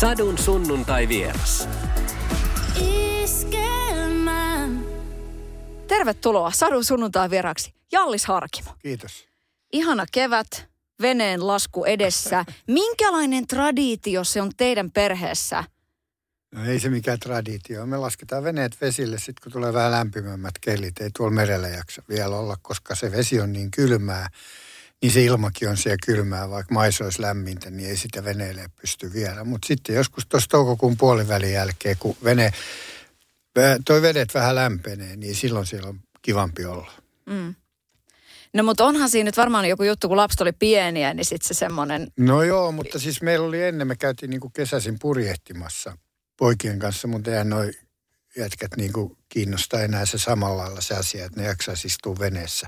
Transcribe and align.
Sadun 0.00 0.38
sunnuntai 0.38 1.08
vieras. 1.08 1.68
Tervetuloa 5.88 6.50
Sadun 6.50 6.84
sunnuntai 6.84 7.30
vieraksi 7.30 7.74
Jallis 7.92 8.26
Harkimo. 8.26 8.70
Kiitos. 8.78 9.28
Ihana 9.72 10.04
kevät, 10.12 10.68
veneen 11.02 11.46
lasku 11.46 11.84
edessä. 11.84 12.44
Minkälainen 12.66 13.46
traditio 13.46 14.24
se 14.24 14.42
on 14.42 14.50
teidän 14.56 14.90
perheessä? 14.90 15.64
No 16.54 16.64
ei 16.64 16.80
se 16.80 16.88
mikään 16.88 17.20
traditio. 17.20 17.86
Me 17.86 17.96
lasketaan 17.96 18.44
veneet 18.44 18.80
vesille 18.80 19.18
sitten, 19.18 19.42
kun 19.42 19.52
tulee 19.52 19.72
vähän 19.72 19.92
lämpimämmät 19.92 20.54
kelit. 20.60 21.00
Ei 21.00 21.10
tuolla 21.16 21.34
merellä 21.34 21.68
jaksa 21.68 22.02
vielä 22.08 22.36
olla, 22.36 22.56
koska 22.62 22.94
se 22.94 23.12
vesi 23.12 23.40
on 23.40 23.52
niin 23.52 23.70
kylmää. 23.70 24.28
Niin 25.02 25.12
se 25.12 25.24
ilmakin 25.24 25.68
on 25.68 25.76
siellä 25.76 25.96
kylmää, 26.06 26.50
vaikka 26.50 26.74
mais 26.74 27.00
olisi 27.00 27.22
lämmintä, 27.22 27.70
niin 27.70 27.88
ei 27.88 27.96
sitä 27.96 28.24
veneelle 28.24 28.70
pysty 28.80 29.12
vielä. 29.12 29.44
Mutta 29.44 29.66
sitten 29.66 29.96
joskus 29.96 30.26
tuossa 30.26 30.50
toukokuun 30.50 30.96
puolivälin 30.96 31.52
jälkeen, 31.52 31.96
kun 31.98 32.16
vene, 32.24 32.52
toi 33.84 34.02
vedet 34.02 34.34
vähän 34.34 34.54
lämpenee, 34.54 35.16
niin 35.16 35.34
silloin 35.34 35.66
siellä 35.66 35.88
on 35.88 36.00
kivampi 36.22 36.64
olla. 36.64 36.92
Mm. 37.26 37.54
No 38.54 38.62
mutta 38.62 38.84
onhan 38.84 39.10
siinä 39.10 39.28
nyt 39.28 39.36
varmaan 39.36 39.68
joku 39.68 39.82
juttu, 39.82 40.08
kun 40.08 40.16
lapset 40.16 40.40
oli 40.40 40.52
pieniä, 40.52 41.14
niin 41.14 41.24
sitten 41.24 41.48
se 41.48 41.54
semmoinen... 41.54 42.08
No 42.16 42.42
joo, 42.42 42.72
mutta 42.72 42.98
siis 42.98 43.22
meillä 43.22 43.46
oli 43.46 43.62
ennen, 43.62 43.86
me 43.86 43.96
käytiin 43.96 44.30
niin 44.30 44.40
kuin 44.40 44.52
kesäisin 44.52 44.98
purjehtimassa 45.00 45.98
poikien 46.36 46.78
kanssa, 46.78 47.08
mutta 47.08 47.30
eihän 47.30 47.50
noi 47.50 47.70
jätkät 48.36 48.70
niin 48.76 48.92
kuin 48.92 49.16
kiinnostaa 49.28 49.80
enää 49.80 50.06
se 50.06 50.18
samalla 50.18 50.62
lailla 50.62 50.80
se 50.80 50.94
asia, 50.94 51.24
että 51.24 51.40
ne 51.40 51.46
jaksaisi 51.46 51.88
istua 51.88 52.18
veneessä. 52.18 52.66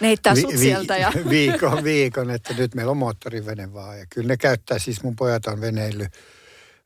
Ne 0.00 0.08
heittää 0.08 0.34
sut 0.34 0.52
vi- 0.52 0.58
sieltä 0.58 0.96
ja... 0.96 1.12
Viikon, 1.30 1.84
viikon, 1.84 2.30
että 2.30 2.54
nyt 2.54 2.74
meillä 2.74 2.90
on 2.90 2.96
moottorivene 2.96 3.72
vaan. 3.72 3.98
Ja 3.98 4.06
kyllä 4.10 4.28
ne 4.28 4.36
käyttää, 4.36 4.78
siis 4.78 5.02
mun 5.02 5.16
pojat 5.16 5.46
on 5.46 5.60
veneily, 5.60 6.06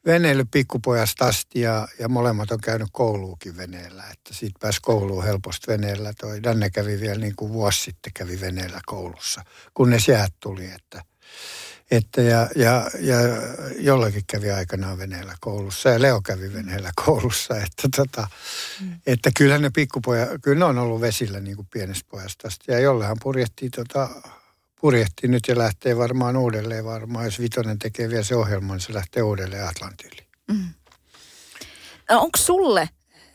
veneily 0.06 0.44
pikkupojasta 0.44 1.26
asti 1.26 1.60
ja, 1.60 1.88
ja 1.98 2.08
molemmat 2.08 2.50
on 2.50 2.60
käynyt 2.60 2.88
kouluukin 2.92 3.56
veneellä. 3.56 4.04
Että 4.12 4.34
siitä 4.34 4.58
pääsi 4.60 4.78
kouluun 4.82 5.24
helposti 5.24 5.66
veneellä. 5.66 6.12
Toi 6.20 6.42
Danne 6.42 6.70
kävi 6.70 7.00
vielä 7.00 7.18
niin 7.18 7.36
kuin 7.36 7.52
vuosi 7.52 7.80
sitten 7.80 8.12
kävi 8.12 8.40
veneellä 8.40 8.80
koulussa, 8.86 9.44
kunnes 9.74 10.08
jäät 10.08 10.32
tuli, 10.40 10.64
että– 10.64 11.02
että 11.90 12.22
ja, 12.22 12.48
ja, 12.56 12.90
ja 13.00 13.16
jollakin 13.78 14.22
kävi 14.26 14.50
aikanaan 14.50 14.98
veneellä 14.98 15.34
koulussa 15.40 15.88
ja 15.88 16.02
Leo 16.02 16.20
kävi 16.20 16.52
veneellä 16.52 16.90
koulussa. 17.04 17.56
Että, 17.56 17.88
tota, 17.96 18.28
mm. 18.80 19.00
että 19.06 19.30
kyllä 19.36 19.58
ne 19.58 19.70
pikkupojat, 19.70 20.28
kyllä 20.42 20.58
ne 20.58 20.64
on 20.64 20.78
ollut 20.78 21.00
vesillä 21.00 21.40
niin 21.40 21.56
kuin 21.56 21.68
pienestä 21.72 22.08
pojasta 22.10 22.48
asti. 22.48 22.72
Ja 22.72 22.78
jollehan 22.78 23.16
purjehtii, 23.22 23.70
tota, 23.70 24.08
purjehtii 24.80 25.30
nyt 25.30 25.48
ja 25.48 25.58
lähtee 25.58 25.96
varmaan 25.96 26.36
uudelleen 26.36 26.84
varmaan. 26.84 27.24
Jos 27.24 27.40
Vitonen 27.40 27.78
tekee 27.78 28.08
vielä 28.08 28.24
se 28.24 28.36
ohjelman, 28.36 28.76
niin 28.76 28.86
se 28.86 28.94
lähtee 28.94 29.22
uudelleen 29.22 29.68
Atlantille. 29.68 30.22
Mm. 30.48 30.68
No, 32.10 32.20
Onko 32.20 32.38
sulle 32.38 32.88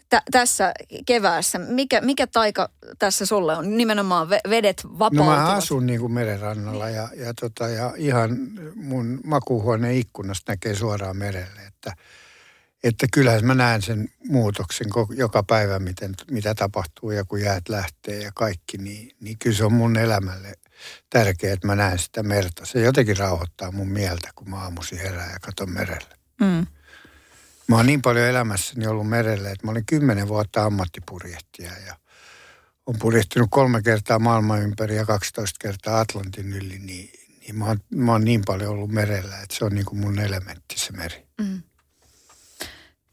tä- 0.10 0.24
tässä 0.32 0.74
keväässä, 1.06 1.60
mikä, 1.60 2.02
mikä 2.02 2.28
taika 2.28 2.70
tässä 3.00 3.26
sulle 3.26 3.58
on? 3.58 3.78
Nimenomaan 3.78 4.30
vedet 4.30 4.84
vapautuvat. 4.86 5.26
No 5.26 5.44
mä 5.44 5.56
asun 5.56 5.86
niin 5.86 6.00
kuin 6.00 6.12
merenrannalla 6.12 6.90
ja, 6.90 7.10
ja, 7.16 7.34
tota, 7.34 7.70
ja 7.70 7.94
ihan 7.98 8.38
mun 8.76 9.20
makuuhuoneen 9.24 9.96
ikkunasta 9.96 10.52
näkee 10.52 10.76
suoraan 10.76 11.18
merelle, 11.18 11.62
että 11.68 11.94
että 12.84 13.08
kyllähän 13.14 13.46
mä 13.46 13.54
näen 13.54 13.82
sen 13.82 14.10
muutoksen 14.30 14.88
joka 15.16 15.44
päivä, 15.44 15.80
miten, 15.80 16.14
mitä 16.32 16.56
tapahtuu 16.56 17.12
ja 17.12 17.26
kun 17.26 17.42
jäät 17.42 17.70
lähtee 17.70 18.24
ja 18.24 18.32
kaikki, 18.36 18.78
niin, 18.78 19.12
niin 19.20 19.38
kyllä 19.40 19.58
se 19.58 19.66
on 19.66 19.74
mun 19.74 19.98
elämälle 19.98 20.54
tärkeää, 21.10 21.54
että 21.54 21.68
mä 21.68 21.76
näen 21.76 22.00
sitä 22.00 22.24
merta. 22.24 22.66
Se 22.66 22.82
jotenkin 22.82 23.18
rauhoittaa 23.18 23.72
mun 23.72 23.90
mieltä, 23.90 24.30
kun 24.36 24.50
mä 24.50 24.58
aamuisin 24.58 24.98
herään 25.00 25.32
ja 25.32 25.40
katson 25.40 25.70
merelle. 25.70 26.18
Mm. 26.42 26.68
Mä 27.68 27.76
oon 27.76 27.86
niin 27.86 28.02
paljon 28.02 28.26
elämässäni 28.26 28.88
ollut 28.88 29.10
merelle, 29.10 29.52
että 29.52 29.68
mä 29.68 29.72
olin 29.72 29.86
kymmenen 29.86 30.28
vuotta 30.28 30.64
ammattipurjehtija 30.64 31.72
ja 31.88 31.96
on 32.86 32.96
purjehtinut 33.00 33.48
kolme 33.52 33.82
kertaa 33.82 34.20
maailman 34.20 34.62
ympäri 34.62 34.96
ja 34.96 35.06
12 35.06 35.58
kertaa 35.62 36.00
Atlantin 36.00 36.54
yli, 36.54 36.80
niin, 36.80 37.10
niin 37.42 37.56
mä, 37.56 37.66
oon, 37.66 37.80
mä 37.96 38.12
oon 38.12 38.26
niin 38.26 38.42
paljon 38.46 38.72
ollut 38.72 38.92
merellä, 38.92 39.42
että 39.42 39.56
se 39.56 39.66
on 39.66 39.76
niin 39.76 39.86
kuin 39.86 40.00
mun 40.00 40.20
elementti 40.20 40.80
se 40.80 40.92
meri. 40.92 41.28
Mm. 41.42 41.62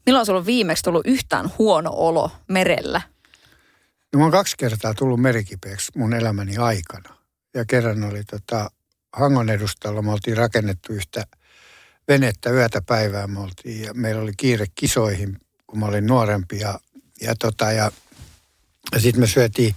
Milloin 0.05 0.25
sulla 0.25 0.39
on 0.39 0.45
viimeksi 0.45 0.83
tullut 0.83 1.07
yhtään 1.07 1.51
huono 1.57 1.91
olo 1.93 2.31
merellä? 2.47 3.01
No 4.13 4.19
mä 4.19 4.25
oon 4.25 4.31
kaksi 4.31 4.55
kertaa 4.57 4.93
tullut 4.93 5.21
merikipeäksi 5.21 5.91
mun 5.95 6.13
elämäni 6.13 6.57
aikana. 6.57 7.15
Ja 7.53 7.65
kerran 7.65 8.03
oli 8.03 8.23
tota, 8.23 8.69
Hangon 9.13 9.49
edustalla, 9.49 10.01
me 10.01 10.11
oltiin 10.11 10.37
rakennettu 10.37 10.93
yhtä– 10.93 11.25
venettä 12.07 12.49
yötä 12.49 12.81
päivää 12.81 13.27
me 13.27 13.39
oltiin 13.39 13.81
ja 13.81 13.93
meillä 13.93 14.21
oli 14.21 14.31
kiire 14.37 14.65
kisoihin, 14.75 15.37
kun 15.67 15.79
mä 15.79 15.85
olin 15.85 16.07
nuorempi 16.07 16.59
ja, 16.59 16.79
ja, 17.21 17.35
tota, 17.35 17.71
ja, 17.71 17.91
ja 18.91 18.99
sitten 18.99 19.21
me 19.21 19.27
syötiin 19.27 19.75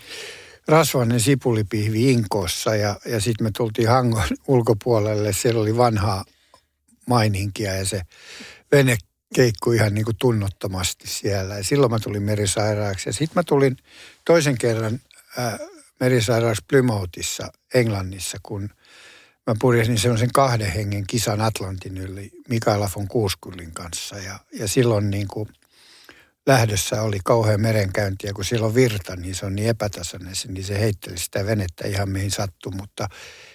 rasvainen 0.68 1.20
sipulipihvi 1.20 2.12
Inkoossa 2.12 2.74
ja, 2.74 3.00
ja 3.06 3.20
sitten 3.20 3.46
me 3.46 3.50
tultiin 3.56 3.88
Hangon 3.88 4.22
ulkopuolelle. 4.48 5.32
Siellä 5.32 5.60
oli 5.60 5.76
vanhaa 5.76 6.24
maininkia 7.06 7.74
ja 7.74 7.84
se 7.84 8.02
vene 8.72 8.96
keikkui 9.34 9.76
ihan 9.76 9.94
niin 9.94 10.04
kuin 10.04 10.16
tunnottomasti 10.20 11.08
siellä. 11.08 11.56
Ja 11.56 11.64
silloin 11.64 11.92
mä 11.92 11.98
tulin 11.98 12.22
merisairaaksi. 12.22 13.08
Ja 13.08 13.12
sitten 13.12 13.34
mä 13.34 13.42
tulin 13.42 13.76
toisen 14.24 14.58
kerran 14.58 15.00
äh, 15.38 15.58
merisairaaksi 16.00 16.64
Plymouthissa 16.68 17.52
Englannissa, 17.74 18.38
kun 18.42 18.70
mä 19.48 19.54
purjehdin 19.60 19.98
semmoisen 19.98 20.32
kahden 20.32 20.72
hengen 20.72 21.06
kisan 21.06 21.40
Atlantin 21.40 21.98
yli 21.98 22.30
Mikaela 22.48 22.90
von 22.96 23.08
Kuuskullin 23.08 23.72
kanssa. 23.72 24.16
Ja, 24.16 24.38
ja 24.52 24.68
silloin 24.68 25.10
niin 25.10 25.28
kuin 25.28 25.48
lähdössä 26.46 27.02
oli 27.02 27.18
kauhean 27.24 27.60
merenkäynti 27.60 28.26
ja 28.26 28.34
kun 28.34 28.44
siellä 28.44 28.66
on 28.66 28.74
virta, 28.74 29.16
niin 29.16 29.34
se 29.34 29.46
on 29.46 29.56
niin 29.56 29.68
epätasainen, 29.68 30.32
niin 30.48 30.64
se 30.64 30.80
heitteli 30.80 31.18
sitä 31.18 31.46
venettä 31.46 31.88
ihan 31.88 32.08
mihin 32.08 32.30
sattui. 32.30 32.72
Mutta 32.76 33.08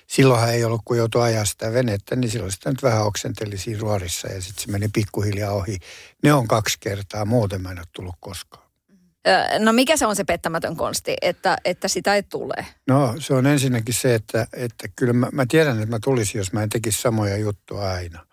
silloinhan 0.07 0.53
ei 0.53 0.63
ollut, 0.63 0.81
kun 0.85 0.97
joutui 0.97 1.21
ajaa 1.21 1.45
sitä 1.45 1.73
venettä, 1.73 2.15
niin 2.15 2.31
silloin 2.31 2.51
sitä 2.51 2.69
nyt 2.69 2.83
vähän 2.83 3.05
oksenteli 3.05 3.57
siinä 3.57 3.81
ruorissa 3.81 4.27
ja 4.27 4.41
sitten 4.41 4.63
se 4.63 4.71
meni 4.71 4.87
pikkuhiljaa 4.93 5.51
ohi. 5.51 5.77
Ne 6.23 6.33
on 6.33 6.47
kaksi 6.47 6.77
kertaa, 6.79 7.25
muuten 7.25 7.61
mä 7.61 7.71
en 7.71 7.79
ole 7.79 7.87
tullut 7.95 8.15
koskaan. 8.19 8.62
No 9.59 9.73
mikä 9.73 9.97
se 9.97 10.05
on 10.05 10.15
se 10.15 10.23
pettämätön 10.23 10.75
konsti, 10.75 11.15
että, 11.21 11.57
että 11.65 11.87
sitä 11.87 12.15
ei 12.15 12.23
tule? 12.23 12.65
No 12.87 13.15
se 13.19 13.33
on 13.33 13.45
ensinnäkin 13.45 13.93
se, 13.93 14.15
että, 14.15 14.47
että 14.53 14.87
kyllä 14.95 15.13
mä, 15.13 15.29
mä 15.31 15.45
tiedän, 15.45 15.77
että 15.77 15.89
mä 15.89 15.99
tulisin, 16.03 16.39
jos 16.39 16.53
mä 16.53 16.63
en 16.63 16.69
tekisi 16.69 17.01
samoja 17.01 17.37
juttuja 17.37 17.91
aina. 17.91 18.25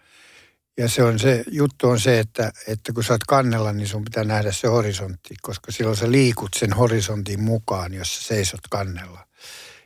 Ja 0.79 0.89
se 0.89 1.03
on 1.03 1.19
se, 1.19 1.45
juttu 1.51 1.89
on 1.89 2.01
se, 2.01 2.19
että, 2.19 2.53
että 2.67 2.93
kun 2.93 3.05
sä 3.05 3.15
oot 3.15 3.25
kannella, 3.25 3.73
niin 3.73 3.89
sun 3.89 4.05
pitää 4.05 4.25
nähdä 4.25 4.53
se 4.53 4.69
horisontti, 4.69 5.35
koska 5.43 5.73
silloin 5.73 5.97
sä 5.97 6.11
liikut 6.11 6.49
sen 6.57 6.73
horisontin 6.73 7.41
mukaan, 7.41 7.95
jos 7.95 8.17
sä 8.17 8.23
seisot 8.23 8.61
kannella. 8.71 9.27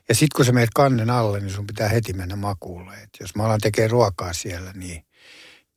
Ja 0.08 0.14
sitten 0.14 0.36
kun 0.36 0.44
sä 0.44 0.52
meet 0.52 0.70
kannen 0.74 1.10
alle, 1.10 1.40
niin 1.40 1.50
sun 1.50 1.66
pitää 1.66 1.88
heti 1.88 2.12
mennä 2.12 2.36
makuulle. 2.36 2.94
Et 2.94 3.10
jos 3.20 3.36
mä 3.36 3.44
alan 3.44 3.60
tekemään 3.60 3.90
ruokaa 3.90 4.32
siellä, 4.32 4.72
niin, 4.72 5.04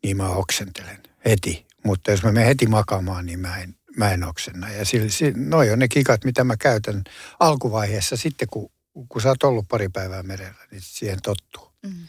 niin 0.04 0.18
mä 0.18 0.30
oksentelen 0.30 1.04
heti. 1.26 1.66
Mutta 1.86 2.12
jos 2.12 2.24
mä 2.24 2.32
menen 2.32 2.48
heti 2.48 2.68
makaamaan, 2.68 3.26
niin 3.26 3.40
mä 3.40 3.58
en, 3.58 3.76
mä 3.98 4.12
en 4.12 4.24
oksenna. 4.24 4.70
Ja 4.70 4.86
sillä, 4.86 5.34
noi 5.36 5.72
on 5.72 5.80
ne 5.80 5.88
kikat, 5.88 6.24
mitä 6.24 6.44
mä 6.44 6.58
käytän 6.58 7.04
alkuvaiheessa 7.40 8.18
sitten, 8.18 8.48
kun, 8.52 8.72
kun 9.10 9.22
sä 9.22 9.30
oot 9.30 9.44
ollut 9.44 9.68
pari 9.68 9.90
päivää 9.90 10.24
merellä, 10.24 10.68
niin 10.72 10.82
siihen 10.84 11.22
tottuu. 11.22 11.72
Mm. 11.84 12.08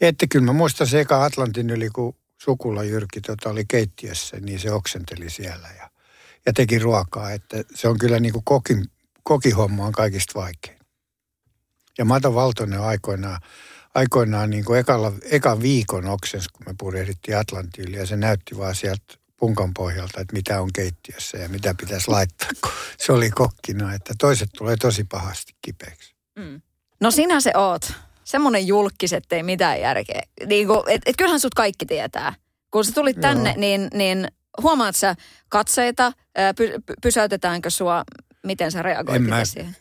Että 0.00 0.26
kyllä 0.30 0.44
mä 0.44 0.52
muistan 0.52 0.86
se 0.86 1.00
eka 1.00 1.24
Atlantin 1.24 1.70
yli, 1.70 1.90
kun 1.90 2.16
sukula 2.42 2.84
Jyrki 2.84 3.20
tota, 3.20 3.50
oli 3.50 3.64
keittiössä, 3.68 4.40
niin 4.40 4.60
se 4.60 4.72
oksenteli 4.72 5.30
siellä 5.30 5.68
ja, 5.78 5.90
ja 6.46 6.52
teki 6.52 6.78
ruokaa. 6.78 7.30
Että 7.30 7.64
se 7.74 7.88
on 7.88 7.98
kyllä 7.98 8.20
niin 8.20 8.32
kuin 8.32 8.44
kokin, 8.44 8.84
kokihomma 9.22 9.86
on 9.86 9.92
kaikista 9.92 10.40
vaikein. 10.40 10.78
Ja 11.98 12.04
Mato 12.04 12.34
Valtonen 12.34 12.80
aikoinaan, 12.80 13.40
aikoinaan 13.94 14.50
niin 14.50 14.64
kuin 14.64 14.80
ekalla, 14.80 15.12
ekan 15.30 15.62
viikon 15.62 16.06
oksens, 16.06 16.48
kun 16.48 16.66
me 16.66 16.74
purjehdittiin 16.78 17.36
Atlantin 17.36 17.88
yli 17.88 17.96
ja 17.96 18.06
se 18.06 18.16
näytti 18.16 18.58
vaan 18.58 18.74
sieltä 18.74 19.17
punkan 19.38 19.74
pohjalta, 19.74 20.20
että 20.20 20.36
mitä 20.36 20.60
on 20.60 20.72
keittiössä 20.72 21.38
ja 21.38 21.48
mitä 21.48 21.74
pitäisi 21.80 22.10
laittaa, 22.10 22.48
kun 22.62 22.72
se 22.98 23.12
oli 23.12 23.30
kokkina, 23.30 23.94
että 23.94 24.14
toiset 24.18 24.48
tulee 24.58 24.76
tosi 24.76 25.04
pahasti 25.04 25.52
kipeäksi. 25.62 26.14
Mm. 26.38 26.60
No 27.00 27.10
sinä 27.10 27.40
se 27.40 27.52
oot. 27.54 27.92
Semmoinen 28.24 28.66
julkis, 28.66 29.12
ettei 29.12 29.42
mitään 29.42 29.80
järkeä. 29.80 30.22
Niin 30.46 30.66
kuin, 30.66 30.80
et, 30.86 31.02
et 31.06 31.16
kyllähän 31.16 31.40
sut 31.40 31.54
kaikki 31.54 31.86
tietää. 31.86 32.34
Kun 32.70 32.84
sä 32.84 32.92
tulit 32.92 33.20
tänne, 33.20 33.50
Joo. 33.50 33.60
niin, 33.60 33.88
niin 33.94 34.28
huomaat 34.62 34.96
sä 34.96 35.14
katseita, 35.48 36.12
py, 36.56 36.72
pysäytetäänkö 37.02 37.70
sua, 37.70 38.04
miten 38.44 38.72
sä 38.72 38.82
reagoit 38.82 39.22
mä, 39.22 39.44
siihen? 39.44 39.76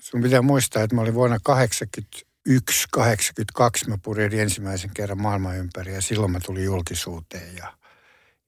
Sun 0.00 0.22
pitää 0.22 0.42
muistaa, 0.42 0.82
että 0.82 0.96
mä 0.96 1.02
olin 1.02 1.14
vuonna 1.14 1.38
81, 1.42 2.86
82 2.90 3.88
mä 3.88 3.98
purjehdin 4.02 4.40
ensimmäisen 4.40 4.90
kerran 4.94 5.22
maailman 5.22 5.56
ympäri 5.56 5.94
ja 5.94 6.02
silloin 6.02 6.32
mä 6.32 6.40
tulin 6.40 6.64
julkisuuteen 6.64 7.56
ja 7.56 7.72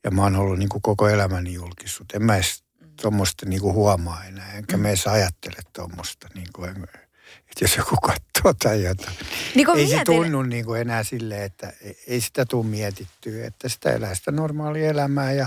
ja 0.04 0.10
mä 0.10 0.22
oon 0.22 0.36
ollut 0.36 0.58
niin 0.58 0.68
kuin 0.68 0.82
koko 0.82 1.08
elämäni 1.08 1.52
julkisuutta. 1.54 2.16
En 2.16 2.22
mä 2.22 2.34
edes 2.36 2.64
tuommoista 3.02 3.46
niin 3.46 3.60
kuin 3.60 3.74
huomaa 3.74 4.24
enää, 4.24 4.52
enkä 4.52 4.76
mm. 4.76 4.82
mä 4.82 4.88
edes 4.88 5.06
ajattele 5.06 5.56
tuommoista. 5.72 6.28
Niin 6.34 6.48
kuin, 6.54 6.70
Että 6.70 7.64
jos 7.64 7.76
joku 7.76 7.96
katsoo 7.96 8.54
tai 8.62 8.82
jotain. 8.82 9.16
Niin 9.54 9.70
ei 9.70 9.86
se 9.86 9.94
mietin- 9.96 10.04
tunnu 10.04 10.42
niin 10.42 10.64
kuin 10.64 10.80
enää 10.80 11.04
silleen, 11.04 11.42
että 11.42 11.72
ei- 11.80 12.04
ei 12.06 12.20
sitä 12.20 12.44
tule 12.46 12.66
mietittyä, 12.66 13.46
että 13.46 13.68
sitä 13.68 13.90
elää 13.92 14.14
sitä 14.14 14.30
normaalia 14.32 14.90
elämää 14.90 15.32
ja, 15.32 15.46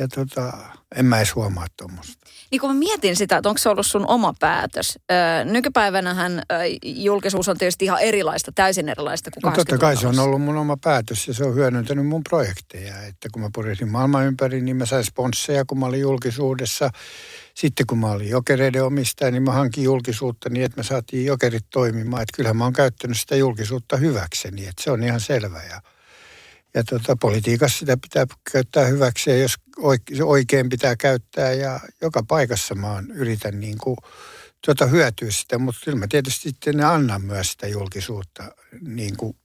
ja 0.00 0.08
tota, 0.08 0.52
en 0.96 1.06
mä 1.06 1.16
edes 1.16 1.34
huomaa 1.34 1.66
tuommoista. 1.76 2.26
Niin 2.50 2.60
kun 2.60 2.70
mä 2.70 2.74
mietin 2.78 3.16
sitä, 3.16 3.36
että 3.36 3.48
onko 3.48 3.58
se 3.58 3.68
ollut 3.68 3.86
sun 3.86 4.06
oma 4.08 4.34
päätös. 4.40 4.98
Öö, 5.12 5.44
nykypäivänähän 5.44 6.42
öö, 6.52 6.58
julkisuus 6.82 7.48
on 7.48 7.58
tietysti 7.58 7.84
ihan 7.84 8.00
erilaista, 8.00 8.52
täysin 8.54 8.88
erilaista 8.88 9.30
kuin 9.30 9.50
No 9.50 9.56
totta 9.56 9.78
kai 9.78 9.96
se 9.96 10.06
on 10.06 10.14
80-luvulla. 10.14 10.22
ollut 10.26 10.42
mun 10.42 10.56
oma 10.56 10.76
päätös 10.76 11.28
ja 11.28 11.34
se 11.34 11.44
on 11.44 11.54
hyödyntänyt 11.54 12.06
mun 12.06 12.24
projekteja. 12.24 13.02
Että 13.02 13.28
kun 13.32 13.42
mä 13.42 13.50
purisin 13.54 13.88
maailman 13.88 14.26
ympäri, 14.26 14.60
niin 14.60 14.76
mä 14.76 14.86
sain 14.86 15.04
sponsseja, 15.04 15.64
kun 15.64 15.78
mä 15.78 15.86
olin 15.86 16.00
julkisuudessa. 16.00 16.90
Sitten 17.54 17.86
kun 17.86 17.98
mä 17.98 18.10
olin 18.10 18.28
jokereiden 18.28 18.84
omistaja, 18.84 19.30
niin 19.30 19.42
mä 19.42 19.52
hankin 19.52 19.84
julkisuutta 19.84 20.48
niin, 20.48 20.64
että 20.64 20.76
me 20.76 20.82
saatiin 20.82 21.26
jokerit 21.26 21.66
toimimaan. 21.70 22.22
Että 22.22 22.36
kyllähän 22.36 22.56
mä 22.56 22.64
oon 22.64 22.72
käyttänyt 22.72 23.18
sitä 23.18 23.36
julkisuutta 23.36 23.96
hyväkseni, 23.96 24.66
että 24.66 24.84
se 24.84 24.90
on 24.90 25.02
ihan 25.02 25.20
selvä. 25.20 25.62
Ja, 25.70 25.80
ja 26.74 26.84
tota, 26.84 27.16
politiikassa 27.16 27.78
sitä 27.78 27.96
pitää 27.96 28.26
käyttää 28.52 28.86
hyväksi 28.86 29.30
ja 29.30 29.36
jos 29.36 29.54
oikein 30.24 30.68
pitää 30.68 30.96
käyttää 30.96 31.52
ja 31.52 31.80
joka 32.02 32.22
paikassa 32.28 32.74
mä 32.74 32.92
oon, 32.92 33.10
yritän 33.10 33.60
niin 33.60 33.78
kuin, 33.78 33.96
tuota 34.64 34.86
hyötyä 34.86 35.30
sitä, 35.30 35.58
mutta 35.58 35.80
kyllä 35.84 35.98
mä 35.98 36.06
tietysti 36.10 36.48
sitten 36.48 36.76
ne 36.76 36.84
annan 36.84 37.22
myös 37.22 37.52
sitä 37.52 37.66
julkisuutta 37.66 38.52
niin 38.80 39.16
kuin 39.16 39.36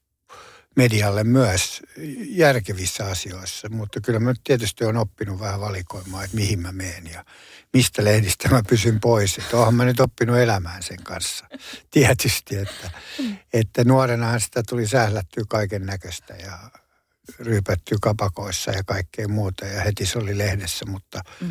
medialle 0.76 1.24
myös 1.24 1.82
järkevissä 2.30 3.06
asioissa, 3.06 3.70
mutta 3.70 4.02
kyllä 4.02 4.20
mä 4.20 4.34
tietysti 4.44 4.86
on 4.86 4.98
oppinut 4.98 5.40
vähän 5.40 5.60
valikoimaan, 5.60 6.26
että 6.26 6.38
mihin 6.38 6.60
mä 6.60 6.72
menen 6.72 7.08
ja 7.14 7.26
mistä 7.74 8.04
lehdistä 8.04 8.50
mä 8.50 8.62
pysyn 8.70 9.00
pois. 9.00 9.38
Että 9.38 9.58
oonhan 9.58 9.76
mä 9.76 9.86
nyt 9.86 10.00
oppinut 10.00 10.38
elämään 10.38 10.84
sen 10.84 11.04
kanssa. 11.04 11.46
Tietysti, 11.92 12.58
että, 12.58 12.92
että 13.54 13.84
nuorenahan 13.84 14.42
sitä 14.42 14.64
tuli 14.70 14.88
sählättyä 14.88 15.44
kaiken 15.50 15.86
näköistä 15.86 16.34
ja 16.34 16.60
ryypättyä 17.40 17.98
kapakoissa 18.02 18.72
ja 18.72 18.84
kaikkea 18.84 19.28
muuta 19.28 19.66
ja 19.66 19.82
heti 19.82 20.06
se 20.06 20.20
oli 20.20 20.38
lehdessä, 20.38 20.86
mutta, 20.86 21.22
mm. 21.42 21.48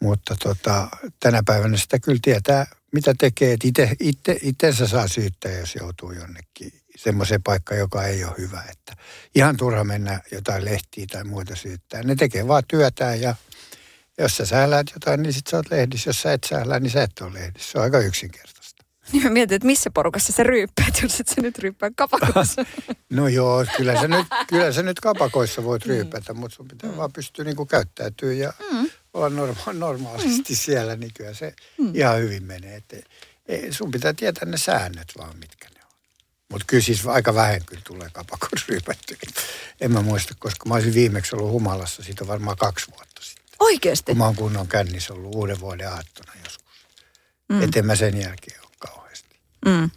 mutta 0.00 0.36
tota, 0.42 0.88
tänä 1.20 1.42
päivänä 1.46 1.76
sitä 1.76 1.98
kyllä 1.98 2.18
tietää, 2.22 2.66
mitä 2.92 3.14
tekee, 3.18 3.52
että 3.52 3.68
itse, 3.68 3.96
itse, 4.00 4.38
itsensä 4.42 4.86
saa 4.86 5.08
syyttää, 5.08 5.52
jos 5.52 5.74
joutuu 5.74 6.12
jonnekin 6.12 6.72
semmoiseen 6.96 7.42
paikkaan, 7.42 7.80
joka 7.80 8.04
ei 8.04 8.24
ole 8.24 8.34
hyvä. 8.38 8.62
Että 8.72 8.96
ihan 9.34 9.56
turha 9.56 9.84
mennä 9.84 10.20
jotain 10.32 10.64
lehtiä 10.64 11.06
tai 11.12 11.24
muuta 11.24 11.56
syyttää. 11.56 12.02
Ne 12.02 12.14
tekee 12.14 12.48
vaan 12.48 12.62
työtään 12.68 13.20
ja 13.20 13.34
jos 14.18 14.36
sä 14.36 14.46
sähläät 14.46 14.86
jotain, 14.94 15.22
niin 15.22 15.32
sit 15.32 15.46
sä 15.46 15.56
oot 15.56 15.70
lehdissä. 15.70 16.08
Jos 16.08 16.22
sä 16.22 16.32
et 16.32 16.44
sählää, 16.44 16.80
niin 16.80 16.90
sä 16.90 17.02
et 17.02 17.20
ole 17.20 17.32
lehdissä. 17.32 17.72
Se 17.72 17.78
on 17.78 17.84
aika 17.84 17.98
yksinkertaista. 17.98 18.55
Niin 19.12 19.22
mä 19.22 19.30
mietin, 19.30 19.56
että 19.56 19.66
missä 19.66 19.90
porukassa 19.90 20.32
se 20.32 20.42
ryyppäät, 20.42 21.02
jos 21.02 21.20
et 21.20 21.28
sä 21.28 21.40
nyt 21.40 21.58
ryyppää 21.58 21.90
kapakossa. 21.96 22.64
No 23.10 23.28
joo, 23.28 23.64
kyllä 23.76 24.00
sä 24.00 24.08
nyt, 24.08 24.26
kyllä 24.50 24.72
sä 24.72 24.82
nyt 24.82 25.00
kapakoissa 25.00 25.64
voit 25.64 25.86
ryypätä, 25.86 26.34
mutta 26.34 26.56
sun 26.56 26.68
pitää 26.68 26.90
mm. 26.90 26.96
vaan 26.96 27.12
pystyä 27.12 27.44
niinku 27.44 27.66
käyttäytyä 27.66 28.32
ja 28.32 28.52
mm. 28.72 28.90
olla 29.14 29.28
norma- 29.28 29.72
normaalisti 29.72 30.52
mm. 30.52 30.56
siellä, 30.56 30.96
niin 30.96 31.10
kyllä 31.14 31.34
se 31.34 31.54
mm. 31.78 31.90
ihan 31.94 32.18
hyvin 32.18 32.44
menee. 32.44 32.76
Et, 32.76 33.04
ei, 33.46 33.72
sun 33.72 33.90
pitää 33.90 34.12
tietää 34.12 34.48
ne 34.48 34.56
säännöt 34.56 35.12
vaan, 35.18 35.38
mitkä 35.38 35.68
ne 35.74 35.80
on. 35.84 35.90
Mutta 36.50 36.64
kyllä 36.66 36.82
siis 36.82 37.06
aika 37.06 37.34
vähän 37.34 37.64
kyllä 37.66 37.82
tulee 37.84 38.08
kapakon 38.12 38.58
ryypättyä. 38.68 39.16
En 39.80 39.92
mä 39.92 40.02
muista, 40.02 40.34
koska 40.38 40.68
mä 40.68 40.74
olisin 40.74 40.94
viimeksi 40.94 41.36
ollut 41.36 41.50
humalassa, 41.50 42.02
siitä 42.02 42.24
on 42.24 42.28
varmaan 42.28 42.56
kaksi 42.56 42.86
vuotta 42.90 43.22
sitten. 43.22 43.56
Oikeesti? 43.60 44.12
Kun 44.12 44.18
mä 44.18 44.24
oon 44.24 44.36
kunnon 44.36 44.68
kännissä 44.68 45.14
ollut 45.14 45.34
uuden 45.34 45.60
vuoden 45.60 45.88
aattona 45.88 46.32
joskus. 46.44 46.74
Mm. 47.48 47.62
Et 47.62 47.76
en 47.76 47.86
mä 47.86 47.96
sen 47.96 48.20
jälkeen. 48.20 48.65
Mm. 49.66 49.90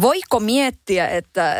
Voiko 0.00 0.40
miettiä, 0.40 1.08
että 1.08 1.56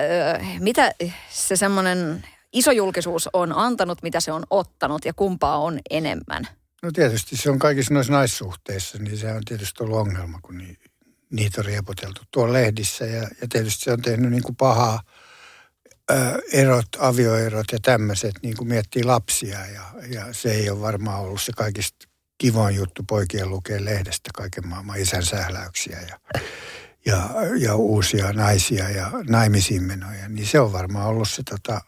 mitä 0.61 0.93
se 1.31 1.57
semmoinen 1.57 2.25
iso 2.53 2.73
julkisuus 2.73 3.29
on 3.33 3.53
antanut, 3.53 4.03
mitä 4.03 4.21
se 4.21 4.33
on 4.33 4.43
ottanut 4.51 5.05
ja 5.05 5.13
kumpaa 5.13 5.59
on 5.59 5.81
enemmän? 5.91 6.49
No 6.83 6.91
tietysti 6.93 7.37
se 7.37 7.51
on 7.51 7.59
kaikissa 7.59 7.95
noissa 7.95 8.13
naissuhteissa, 8.13 8.99
niin 8.99 9.19
se 9.19 9.33
on 9.33 9.45
tietysti 9.45 9.85
ollut 9.85 9.99
ongelma, 9.99 10.39
kun 10.43 10.59
ni, 10.59 10.77
niitä 11.31 11.61
on 11.61 11.65
riepoteltu 11.65 12.23
tuolla 12.31 12.53
lehdissä. 12.53 13.05
Ja, 13.05 13.23
ja 13.23 13.49
tietysti 13.49 13.85
se 13.85 13.93
on 13.93 14.03
tehnyt 14.03 14.31
niin 14.31 14.43
kuin 14.43 14.57
pahaa 14.57 15.03
ö, 16.11 16.15
erot, 16.53 16.89
avioerot 16.99 17.67
ja 17.73 17.79
tämmöiset, 17.83 18.35
niin 18.43 18.57
kuin 18.57 18.69
miettii 18.69 19.05
lapsia. 19.05 19.67
Ja, 19.67 19.83
ja 20.09 20.33
se 20.33 20.53
ei 20.53 20.71
ole 20.71 20.81
varmaan 20.81 21.21
ollut 21.21 21.43
se 21.43 21.53
kaikista 21.53 22.09
kivoin 22.39 22.77
juttu 22.77 23.03
poikien 23.03 23.51
lukea 23.51 23.85
lehdestä 23.85 24.31
kaiken 24.35 24.69
maailman 24.69 24.99
isän 24.99 25.23
sähläyksiä 25.23 26.01
ja, 26.01 26.41
ja, 27.07 27.31
ja 27.59 27.75
uusia 27.75 28.33
naisia 28.33 28.91
ja 28.91 29.11
naimisiin 29.29 29.83
menoja. 29.83 30.29
Niin 30.29 30.47
se 30.47 30.61
on 30.61 30.73
varmaan 30.73 31.07
ollut 31.07 31.31
se, 31.31 31.43
tota, 31.51 31.81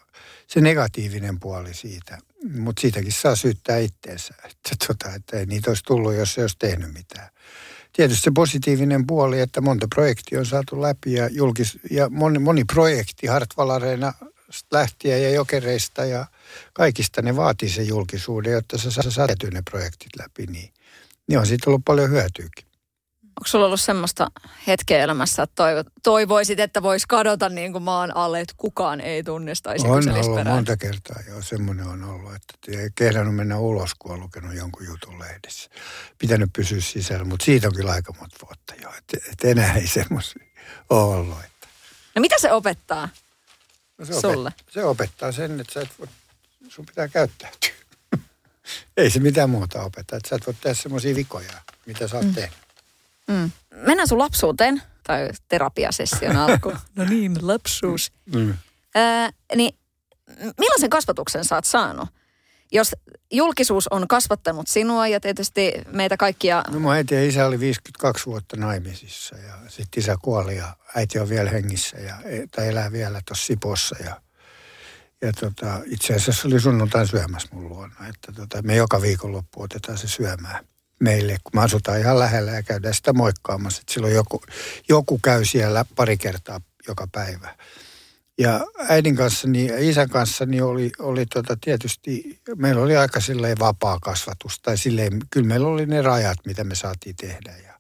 se 0.47 0.61
negatiivinen 0.61 1.41
puoli 1.41 1.75
siitä. 1.75 2.19
Mutta 2.59 2.81
siitäkin 2.81 3.13
saa 3.13 3.37
syyttää 3.37 3.79
itteensä, 3.79 4.35
että, 4.45 4.87
tota, 4.87 5.15
että 5.15 5.39
ei 5.39 5.47
niitä 5.47 5.71
olisi 5.71 5.83
tullut, 5.85 6.15
jos 6.15 6.39
ei 6.39 6.43
olisi 6.43 6.57
tehnyt 6.59 6.93
mitään. 6.93 7.29
Tietysti 7.93 8.23
se 8.23 8.31
positiivinen 8.35 9.07
puoli, 9.07 9.41
että 9.41 9.61
monta 9.61 9.87
projektia 9.95 10.39
on 10.39 10.47
saatu 10.47 10.83
läpi 10.83 11.13
ja, 11.13 11.29
julkis, 11.29 11.79
ja 11.91 12.11
moni, 12.11 12.39
moni 12.39 12.65
projekti 12.65 13.27
Hartwall 13.27 13.71
lähtien 14.71 15.23
ja 15.23 15.31
jokereista 15.31 16.05
ja 16.05 16.27
kaikista 16.73 17.23
ne 17.23 17.37
vaatii 17.37 17.69
sen 17.69 17.89
julkisuuden, 17.89 18.53
jotta 18.53 18.79
sä 18.79 19.11
saa 19.11 19.27
tietyä 19.27 19.51
ne 19.51 19.63
projektit 19.71 20.17
läpi, 20.19 20.47
niin, 20.47 20.73
niin 21.29 21.39
on 21.39 21.47
siitä 21.47 21.71
ollut 21.71 21.85
paljon 21.85 22.11
hyötyäkin. 22.11 22.69
Onko 23.23 23.47
sulla 23.49 23.67
ollut 23.67 23.81
semmoista 23.81 24.31
hetkeä 24.67 25.05
elämässä, 25.05 25.43
että 25.43 25.55
toivo, 25.55 25.83
toivoisit, 26.03 26.61
että 26.61 26.83
voisi 26.83 27.07
kadota 27.09 27.49
niin 27.49 27.73
kuin 27.73 27.85
maan 27.85 28.17
alle, 28.17 28.41
että 28.41 28.55
kukaan 28.57 29.01
ei 29.01 29.23
tunnistaisi 29.23 29.87
On 29.87 29.91
ollut 29.93 30.05
kyselisperää? 30.05 30.55
monta 30.55 30.77
kertaa, 30.77 31.17
joo, 31.29 31.43
semmoinen 31.43 31.87
on 31.87 32.05
ollut, 32.05 32.35
että 32.35 32.81
ei 32.83 32.91
kehdannut 32.95 33.37
mennä 33.37 33.59
ulos, 33.59 33.95
kun 33.99 34.13
on 34.13 34.21
lukenut 34.21 34.55
jonkun 34.55 34.87
jutun 34.87 35.19
lehdissä. 35.19 35.71
Pitänyt 36.19 36.51
pysyä 36.57 36.81
sisällä, 36.81 37.25
mutta 37.25 37.45
siitä 37.45 37.67
on 37.67 37.75
kyllä 37.75 37.93
aika 37.93 38.15
monta 38.21 38.37
vuotta 38.47 38.75
jo, 38.83 38.91
että 38.99 39.17
et 39.33 39.45
enää 39.45 39.75
ei 39.75 39.87
semmoisia 39.87 40.45
ole 40.91 41.17
ollut. 41.17 41.39
Että. 41.45 41.69
No 42.15 42.21
mitä 42.21 42.37
se 42.39 42.53
opettaa? 42.53 43.09
No 43.99 44.05
se, 44.05 44.21
Sulle? 44.21 44.53
se 44.71 44.85
opettaa 44.85 45.33
sen, 45.33 45.61
että 45.61 45.73
sä 45.73 45.81
et 45.81 45.89
voi, 45.99 46.07
sun 46.69 46.87
pitää 46.87 47.09
käyttäytyä. 47.09 47.71
ei 48.97 49.11
se 49.11 49.21
mitään 49.21 49.51
muuta 49.51 49.83
opeta, 49.83 50.17
että 50.17 50.29
sä 50.29 50.37
et 50.37 50.47
voi 50.47 50.55
tehdä 50.55 50.75
semmoisia 50.75 51.15
vikoja, 51.15 51.53
mitä 51.87 52.09
sä 52.09 52.17
oot 52.17 52.27
mm. 52.27 52.35
tehnyt. 52.35 52.59
Mm. 53.29 53.51
Mennään 53.75 54.09
sun 54.09 54.19
lapsuuteen, 54.19 54.83
tai 55.03 55.31
terapiasession 55.49 56.37
alku. 56.47 56.73
no 56.95 57.05
niin, 57.05 57.39
lapsuus. 57.41 58.13
Mm. 58.35 58.55
Ää, 58.95 59.31
niin 59.55 59.75
millaisen 60.59 60.91
kasvatuksen 60.91 61.45
sä 61.45 61.55
oot 61.55 61.65
saanut? 61.65 62.09
Jos 62.73 62.97
julkisuus 63.33 63.89
on 63.89 64.09
kasvattanut 64.09 64.69
sinua 64.69 65.09
ja 65.09 65.21
tietysti 65.21 65.73
meitä 65.93 66.17
kaikkia... 66.17 66.65
No 66.71 66.81
mun 66.81 66.93
äiti 66.93 67.15
ja 67.15 67.25
isä 67.25 67.47
oli 67.47 67.61
52 67.61 68.27
vuotta 68.27 68.57
naimisissa 68.57 69.37
ja 69.37 69.55
sitten 69.69 70.01
isä 70.01 70.17
kuoli 70.23 70.57
ja 70.57 70.77
äiti 70.95 71.19
on 71.19 71.29
vielä 71.29 71.51
hengissä 71.51 71.99
ja, 71.99 72.17
tai 72.51 72.69
elää 72.69 72.93
vielä 72.93 73.21
tuossa 73.27 73.47
Sipossa 73.47 73.97
ja, 74.05 74.21
ja 75.23 75.33
tota, 75.33 75.81
itse 75.87 76.15
asiassa 76.15 76.49
oli 76.49 76.61
sunnuntain 76.61 77.09
syömässä 77.09 77.49
mun 77.53 77.69
luona, 77.69 78.09
että 78.09 78.33
tota, 78.33 78.63
me 78.63 78.77
joka 78.77 79.03
viikonloppu 79.03 79.63
otetaan 79.63 79.99
se 79.99 80.09
syömään 80.09 80.65
meille, 81.01 81.37
kun 81.45 81.53
me 81.55 81.63
asutaan 81.63 82.01
ihan 82.01 82.19
lähellä 82.19 82.51
ja 82.51 82.63
käydään 82.63 82.95
sitä 82.95 83.13
moikkaamassa, 83.13 83.81
että 83.81 83.93
silloin 83.93 84.15
joku, 84.15 84.43
joku 84.89 85.19
käy 85.19 85.45
siellä 85.45 85.85
pari 85.97 86.17
kertaa 86.17 86.61
joka 86.89 87.09
päivä. 87.13 87.55
Ja 88.39 88.61
äidin 88.89 89.17
kanssa 89.17 89.49
niin, 89.49 89.67
ja 89.67 89.79
isän 89.79 90.09
kanssa 90.09 90.47
niin 90.47 90.63
oli, 90.63 90.91
oli 90.99 91.27
tota 91.27 91.57
tietysti, 91.61 92.41
meillä 92.57 92.83
oli 92.83 92.97
aika 92.97 93.21
silleen 93.21 93.59
vapaa 93.59 93.99
kasvatus. 94.03 94.61
Tai 94.61 94.79
silleen, 94.79 95.13
kyllä 95.31 95.47
meillä 95.47 95.69
oli 95.69 95.87
ne 95.87 96.03
rajat, 96.03 96.39
mitä 96.47 96.65
me 96.65 96.75
saatiin 96.75 97.17
tehdä 97.17 97.55
ja 97.67 97.75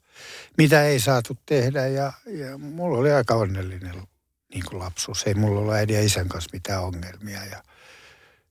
mitä 0.58 0.84
ei 0.84 1.00
saatu 1.00 1.38
tehdä. 1.46 1.86
Ja, 1.86 2.12
ja 2.26 2.58
mulla 2.58 2.98
oli 2.98 3.12
aika 3.12 3.34
onnellinen 3.34 3.94
niin 4.54 4.64
kuin 4.68 4.78
lapsuus. 4.78 5.22
Ei 5.26 5.34
mulla 5.34 5.60
ollut 5.60 5.74
äidin 5.74 5.96
ja 5.96 6.02
isän 6.02 6.28
kanssa 6.28 6.50
mitään 6.52 6.82
ongelmia. 6.82 7.44
Ja 7.44 7.62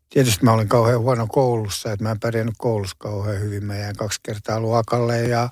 tietysti 0.10 0.46
mä 0.46 0.52
olin 0.52 0.70
kauhean 0.70 1.00
huono 1.00 1.28
koulussa, 1.28 1.92
että 1.92 2.04
mä 2.04 2.12
en 2.12 2.20
pärjännyt 2.20 2.56
koulussa 2.58 2.96
kauhean 3.00 3.40
hyvin. 3.40 3.66
Mä 3.66 3.76
jäin 3.76 3.96
kaksi 3.96 4.20
kertaa 4.24 4.60
luokalle 4.60 5.22
ja 5.22 5.50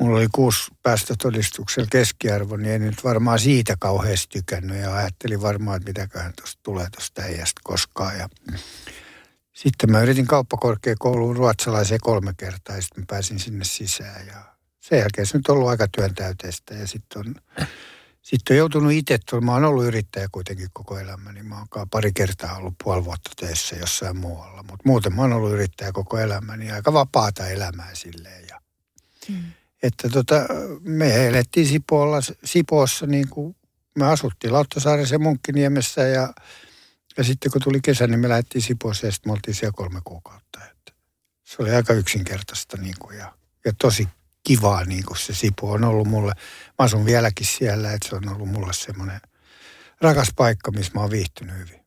mulla 0.00 0.16
oli 0.16 0.28
kuusi 0.32 0.70
päästötodistuksella 0.82 1.88
keskiarvo, 1.92 2.56
niin 2.56 2.74
en 2.74 2.80
nyt 2.80 3.04
varmaan 3.04 3.38
siitä 3.38 3.76
kauheasti 3.78 4.28
tykännyt. 4.38 4.76
Ja 4.76 4.94
ajattelin 4.94 5.42
varmaan, 5.42 5.76
että 5.76 5.90
mitäköhän 5.90 6.32
tuosta 6.36 6.60
tulee 6.62 6.86
tuosta 6.90 7.22
äijästä 7.22 7.60
koskaan. 7.64 8.18
Ja 8.18 8.28
sitten 9.52 9.90
mä 9.90 10.02
yritin 10.02 10.26
kauppakorkeakouluun 10.26 11.36
ruotsalaiseen 11.36 12.00
kolme 12.02 12.32
kertaa 12.36 12.76
ja 12.76 12.82
sitten 12.82 13.02
mä 13.02 13.06
pääsin 13.08 13.38
sinne 13.38 13.64
sisään. 13.64 14.26
Ja 14.26 14.44
sen 14.80 14.98
jälkeen 14.98 15.26
se 15.26 15.38
nyt 15.38 15.48
on 15.48 15.56
ollut 15.56 15.68
aika 15.68 15.88
työntäyteistä 15.96 16.74
ja 16.74 16.86
sitten 16.86 17.18
on 17.18 17.34
sitten 18.22 18.54
on 18.54 18.58
joutunut 18.58 18.92
itse, 18.92 19.18
mä 19.40 19.52
oon 19.52 19.64
ollut 19.64 19.84
yrittäjä 19.84 20.28
kuitenkin 20.32 20.68
koko 20.72 20.98
elämäni. 20.98 21.42
Mä 21.42 21.58
oon 21.58 21.88
pari 21.90 22.12
kertaa 22.12 22.56
ollut 22.56 22.74
puoli 22.84 23.04
vuotta 23.04 23.30
töissä 23.36 23.76
jossain 23.76 24.16
muualla. 24.16 24.62
Mutta 24.62 24.82
muuten 24.84 25.14
mä 25.14 25.22
oon 25.22 25.32
ollut 25.32 25.52
yrittäjä 25.52 25.92
koko 25.92 26.18
elämäni. 26.18 26.70
Aika 26.70 26.92
vapaata 26.92 27.48
elämää 27.48 27.94
silleen. 27.94 28.46
Ja, 28.48 28.60
mm. 29.28 29.52
että 29.82 30.08
tota, 30.08 30.46
me 30.80 31.26
elettiin 31.26 31.66
Sipoolla, 31.66 32.18
Sipoossa 32.44 33.06
niin 33.06 33.28
kuin 33.28 33.56
me 33.98 34.06
asuttiin 34.06 34.52
Lauttasaaressa 34.52 35.14
ja 35.14 35.18
Munkkiniemessä 35.18 36.02
ja, 36.02 36.32
ja 37.16 37.24
sitten 37.24 37.52
kun 37.52 37.62
tuli 37.62 37.80
kesä, 37.80 38.06
niin 38.06 38.20
me 38.20 38.28
lähdettiin 38.28 38.62
Sipoossa 38.62 39.06
ja 39.06 39.12
sitten 39.12 39.30
me 39.30 39.32
oltiin 39.32 39.54
siellä 39.54 39.72
kolme 39.76 40.00
kuukautta. 40.04 40.64
Että 40.70 40.92
se 41.44 41.56
oli 41.62 41.70
aika 41.70 41.92
yksinkertaista 41.92 42.76
niin 42.76 42.94
kuin 42.98 43.18
ja, 43.18 43.34
ja 43.64 43.72
tosi 43.78 44.08
kivaa 44.42 44.84
niin 44.84 45.04
kuin 45.04 45.18
se 45.18 45.34
Sipo 45.34 45.72
on 45.72 45.84
ollut 45.84 46.08
mulle. 46.08 46.32
Mä 46.66 46.84
asun 46.84 47.04
vieläkin 47.04 47.46
siellä, 47.46 47.92
että 47.92 48.08
se 48.08 48.16
on 48.16 48.28
ollut 48.28 48.48
mulle 48.48 48.72
semmoinen 48.72 49.20
rakas 50.00 50.28
paikka, 50.36 50.70
missä 50.70 50.92
mä 50.94 51.00
oon 51.00 51.10
viihtynyt 51.10 51.58
hyvin. 51.58 51.80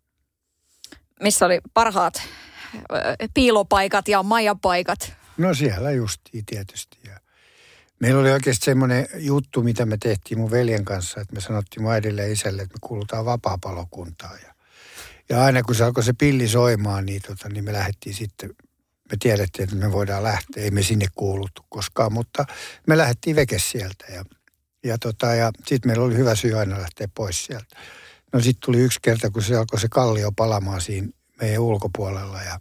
Missä 1.22 1.46
oli 1.46 1.62
parhaat 1.74 2.22
piilopaikat 3.34 4.08
ja 4.08 4.24
majapaikat? 4.24 5.14
No 5.38 5.54
siellä 5.54 5.92
justiin 5.92 6.46
tietysti. 6.46 6.98
Ja 7.04 7.20
meillä 8.00 8.22
oli 8.22 8.32
oikeasti 8.32 8.66
semmoinen 8.66 9.08
juttu, 9.16 9.64
mitä 9.64 9.86
me 9.86 9.98
tehtiin 9.98 10.40
mun 10.40 10.52
veljen 10.52 10.86
kanssa, 10.86 11.22
että 11.22 11.34
me 11.34 11.42
sanottiin 11.42 11.84
mun 11.84 11.92
äidille 11.92 12.22
ja 12.22 12.34
isälle, 12.34 12.62
että 12.62 12.74
me 12.74 12.88
kuulutaan 12.88 13.26
vapaapalokuntaan. 13.26 14.40
Ja, 14.44 14.54
ja 15.30 15.44
aina 15.44 15.64
kun 15.64 15.76
se 15.76 15.84
alkoi 15.84 16.04
se 16.04 16.14
pilli 16.14 16.48
soimaan, 16.48 17.06
niin, 17.06 17.22
tota, 17.22 17.50
niin 17.50 17.64
me 17.64 17.74
lähdettiin 17.74 18.16
sitten, 18.16 18.50
me 19.12 19.18
tiedettiin, 19.20 19.64
että 19.64 19.76
me 19.76 19.92
voidaan 19.92 20.24
lähteä. 20.24 20.64
Ei 20.64 20.72
me 20.72 20.84
sinne 20.84 21.06
kuuluttu 21.16 21.66
koskaan, 21.70 22.14
mutta 22.14 22.46
me 22.88 22.98
lähdettiin 22.98 23.36
veke 23.36 23.60
sieltä. 23.60 24.06
Ja, 24.14 24.26
ja, 24.84 24.98
tota, 24.98 25.26
ja 25.36 25.52
sitten 25.68 25.90
meillä 25.90 26.06
oli 26.06 26.18
hyvä 26.18 26.36
syy 26.36 26.60
aina 26.60 26.82
lähteä 26.82 27.08
pois 27.16 27.46
sieltä. 27.46 27.76
No 28.34 28.40
sitten 28.40 28.66
tuli 28.66 28.80
yksi 28.80 29.00
kerta, 29.02 29.30
kun 29.30 29.44
se 29.44 29.56
alkoi 29.56 29.80
se 29.80 29.88
kallio 29.90 30.32
palamaan 30.32 30.82
siinä 30.82 31.08
meidän 31.42 31.62
ulkopuolella 31.62 32.42
ja, 32.42 32.60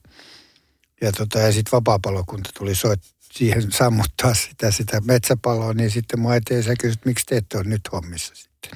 ja, 1.01 1.13
tota, 1.13 1.39
ja 1.39 1.53
sitten 1.53 1.73
vapaapalokunta 1.73 2.51
tuli 2.59 2.75
soit, 2.75 3.01
siihen 3.21 3.73
sammuttaa 3.73 4.35
sitä, 4.35 4.71
sitä 4.71 5.01
metsäpaloa, 5.01 5.75
niin 5.75 5.91
sitten 5.91 6.21
mun 6.21 6.33
äiti 6.33 6.63
sä 6.63 6.75
kysyt, 6.81 7.05
miksi 7.05 7.27
te 7.27 7.37
ette 7.37 7.59
ole 7.59 7.65
nyt 7.65 7.81
hommissa 7.93 8.35
sitten. 8.35 8.71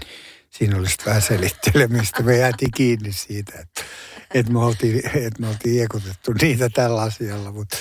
Siinä 0.58 0.78
oli 0.78 0.88
sitten 0.88 1.06
vähän 1.06 1.22
selittelemistä. 1.22 2.22
Me 2.22 2.36
jäätiin 2.36 2.70
kiinni 2.70 3.12
siitä, 3.12 3.52
että, 3.60 3.82
että, 4.34 4.52
me, 4.52 4.58
oltiin, 4.58 5.06
että 5.06 5.40
me 5.40 5.48
oltiin 5.48 5.74
iekutettu 5.74 6.32
niitä 6.42 6.68
tällä 6.68 7.02
asialla, 7.02 7.52
mutta 7.52 7.76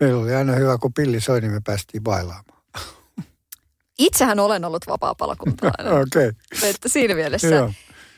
meillä 0.00 0.22
oli 0.22 0.34
aina 0.34 0.52
hyvä, 0.52 0.78
kun 0.78 0.92
pilli 0.92 1.20
soi, 1.20 1.40
niin 1.40 1.52
me 1.52 1.60
päästiin 1.64 2.02
bailaamaan. 2.02 2.62
Itsehän 3.98 4.40
olen 4.40 4.64
ollut 4.64 4.86
vapaa-palokuntalainen. 4.86 5.92
Okei. 6.02 6.28
Okay. 6.28 6.70
Että 6.70 6.88
siinä 6.88 7.14
mielessä. 7.14 7.46
Joo. 7.46 7.72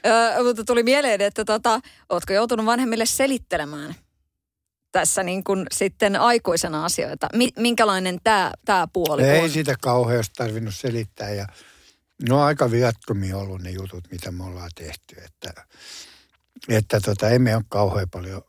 Ö, 0.07 0.45
mutta 0.45 0.65
tuli 0.65 0.83
mieleen, 0.83 1.21
että 1.21 1.45
tota, 1.45 1.81
ootko 2.09 2.33
joutunut 2.33 2.67
vanhemmille 2.67 3.07
selittelemään 3.07 3.95
tässä 4.93 5.23
niin 5.23 5.45
kuin 5.45 5.67
sitten 5.73 6.17
aikuisena 6.17 6.85
asioita? 6.85 7.29
Minkälainen 7.57 8.19
tämä 8.25 8.53
tää 8.65 8.89
puoli 8.93 9.23
Ei 9.23 9.39
on? 9.39 9.45
Ei 9.45 9.51
sitä 9.51 9.75
kauheasti 9.81 10.35
tarvinnut 10.37 10.75
selittää 10.75 11.31
ja 11.31 11.47
no 12.29 12.43
aika 12.43 12.71
viattomia 12.71 13.37
ollut 13.37 13.63
ne 13.63 13.71
jutut, 13.71 14.05
mitä 14.11 14.31
me 14.31 14.45
ollaan 14.45 14.71
tehty. 14.75 15.17
Että, 15.25 15.67
että 16.69 17.01
tota, 17.01 17.29
emme 17.29 17.57
ole 17.57 17.65
kauhean 17.69 18.11
paljon, 18.11 18.43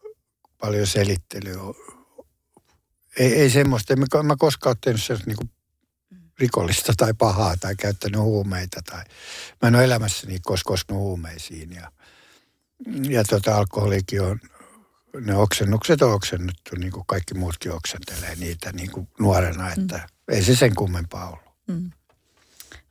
paljon 0.58 0.88
selittelyä. 0.88 1.60
Ei, 3.18 3.34
ei 3.34 3.50
semmoista, 3.50 3.94
en 3.94 4.26
mä 4.26 4.36
koskaan 4.38 4.72
ole 4.72 4.78
tehnyt 4.82 5.04
sellaista 5.04 5.30
niin 5.30 5.52
rikollista 6.40 6.94
tai 6.98 7.14
pahaa 7.14 7.58
tai 7.58 7.76
käyttänyt 7.76 8.22
huumeita. 8.22 8.82
Tai, 8.90 9.04
mä 9.62 9.68
en 9.68 9.76
ole 9.76 9.84
elämässäni 9.84 10.40
koskaan 10.40 11.00
huumeisiin 11.00 11.72
ja, 11.72 11.92
ja 13.10 13.24
tota, 13.24 13.58
alkoholikin 13.58 14.22
on, 14.22 14.40
ne 15.20 15.36
oksennukset 15.36 16.02
on 16.02 16.14
oksennettu 16.14 16.76
niin 16.76 16.92
kuin 16.92 17.06
kaikki 17.08 17.34
muutkin 17.34 17.72
oksentelee 17.72 18.36
niitä 18.36 18.72
niin 18.72 18.92
kuin 18.92 19.08
nuorena, 19.20 19.72
että 19.72 19.98
mm. 19.98 20.36
ei 20.36 20.44
se 20.44 20.56
sen 20.56 20.76
kummempaa 20.76 21.30
ollut. 21.30 21.56
Mm. 21.68 21.92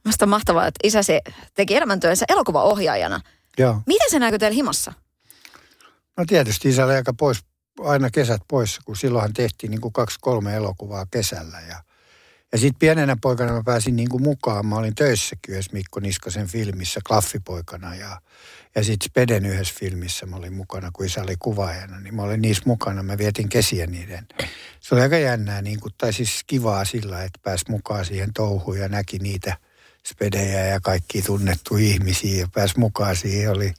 Minusta 0.04 0.25
on 0.25 0.28
mahtavaa, 0.28 0.66
että 0.66 0.80
isäsi 0.83 1.12
teki 1.54 1.76
elämäntyönsä 1.76 2.25
elokuvaohjaajana. 2.28 3.21
Joo. 3.59 3.83
Miten 3.87 4.11
se 4.11 4.19
näkyy 4.19 4.38
teillä 4.38 4.54
himassa? 4.54 4.92
No 6.16 6.25
tietysti 6.26 6.69
isä 6.69 6.85
oli 6.85 6.95
aika 6.95 7.12
pois, 7.12 7.38
aina 7.80 8.11
kesät 8.11 8.42
poissa, 8.49 8.80
kun 8.85 8.97
silloinhan 8.97 9.33
tehtiin 9.33 9.71
niin 9.71 9.80
kuin 9.80 9.92
kaksi-kolme 9.92 10.54
elokuvaa 10.54 11.07
kesällä 11.11 11.61
ja 11.69 11.83
ja 12.52 12.59
sitten 12.59 12.78
pienenä 12.78 13.16
poikana 13.23 13.52
mä 13.52 13.62
pääsin 13.64 13.97
niin 13.97 14.09
kuin 14.09 14.23
mukaan. 14.23 14.66
Mä 14.66 14.76
olin 14.76 14.95
töissäkin 14.95 15.52
yhdessä 15.52 15.73
Mikko 15.73 16.00
Niskasen 16.00 16.47
filmissä 16.47 17.00
klaffipoikana 17.09 17.95
ja, 17.95 18.21
ja 18.75 18.85
sitten 18.85 19.11
Speden 19.11 19.47
yhdessä 19.47 19.75
filmissä 19.80 20.26
mä 20.26 20.37
olin 20.37 20.52
mukana, 20.52 20.90
kun 20.92 21.07
isä 21.07 21.23
oli 21.23 21.35
kuvaajana. 21.38 22.00
Niin 22.00 22.14
mä 22.14 22.23
olin 22.23 22.42
niissä 22.42 22.62
mukana, 22.66 23.02
mä 23.02 23.19
vietin 23.19 23.49
kesiä 23.49 23.87
niiden. 23.87 24.26
Se 24.80 24.95
oli 24.95 25.02
aika 25.02 25.19
jännää, 25.19 25.62
niin 25.62 25.80
kuin, 25.80 25.92
tai 25.99 26.12
siis 26.12 26.40
kivaa 26.47 26.85
sillä, 26.85 27.23
että 27.23 27.40
pääsi 27.42 27.64
mukaan 27.69 28.04
siihen 28.04 28.30
touhuun 28.35 28.78
ja 28.78 28.88
näki 28.88 29.19
niitä 29.19 29.57
spedejä 30.07 30.66
ja 30.66 30.80
kaikki 30.80 31.23
tunnettu 31.23 31.76
ihmisiä 31.76 32.40
ja 32.40 32.49
pääsi 32.54 32.78
mukaan 32.78 33.16
siihen. 33.16 33.50
Oli, 33.50 33.75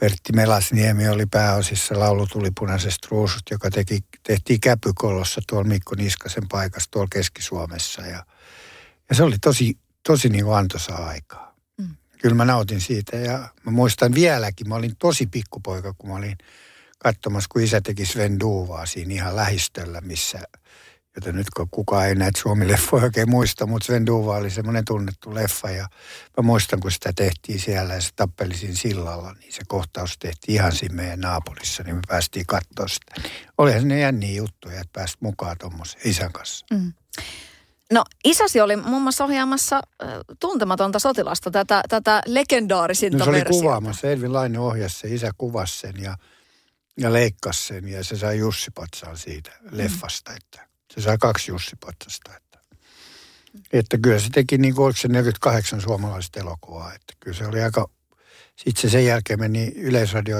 Pertti 0.00 0.32
Melasniemi 0.32 1.08
oli 1.08 1.26
pääosissa 1.26 1.98
laulu 1.98 2.26
tuli 2.26 2.50
punaisesta 2.58 3.08
ruususta, 3.10 3.54
joka 3.54 3.70
teki, 3.70 4.04
tehtiin 4.22 4.60
Käpykolossa 4.60 5.40
tuolla 5.48 5.68
Mikko 5.68 5.94
Niskasen 5.94 6.48
paikassa 6.48 6.90
tuolla 6.90 7.08
Keski-Suomessa. 7.12 8.02
Ja, 8.02 8.26
ja 9.08 9.14
se 9.14 9.22
oli 9.22 9.36
tosi, 9.38 9.78
tosi 10.06 10.28
niin 10.28 10.44
kuin 10.44 10.56
antoisaa 10.56 11.06
aikaa. 11.06 11.54
Mm. 11.78 11.96
Kyllä 12.18 12.34
mä 12.34 12.44
nautin 12.44 12.80
siitä 12.80 13.16
ja 13.16 13.38
mä 13.38 13.72
muistan 13.72 14.14
vieläkin, 14.14 14.68
mä 14.68 14.74
olin 14.74 14.96
tosi 14.98 15.26
pikkupoika, 15.26 15.94
kun 15.98 16.10
mä 16.10 16.16
olin 16.16 16.38
katsomassa, 16.98 17.48
kun 17.52 17.62
isä 17.62 17.80
teki 17.80 18.06
Sven 18.06 18.40
Duvaa 18.40 18.86
siinä 18.86 19.14
ihan 19.14 19.36
lähistöllä, 19.36 20.00
missä– 20.00 20.38
jota 21.16 21.32
nyt 21.32 21.50
kun 21.56 21.68
kukaan 21.70 22.06
ei 22.06 22.14
näitä 22.14 22.40
Suomi-leffoja 22.40 23.04
oikein 23.04 23.30
muista, 23.30 23.66
mutta 23.66 23.86
Sven 23.86 24.06
Duva 24.06 24.36
oli 24.36 24.50
semmoinen 24.50 24.84
tunnettu 24.84 25.34
leffa 25.34 25.70
ja 25.70 25.88
mä 26.36 26.42
muistan, 26.42 26.80
kun 26.80 26.90
sitä 26.90 27.12
tehtiin 27.16 27.60
siellä 27.60 27.94
ja 27.94 28.00
se 28.00 28.10
tappeli 28.16 28.56
siinä 28.56 28.74
sillalla, 28.76 29.32
niin 29.32 29.52
se 29.52 29.62
kohtaus 29.68 30.18
tehtiin 30.18 30.54
ihan 30.54 30.72
siinä 30.72 30.94
meidän 30.94 31.20
naapurissa, 31.20 31.82
niin 31.82 31.96
me 31.96 32.02
päästiin 32.08 32.46
katsoa 32.46 32.88
sitä. 32.88 33.28
Olihan 33.58 33.88
ne 33.88 34.00
jänniä 34.00 34.36
juttuja, 34.36 34.74
että 34.80 34.92
pääsit 34.92 35.20
mukaan 35.20 35.56
tuommoisen 35.60 36.00
isän 36.04 36.32
kanssa. 36.32 36.66
Mm. 36.70 36.92
No 37.92 38.04
isäsi 38.24 38.60
oli 38.60 38.76
muun 38.76 39.02
muassa 39.02 39.24
ohjaamassa 39.24 39.76
äh, 39.76 40.08
tuntematonta 40.40 40.98
sotilasta, 40.98 41.50
tätä, 41.50 41.82
tätä 41.88 42.22
legendaarisinta 42.26 43.18
no, 43.18 43.24
se 43.24 43.30
oli 43.30 43.38
versiota. 43.38 43.62
kuvaamassa, 43.62 44.10
Elvin 44.10 44.32
Laine 44.32 44.58
ohjasi 44.58 44.98
sen, 44.98 45.14
isä 45.14 45.30
kuvasi 45.38 45.78
sen 45.78 45.94
ja, 46.02 46.16
ja 46.98 47.12
leikkasi 47.12 47.66
sen 47.66 47.88
ja 47.88 48.04
se 48.04 48.16
sai 48.16 48.38
Jussi 48.38 48.70
Patsaan 48.70 49.16
siitä 49.16 49.50
leffasta, 49.70 50.30
mm. 50.30 50.36
että 50.36 50.73
se 50.94 51.00
sai 51.00 51.18
kaksi 51.18 51.50
Jussi 51.50 51.76
Patsasta. 51.86 52.36
Että, 52.36 52.58
että 53.72 53.98
kyllä 53.98 54.18
se 54.18 54.30
teki 54.30 54.58
niin 54.58 54.74
kuin, 54.74 54.94
se 54.96 55.08
48 55.08 55.80
suomalaista 55.80 56.40
elokuvaa. 56.40 56.94
Että 56.94 57.14
kyllä 57.20 57.36
se 57.36 57.46
oli 57.46 57.62
aika, 57.62 57.90
sitten 58.56 58.82
se 58.82 58.88
sen 58.88 59.06
jälkeen 59.06 59.40
meni 59.40 59.74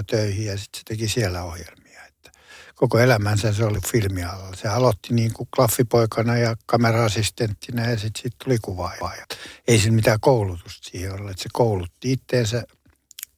töihin 0.06 0.46
ja 0.46 0.58
sitten 0.58 0.78
se 0.78 0.84
teki 0.84 1.08
siellä 1.08 1.42
ohjelmia. 1.42 2.04
Että 2.08 2.30
koko 2.74 2.98
elämänsä 2.98 3.52
se 3.52 3.64
oli 3.64 3.78
filmialalla. 3.92 4.56
Se 4.56 4.68
aloitti 4.68 5.14
niin 5.14 5.32
kuin 5.32 5.48
klaffipoikana 5.56 6.36
ja 6.36 6.56
kameraasistenttinä 6.66 7.90
ja 7.90 7.98
sitten 7.98 8.22
sit 8.22 8.32
tuli 8.44 8.58
kuvaaja. 8.62 9.26
Ei 9.68 9.78
siinä 9.78 9.96
mitään 9.96 10.20
koulutusta 10.20 10.90
siihen 10.90 11.12
ole, 11.12 11.30
että 11.30 11.42
se 11.42 11.48
koulutti 11.52 12.12
itteensä 12.12 12.64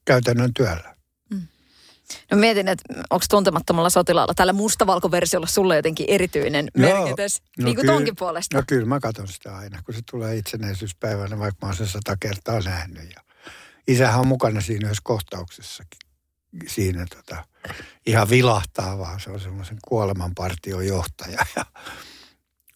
käytännön 0.04 0.54
työllä. 0.54 0.95
No 2.30 2.36
mietin, 2.36 2.68
että 2.68 2.84
onko 3.10 3.24
tuntemattomalla 3.30 3.90
sotilaalla 3.90 4.34
tällä 4.34 4.52
mustavalkoversiolla 4.52 5.46
sulle 5.46 5.76
jotenkin 5.76 6.06
erityinen 6.08 6.68
no, 6.76 6.80
merkitys, 6.80 7.42
no 7.58 7.64
niin 7.64 7.76
kuin 7.76 7.86
tonkin 7.86 8.16
puolesta. 8.16 8.56
No 8.56 8.62
kyllä 8.66 8.86
mä 8.86 9.00
katson 9.00 9.28
sitä 9.28 9.56
aina, 9.56 9.82
kun 9.82 9.94
se 9.94 10.00
tulee 10.10 10.36
itsenäisyyspäivänä, 10.36 11.38
vaikka 11.38 11.66
mä 11.66 11.68
oon 11.68 11.76
sen 11.76 11.86
sata 11.86 12.16
kertaa 12.20 12.60
nähnyt. 12.60 13.10
Ja 13.14 13.20
isähän 13.88 14.20
on 14.20 14.26
mukana 14.26 14.60
siinä 14.60 14.86
yhdessä 14.86 15.02
kohtauksessakin. 15.04 15.98
Siinä 16.66 17.06
tota, 17.16 17.44
ihan 18.06 18.30
vilahtaa 18.30 18.98
vaan, 18.98 19.20
se 19.20 19.30
on 19.30 19.40
semmoisen 19.40 19.78
kuolemanpartion 19.88 20.86
johtaja. 20.86 21.46
Ja 21.56 21.64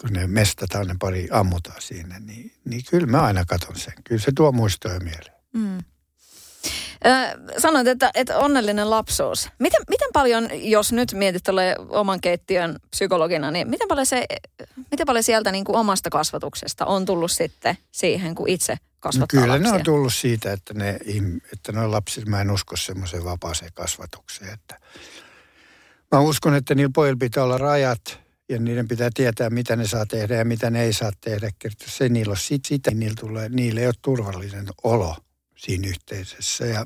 kun 0.01 0.13
ne 0.13 0.27
mestataan 0.27 0.87
ne 0.87 0.95
pari 1.01 1.29
ammutaan 1.31 1.83
siinä, 1.83 2.19
niin, 2.19 2.53
niin 2.65 2.83
kyllä 2.91 3.07
mä 3.07 3.21
aina 3.21 3.45
katson 3.45 3.77
sen. 3.77 3.95
Kyllä 4.05 4.21
se 4.21 4.33
tuo 4.37 4.53
muistoja 4.53 5.01
mieleen. 5.01 5.41
Mm 5.53 5.79
sanoit, 7.59 7.87
että, 7.87 8.11
että 8.14 8.38
onnellinen 8.38 8.90
lapsuus. 8.90 9.49
Miten, 9.59 9.80
miten 9.88 10.09
paljon, 10.12 10.49
jos 10.52 10.92
nyt 10.92 11.14
mietit 11.14 11.42
oman 11.88 12.21
keittiön 12.21 12.76
psykologina, 12.90 13.50
niin 13.50 13.71
miten 13.71 13.88
paljon, 13.88 14.07
se, 14.07 14.26
miten 14.90 15.07
paljon 15.07 15.23
sieltä 15.23 15.52
niin 15.52 15.64
kuin 15.64 15.76
omasta 15.76 16.11
kasvatuksesta 16.11 16.87
on 16.87 17.04
tullut 17.04 17.30
sitten 17.30 17.78
siihen, 17.92 18.35
kun 18.35 18.49
itse 18.49 18.76
kasvattaa 19.00 19.40
no 19.40 19.42
Kyllä 19.42 19.54
lapsia? 19.54 19.73
ne 19.73 19.78
on 19.78 19.85
tullut 19.85 20.14
siitä, 20.14 20.52
että 20.52 20.75
ne, 20.75 20.99
että 21.52 21.73
ne 21.73 21.87
lapset, 21.87 22.26
mä 22.26 22.40
en 22.40 22.50
usko 22.50 22.76
semmoiseen 22.76 23.25
vapaaseen 23.25 23.73
kasvatukseen. 23.75 24.52
Että 24.54 24.78
mä 26.12 26.21
uskon, 26.21 26.54
että 26.54 26.75
niillä 26.75 26.92
pojilla 26.95 27.19
pitää 27.21 27.45
olla 27.45 27.59
rajat 27.59 28.21
ja 28.49 28.59
niiden 28.59 28.88
pitää 28.88 29.11
tietää, 29.14 29.50
mitä 29.50 29.76
ne 29.76 29.87
saa 29.87 30.07
tehdä 30.07 30.35
ja 30.35 30.45
mitä 30.45 30.71
ne 30.71 30.83
ei 30.83 30.92
saa 30.92 31.12
tehdä. 31.21 31.50
Jos 31.64 31.97
se 31.99 32.09
niillä 32.09 32.30
on 32.30 32.37
sit, 32.37 32.64
sitä, 32.64 32.90
niin 32.90 33.00
niillä, 33.00 33.16
tulee, 33.21 33.49
niillä 33.49 33.80
ei 33.80 33.87
ole 33.87 33.95
turvallinen 34.02 34.66
olo– 34.85 35.16
siinä 35.61 35.88
yhteisössä. 35.88 36.67
Ja 36.67 36.85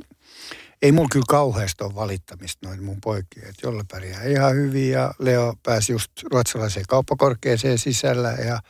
ei 0.83 0.93
mulla 0.93 1.09
kyllä 1.12 1.25
kauheasti 1.28 1.85
ole 1.85 1.95
valittamista 1.95 2.69
noin 2.69 2.83
mun 2.83 3.00
poikia. 3.00 3.49
Että 3.49 3.66
Jolle 3.66 3.85
pärjää 3.90 4.25
ihan 4.25 4.54
hyvin 4.54 4.90
ja 4.90 5.14
Leo 5.19 5.54
pääsi 5.62 5.93
just 5.93 6.12
ruotsalaiseen 6.31 6.87
kauppakorkeeseen 6.88 7.78
sisällä 7.78 8.31
ja, 8.31 8.61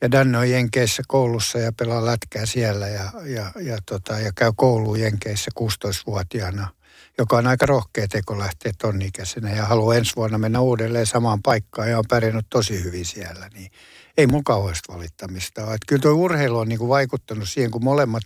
ja 0.00 0.10
Danne 0.10 0.38
on 0.38 0.50
Jenkeissä 0.50 1.02
koulussa 1.08 1.58
ja 1.58 1.72
pelaa 1.72 2.06
lätkää 2.06 2.46
siellä 2.46 2.88
ja, 2.88 3.12
ja, 3.24 3.52
ja, 3.60 3.78
tota, 3.86 4.18
ja 4.18 4.32
käy 4.34 4.52
kouluun 4.56 5.00
Jenkeissä 5.00 5.50
16-vuotiaana– 5.60 6.68
joka 7.20 7.36
on 7.36 7.46
aika 7.46 7.66
rohkea 7.66 8.08
teko 8.08 8.38
lähteä 8.38 8.72
ton 8.78 9.02
ikäisenä 9.02 9.50
ja 9.50 9.64
haluaa 9.64 9.94
ensi 9.94 10.16
vuonna 10.16 10.38
mennä 10.38 10.60
uudelleen 10.60 11.06
samaan 11.06 11.42
paikkaan 11.42 11.90
ja 11.90 11.98
on 11.98 12.04
pärjännyt 12.08 12.46
tosi 12.50 12.84
hyvin 12.84 13.04
siellä, 13.04 13.48
niin 13.54 13.70
ei 14.16 14.26
mun 14.26 14.44
kauheasti 14.44 14.92
valittamista 14.92 15.64
ole. 15.64 15.74
Että 15.74 15.86
kyllä 15.86 16.02
tuo 16.02 16.12
urheilu 16.12 16.58
on 16.58 16.68
niin 16.68 16.78
kuin 16.78 16.88
vaikuttanut 16.88 17.48
siihen, 17.48 17.70
kun 17.70 17.84
molemmat, 17.84 18.22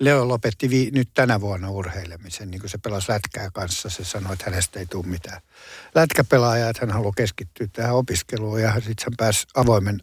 Leo 0.00 0.28
lopetti 0.28 0.70
vi, 0.70 0.90
nyt 0.92 1.08
tänä 1.14 1.40
vuonna 1.40 1.70
urheilemisen, 1.70 2.50
niin 2.50 2.60
kuin 2.60 2.70
se 2.70 2.78
pelasi 2.78 3.12
lätkää 3.12 3.50
kanssa. 3.50 3.90
Se 3.90 4.04
sanoi, 4.04 4.32
että 4.32 4.44
hänestä 4.44 4.80
ei 4.80 4.86
tule 4.86 5.06
mitään 5.06 5.40
lätkäpelaajaa, 5.94 6.70
että 6.70 6.86
hän 6.86 6.94
haluaa 6.94 7.12
keskittyä 7.16 7.66
tähän 7.72 7.94
opiskeluun 7.94 8.62
ja 8.62 8.74
sitten 8.74 9.04
hän 9.04 9.16
pääsi 9.16 9.46
avoimen 9.54 10.00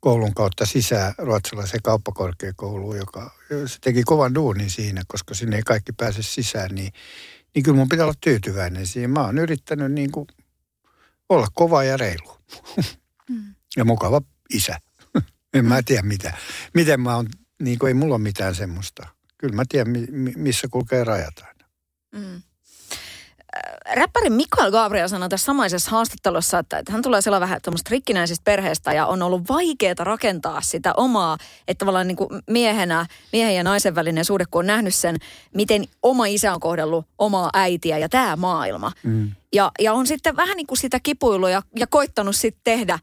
koulun 0.00 0.34
kautta 0.34 0.66
sisään 0.66 1.14
ruotsalaiseen 1.18 1.82
kauppakorkeakouluun, 1.82 2.96
joka 2.96 3.34
se 3.66 3.78
teki 3.80 4.02
kovan 4.02 4.34
duunin 4.34 4.70
siinä, 4.70 5.02
koska 5.08 5.34
sinne 5.34 5.56
ei 5.56 5.62
kaikki 5.62 5.92
pääse 5.92 6.22
sisään, 6.22 6.74
niin, 6.74 6.92
niin 7.54 7.62
kyllä 7.62 7.76
mun 7.76 7.88
pitää 7.88 8.04
olla 8.04 8.14
tyytyväinen 8.20 8.86
siihen. 8.86 9.10
Mä 9.10 9.24
oon 9.24 9.38
yrittänyt 9.38 9.92
niin 9.92 10.10
kuin 10.12 10.26
olla 11.28 11.46
kova 11.54 11.84
ja 11.84 11.96
reilu. 11.96 12.36
Mm. 13.28 13.54
ja 13.76 13.84
mukava 13.84 14.22
isä. 14.50 14.78
en 15.54 15.64
mä 15.64 15.82
tiedä 15.82 16.02
mitä. 16.02 16.36
Miten 16.74 17.00
mä 17.00 17.16
oon, 17.16 17.26
niin 17.60 17.78
kuin 17.78 17.88
ei 17.88 17.94
mulla 17.94 18.14
ole 18.14 18.22
mitään 18.22 18.54
semmoista. 18.54 19.06
Kyllä 19.38 19.54
mä 19.54 19.62
tiedän, 19.68 19.94
missä 20.36 20.68
kulkee 20.70 21.04
rajat 21.04 21.34
aina. 21.38 21.64
Mm 22.12 22.42
räppäri 23.94 24.30
Mikael 24.30 24.70
Gabriel 24.70 25.08
sanoi 25.08 25.28
tässä 25.28 25.44
samaisessa 25.44 25.90
haastattelussa, 25.90 26.58
että, 26.58 26.78
että 26.78 26.92
hän 26.92 27.02
tulee 27.02 27.22
siellä 27.22 27.40
vähän 27.40 27.60
tuommoista 27.62 27.88
rikkinäisistä 27.90 28.44
perheestä 28.44 28.92
ja 28.92 29.06
on 29.06 29.22
ollut 29.22 29.48
vaikeaa 29.48 29.94
rakentaa 29.98 30.60
sitä 30.60 30.92
omaa, 30.96 31.38
että 31.68 31.78
tavallaan 31.78 32.06
niin 32.06 32.16
kuin 32.16 32.28
miehenä, 32.50 33.06
miehen 33.32 33.56
ja 33.56 33.64
naisen 33.64 33.94
välinen 33.94 34.24
suhde, 34.24 34.44
kun 34.50 34.58
on 34.58 34.66
nähnyt 34.66 34.94
sen, 34.94 35.16
miten 35.54 35.84
oma 36.02 36.26
isä 36.26 36.54
on 36.54 36.60
kohdellut 36.60 37.06
omaa 37.18 37.50
äitiä 37.52 37.98
ja 37.98 38.08
tämä 38.08 38.36
maailma. 38.36 38.92
Mm. 39.02 39.30
Ja, 39.52 39.70
ja 39.80 39.92
on 39.92 40.06
sitten 40.06 40.36
vähän 40.36 40.56
niin 40.56 40.66
kuin 40.66 40.78
sitä 40.78 41.00
kipuilua 41.02 41.50
ja, 41.50 41.62
ja 41.76 41.86
koittanut 41.86 42.36
sitten 42.36 42.60
tehdä 42.64 42.98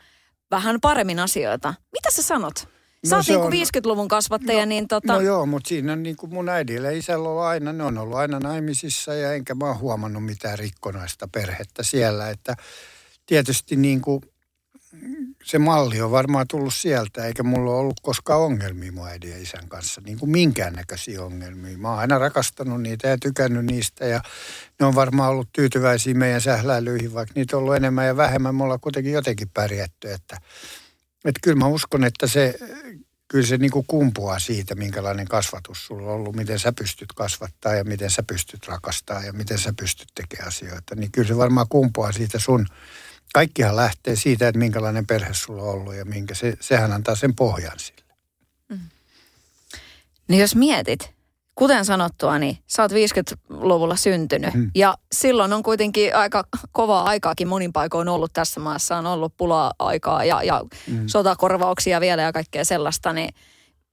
vähän 0.51 0.81
paremmin 0.81 1.19
asioita. 1.19 1.73
Mitä 1.91 2.11
sä 2.11 2.23
sanot? 2.23 2.76
Sä 3.09 3.15
no, 3.15 3.41
oot 3.41 3.51
niin 3.51 3.67
50-luvun 3.67 4.07
kasvattaja, 4.07 4.59
no, 4.59 4.65
niin 4.65 4.87
tota... 4.87 5.13
No 5.13 5.21
joo, 5.21 5.45
mutta 5.45 5.67
siinä 5.69 5.93
on 5.93 6.03
niin 6.03 6.15
kuin 6.15 6.33
mun 6.33 6.49
äidillä 6.49 6.91
ja 6.91 6.97
isällä 6.97 7.29
on 7.29 7.45
aina, 7.45 7.73
ne 7.73 7.83
on 7.83 7.97
ollut 7.97 8.17
aina 8.17 8.39
naimisissa 8.39 9.13
ja 9.13 9.33
enkä 9.33 9.55
mä 9.55 9.65
oon 9.65 9.79
huomannut 9.79 10.25
mitään 10.25 10.59
rikkonaista 10.59 11.27
perhettä 11.27 11.83
siellä. 11.83 12.29
Että 12.29 12.55
tietysti 13.25 13.75
niin 13.75 14.01
kuin 14.01 14.21
se 15.43 15.59
malli 15.59 16.01
on 16.01 16.11
varmaan 16.11 16.45
tullut 16.49 16.73
sieltä, 16.73 17.25
eikä 17.25 17.43
mulla 17.43 17.71
ole 17.71 17.79
ollut 17.79 17.99
koskaan 18.01 18.41
ongelmia 18.41 18.91
mun 18.91 19.07
äidin 19.07 19.29
ja 19.29 19.41
isän 19.41 19.69
kanssa, 19.69 20.01
niin 20.05 20.19
kuin 20.19 20.29
minkäännäköisiä 20.29 21.23
ongelmia. 21.23 21.77
Mä 21.77 21.89
oon 21.89 21.99
aina 21.99 22.17
rakastanut 22.17 22.81
niitä 22.81 23.07
ja 23.07 23.17
tykännyt 23.17 23.65
niistä 23.65 24.05
ja 24.05 24.21
ne 24.79 24.85
on 24.85 24.95
varmaan 24.95 25.31
ollut 25.31 25.49
tyytyväisiä 25.53 26.13
meidän 26.13 26.41
sähläilyihin, 26.41 27.13
vaikka 27.13 27.33
niitä 27.35 27.57
on 27.57 27.63
ollut 27.63 27.75
enemmän 27.75 28.07
ja 28.07 28.17
vähemmän. 28.17 28.55
Me 28.55 28.63
ollaan 28.63 28.79
kuitenkin 28.79 29.13
jotenkin 29.13 29.49
pärjätty, 29.53 30.11
että 30.11 30.37
että 31.25 31.39
kyllä 31.43 31.57
mä 31.57 31.67
uskon, 31.67 32.03
että 32.03 32.27
se, 32.27 32.59
kyllä 33.27 33.47
se 33.47 33.57
niin 33.57 33.71
kuin 33.71 33.85
kumpuaa 33.87 34.39
siitä, 34.39 34.75
minkälainen 34.75 35.27
kasvatus 35.27 35.85
sulla 35.85 36.07
on 36.07 36.13
ollut, 36.13 36.35
miten 36.35 36.59
sä 36.59 36.73
pystyt 36.73 37.13
kasvattaa 37.15 37.75
ja 37.75 37.83
miten 37.83 38.09
sä 38.09 38.23
pystyt 38.23 38.67
rakastaa 38.67 39.23
ja 39.23 39.33
miten 39.33 39.57
sä 39.57 39.73
pystyt 39.79 40.07
tekemään 40.15 40.47
asioita. 40.47 40.95
Niin 40.95 41.11
kyllä 41.11 41.27
se 41.27 41.37
varmaan 41.37 41.67
kumpuaa 41.69 42.11
siitä 42.11 42.39
sun, 42.39 42.65
kaikkihan 43.33 43.75
lähtee 43.75 44.15
siitä, 44.15 44.47
että 44.47 44.59
minkälainen 44.59 45.07
perhe 45.07 45.33
sulla 45.33 45.63
on 45.63 45.69
ollut 45.69 45.95
ja 45.95 46.05
minkä 46.05 46.35
se, 46.35 46.57
sehän 46.59 46.91
antaa 46.91 47.15
sen 47.15 47.35
pohjan 47.35 47.79
sille. 47.79 48.03
Mm. 48.69 48.79
Niin 50.27 50.41
jos 50.41 50.55
mietit, 50.55 51.16
kuten 51.57 51.85
sanottua, 51.85 52.39
niin 52.39 52.57
sä 52.67 52.81
oot 52.81 52.91
50-luvulla 52.91 53.95
syntynyt. 53.95 54.53
Hmm. 54.53 54.71
Ja 54.75 54.97
silloin 55.11 55.53
on 55.53 55.63
kuitenkin 55.63 56.15
aika 56.15 56.43
kovaa 56.71 57.03
aikaakin 57.03 57.47
monin 57.47 57.73
paikoin 57.73 58.09
ollut 58.09 58.33
tässä 58.33 58.59
maassa. 58.59 58.97
On 58.97 59.05
ollut 59.05 59.33
pula-aikaa 59.37 60.25
ja, 60.25 60.43
ja 60.43 60.63
hmm. 60.87 61.07
sotakorvauksia 61.07 62.01
vielä 62.01 62.21
ja 62.21 62.33
kaikkea 62.33 62.65
sellaista. 62.65 63.13
Niin 63.13 63.33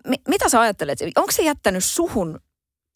mi- 0.09 0.23
mitä 0.29 0.49
sä 0.49 0.61
ajattelet? 0.61 0.99
Onko 1.17 1.33
se 1.33 1.43
jättänyt 1.43 1.85
suhun 1.85 2.41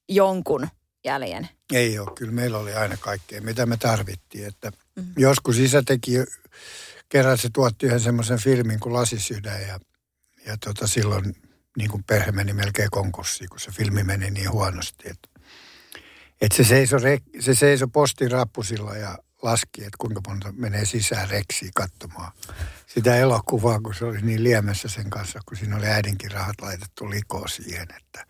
jonkun 0.09 0.69
jäljen? 1.05 1.49
Ei 1.73 1.99
ole. 1.99 2.11
Kyllä 2.15 2.33
meillä 2.33 2.59
oli 2.59 2.75
aina 2.75 2.97
kaikkea, 3.01 3.41
mitä 3.41 3.67
me 3.67 3.77
tarvittiin. 3.77 4.47
Että 4.47 4.73
hmm. 5.01 5.13
Joskus 5.17 5.59
isä 5.59 5.83
teki, 5.83 6.13
kerran 7.09 7.39
se 7.39 7.49
tuotti 7.53 7.87
yhden 7.87 8.01
semmoisen 8.01 8.39
filmin 8.39 8.81
kuin 8.81 8.93
Lasisydän 8.93 9.63
ja, 9.63 9.81
ja 10.47 10.57
tota, 10.65 10.87
silloin 10.87 11.48
niin 11.79 11.91
kuin 11.91 12.05
perhe 12.05 12.33
meni 12.33 12.53
melkein 12.53 12.91
konkurssiin, 12.91 13.51
kun 13.51 13.61
se 13.61 13.71
filmi 13.71 14.05
meni 14.05 14.31
niin 14.31 14.53
huonosti. 14.53 15.09
Että, 15.09 15.29
että 16.41 16.57
se 16.57 16.65
seisoi 16.65 17.01
se 17.41 17.55
seiso 17.55 17.89
postin 17.89 18.31
rappusilla 18.31 18.97
ja 18.97 19.19
laski, 19.43 19.81
että 19.81 19.97
kuinka 19.99 20.21
monta 20.29 20.53
menee 20.53 20.85
sisään 20.85 21.31
reksiin 21.31 21.71
katsomaan 21.75 22.33
sitä 22.87 23.17
elokuvaa, 23.17 23.81
kun 23.81 23.95
se 23.95 24.05
oli 24.05 24.23
niin 24.23 24.45
liemessä 24.45 24.89
sen 24.89 25.11
kanssa, 25.11 25.41
kun 25.47 25.57
siinä 25.57 25.77
oli 25.77 25.87
äidinkin 25.87 26.31
rahat 26.31 26.61
laitettu 26.63 27.11
likoon 27.11 27.49
siihen. 27.49 27.89
Että, 27.97 28.27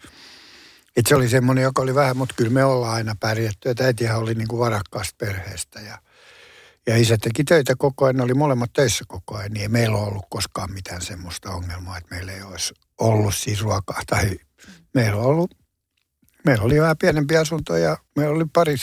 että 0.96 1.08
se 1.08 1.14
oli 1.14 1.28
semmoinen, 1.28 1.62
joka 1.62 1.82
oli 1.82 1.94
vähän, 1.94 2.16
mutta 2.16 2.34
kyllä 2.34 2.50
me 2.50 2.64
ollaan 2.64 2.94
aina 2.94 3.16
pärjätty. 3.20 3.70
Että 3.70 3.84
äitihän 3.84 4.18
oli 4.18 4.34
niin 4.34 4.48
kuin 4.48 4.60
varakkaasta 4.60 5.14
perheestä 5.18 5.80
ja, 5.80 5.98
ja 6.88 6.96
isä 6.96 7.18
teki 7.18 7.44
töitä 7.44 7.74
koko 7.78 8.04
ajan, 8.04 8.16
ne 8.16 8.22
oli 8.22 8.34
molemmat 8.34 8.72
töissä 8.72 9.04
koko 9.08 9.36
ajan, 9.36 9.52
niin 9.52 9.62
ei 9.62 9.68
meillä 9.68 9.96
ole 9.96 10.06
ollut 10.06 10.26
koskaan 10.30 10.72
mitään 10.72 11.02
semmoista 11.02 11.50
ongelmaa, 11.50 11.98
että 11.98 12.14
meillä 12.14 12.32
ei 12.32 12.42
olisi 12.42 12.74
ollut 12.98 13.34
siis 13.34 13.62
ruokaa. 13.62 14.02
Tai 14.06 14.38
meillä, 14.94 15.20
on 15.20 15.26
ollut, 15.26 15.54
meillä 16.44 16.64
oli 16.64 16.80
vähän 16.80 16.98
pienempi 16.98 17.36
asunto 17.36 17.76
ja 17.76 17.96
meillä 18.16 18.34
oli 18.34 18.44
pari 18.52 18.76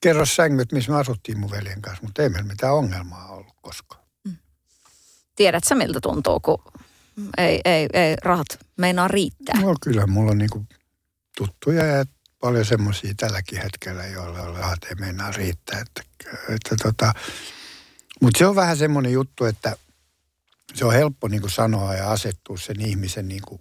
kerrossängyt, 0.00 0.72
missä 0.72 0.92
me 0.92 0.98
asuttiin 0.98 1.38
mun 1.38 1.50
veljen 1.50 1.82
kanssa, 1.82 2.02
mutta 2.02 2.22
ei 2.22 2.28
meillä 2.28 2.48
mitään 2.48 2.74
ongelmaa 2.74 3.28
ollut 3.28 3.54
koskaan. 3.62 4.04
Mm. 4.24 4.36
Tiedätkö 5.36 5.74
miltä 5.74 6.00
tuntuu, 6.02 6.40
kun 6.40 6.58
ei, 7.38 7.60
ei, 7.64 7.88
ei 7.92 8.16
rahat 8.22 8.46
meinaa 8.76 9.08
riittää? 9.08 9.60
No 9.60 9.74
kyllä, 9.80 10.06
mulla 10.06 10.30
on 10.30 10.38
niinku 10.38 10.66
tuttuja 11.36 11.84
ja 11.84 12.04
paljon 12.40 12.64
semmoisia 12.64 13.14
tälläkin 13.16 13.62
hetkellä, 13.62 14.06
joille 14.06 14.58
rahat 14.58 14.84
ei 14.84 14.94
meinaa 14.94 15.32
riittää. 15.32 15.80
Että, 15.80 16.09
että 16.48 16.76
tota, 16.82 17.12
mutta 18.20 18.38
se 18.38 18.46
on 18.46 18.56
vähän 18.56 18.76
semmoinen 18.76 19.12
juttu, 19.12 19.44
että– 19.44 19.76
se 20.74 20.84
on 20.84 20.92
helppo 20.92 21.28
niin 21.28 21.40
kuin 21.40 21.50
sanoa 21.50 21.94
ja 21.94 22.10
asettua 22.10 22.58
sen 22.58 22.80
ihmisen, 22.80 23.28
niin 23.28 23.42
kuin, 23.48 23.60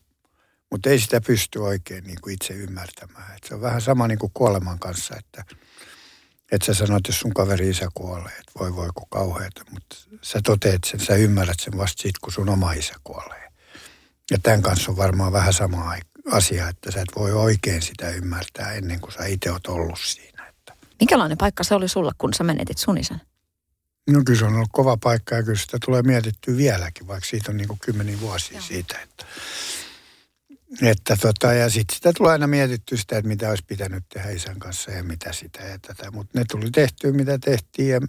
mutta 0.72 0.89
ei 0.89 1.00
sitä 1.00 1.22
pysty 1.22 1.60
oikein 1.60 2.04
niin 2.04 2.22
kuin 2.22 2.34
itse 2.34 2.54
ymmärtämään. 2.54 3.36
Et 3.36 3.43
se 3.43 3.56
on 3.56 3.62
vähän 3.62 3.82
sama 3.82 4.08
niin 4.08 4.19
kuin 4.19 4.32
kuoleman 4.34 4.80
kanssa, 4.80 5.15
että, 5.15 5.45
että 6.52 6.65
sä 6.65 6.74
sanot, 6.74 7.08
jos 7.08 7.19
sun 7.19 7.34
kaveri 7.34 7.69
isä 7.69 7.88
kuolee, 7.93 8.34
että 8.39 8.52
voi 8.60 8.76
voi 8.76 8.89
kun 8.95 9.08
kauheata, 9.10 9.62
mutta 9.72 9.95
sä 10.22 10.39
toteet 10.43 10.84
sen, 10.84 11.00
sä 11.00 11.15
ymmärrät 11.15 11.60
sen 11.60 11.78
vasta 11.78 12.02
siitä, 12.02 12.19
kun 12.22 12.34
sun 12.34 12.50
oma 12.50 12.74
isä 12.74 12.93
kuolee. 13.04 13.50
Ja 14.32 14.38
tämän 14.43 14.62
kanssa 14.62 14.91
on 14.91 14.98
varmaan 14.98 15.32
vähän 15.32 15.54
sama 15.54 15.95
asia, 16.32 16.69
että 16.69 16.91
sä 16.91 17.02
et 17.02 17.15
voi 17.15 17.32
oikein 17.32 17.82
sitä 17.82 18.10
ymmärtää 18.10 18.72
ennen 18.74 19.00
kuin 19.00 19.12
sä 19.12 19.26
itse 19.26 19.52
oot 19.52 19.67
ollut 19.67 20.00
siinä. 20.00 20.29
Minkälainen 20.99 21.38
paikka 21.38 21.63
se 21.63 21.75
oli 21.75 21.88
sulla, 21.88 22.12
kun 22.17 22.33
sä 22.33 22.43
menetit 22.43 22.77
sun 22.77 22.97
isän? 22.97 23.21
No 24.09 24.21
kyllä 24.25 24.39
se 24.39 24.45
on 24.45 24.55
ollut 24.55 24.69
kova 24.71 24.97
paikka 24.97 25.35
ja 25.35 25.43
kyllä 25.43 25.57
sitä 25.57 25.77
tulee 25.85 26.01
mietittyä 26.01 26.57
vieläkin, 26.57 27.07
vaikka 27.07 27.29
siitä 27.29 27.51
on 27.51 27.57
niin 27.57 27.67
kuin 27.67 27.79
kymmeniä 27.79 28.19
vuosia 28.19 28.57
Joo. 28.57 28.65
siitä. 28.67 28.99
Että, 29.03 29.25
että 30.81 31.17
tota, 31.21 31.53
ja 31.53 31.69
sitten 31.69 31.95
sitä 31.95 32.13
tulee 32.13 32.31
aina 32.31 32.47
mietittyä 32.47 32.97
sitä, 32.97 33.17
että 33.17 33.27
mitä 33.27 33.49
olisi 33.49 33.63
pitänyt 33.67 34.03
tehdä 34.13 34.29
isän 34.29 34.59
kanssa 34.59 34.91
ja 34.91 35.03
mitä 35.03 35.33
sitä 35.33 35.63
ja 35.63 35.79
tätä. 35.79 36.12
Mutta 36.12 36.39
ne 36.39 36.45
tuli 36.51 36.71
tehtyä, 36.71 37.12
mitä 37.12 37.39
tehtiin 37.39 37.89
ja, 37.89 38.01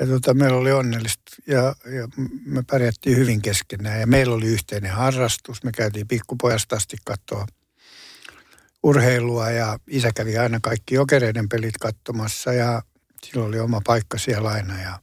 ja 0.00 0.06
tota, 0.06 0.34
meillä 0.34 0.56
oli 0.56 0.72
onnellista 0.72 1.32
ja, 1.46 1.74
ja 1.84 2.08
me 2.44 2.62
pärjättiin 2.70 3.16
hyvin 3.16 3.42
keskenään. 3.42 4.00
Ja 4.00 4.06
meillä 4.06 4.34
oli 4.34 4.46
yhteinen 4.46 4.92
harrastus. 4.92 5.64
Me 5.64 5.72
käytiin 5.72 6.08
pikkupojasta 6.08 6.76
asti 6.76 6.96
katsoa 7.04 7.46
urheilua 8.82 9.50
ja 9.50 9.78
isä 9.88 10.10
kävi 10.14 10.38
aina 10.38 10.60
kaikki 10.62 10.94
jokereiden 10.94 11.48
pelit 11.48 11.78
katsomassa 11.80 12.52
ja 12.52 12.82
sillä 13.24 13.44
oli 13.44 13.60
oma 13.60 13.80
paikka 13.84 14.18
siellä 14.18 14.48
aina 14.48 14.80
ja, 14.80 14.98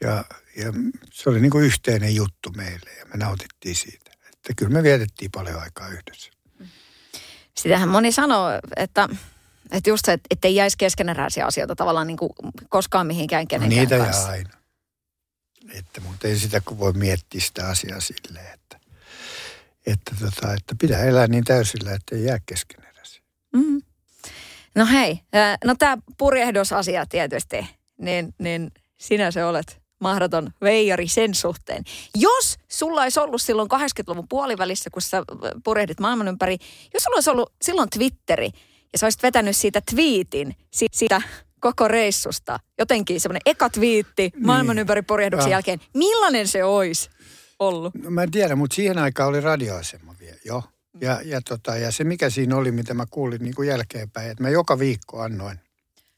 ja, 0.00 0.24
ja 0.56 0.72
se 1.12 1.30
oli 1.30 1.40
niin 1.40 1.50
kuin 1.50 1.64
yhteinen 1.64 2.14
juttu 2.14 2.50
meille 2.56 2.90
ja 2.98 3.06
me 3.06 3.16
nautittiin 3.16 3.74
siitä. 3.74 4.10
Että 4.32 4.52
kyllä 4.56 4.72
me 4.72 4.82
vietettiin 4.82 5.30
paljon 5.30 5.62
aikaa 5.62 5.88
yhdessä. 5.88 6.30
Sitähän 7.56 7.88
moni 7.88 8.12
sanoo, 8.12 8.50
että, 8.76 9.08
että 9.72 9.90
just 9.90 10.04
se, 10.04 10.18
että 10.30 10.48
ei 10.48 10.54
jäisi 10.54 10.78
keskeneräisiä 10.78 11.46
asioita 11.46 11.76
tavallaan 11.76 12.06
niin 12.06 12.16
kuin 12.16 12.30
koskaan 12.68 13.06
mihinkään 13.06 13.48
kenenkään 13.48 13.76
no 13.76 13.90
niitä 13.90 14.04
kanssa. 14.04 14.30
aina. 14.30 14.50
Että, 15.72 16.00
mutta 16.00 16.28
ei 16.28 16.38
sitä 16.38 16.60
kun 16.60 16.78
voi 16.78 16.92
miettiä 16.92 17.40
sitä 17.40 17.68
asiaa 17.68 18.00
silleen, 18.00 18.54
että, 18.54 18.78
että, 19.86 20.14
tota, 20.20 20.54
että 20.54 20.74
pitää 20.80 21.04
elää 21.04 21.26
niin 21.26 21.44
täysillä, 21.44 21.92
että 21.92 22.16
ei 22.16 22.24
jää 22.24 22.38
keskeneräisiä. 22.46 23.22
Mm. 23.52 23.82
No 24.74 24.86
hei, 24.86 25.20
no 25.64 25.74
tämä 25.78 25.98
purjehdusasia 26.18 27.06
tietysti, 27.06 27.68
niin, 27.98 28.34
niin 28.38 28.70
sinä 29.00 29.30
se 29.30 29.44
olet 29.44 29.82
mahdoton 30.00 30.50
veijari 30.62 31.08
sen 31.08 31.34
suhteen. 31.34 31.84
Jos 32.14 32.56
sulla 32.68 33.02
olisi 33.02 33.20
ollut 33.20 33.42
silloin 33.42 33.68
80-luvun 33.72 34.28
puolivälissä, 34.28 34.90
kun 34.90 35.02
sä 35.02 35.22
purjehdit 35.64 36.00
maailman 36.00 36.28
ympäri, 36.28 36.56
jos 36.94 37.02
sulla 37.02 37.16
olisi 37.16 37.30
ollut 37.30 37.52
silloin 37.62 37.90
Twitteri 37.90 38.50
ja 38.92 38.98
sä 38.98 39.06
olisit 39.06 39.22
vetänyt 39.22 39.56
siitä 39.56 39.80
twiitin, 39.90 40.56
siitä 40.92 41.22
koko 41.60 41.88
reissusta, 41.88 42.58
jotenkin 42.78 43.20
semmoinen 43.20 43.40
eka 43.46 43.70
twiitti 43.70 44.30
niin. 44.34 44.46
maailman 44.46 44.78
ympäri 44.78 45.02
purjehduksen 45.02 45.50
jälkeen, 45.50 45.80
millainen 45.94 46.48
se 46.48 46.64
olisi 46.64 47.10
ollut? 47.58 47.94
No, 47.94 48.10
mä 48.10 48.22
en 48.22 48.30
tiedä, 48.30 48.56
mutta 48.56 48.74
siihen 48.74 48.98
aikaan 48.98 49.28
oli 49.28 49.40
radioasema 49.40 50.14
vielä, 50.20 50.38
joo. 50.44 50.62
Ja, 51.00 51.20
ja, 51.24 51.40
tota, 51.40 51.76
ja 51.76 51.92
se 51.92 52.04
mikä 52.04 52.30
siinä 52.30 52.56
oli, 52.56 52.72
mitä 52.72 52.94
mä 52.94 53.04
kuulin 53.10 53.42
niin 53.42 53.54
kuin 53.54 53.68
jälkeenpäin, 53.68 54.30
että 54.30 54.42
mä 54.42 54.48
joka 54.48 54.78
viikko 54.78 55.20
annoin 55.20 55.60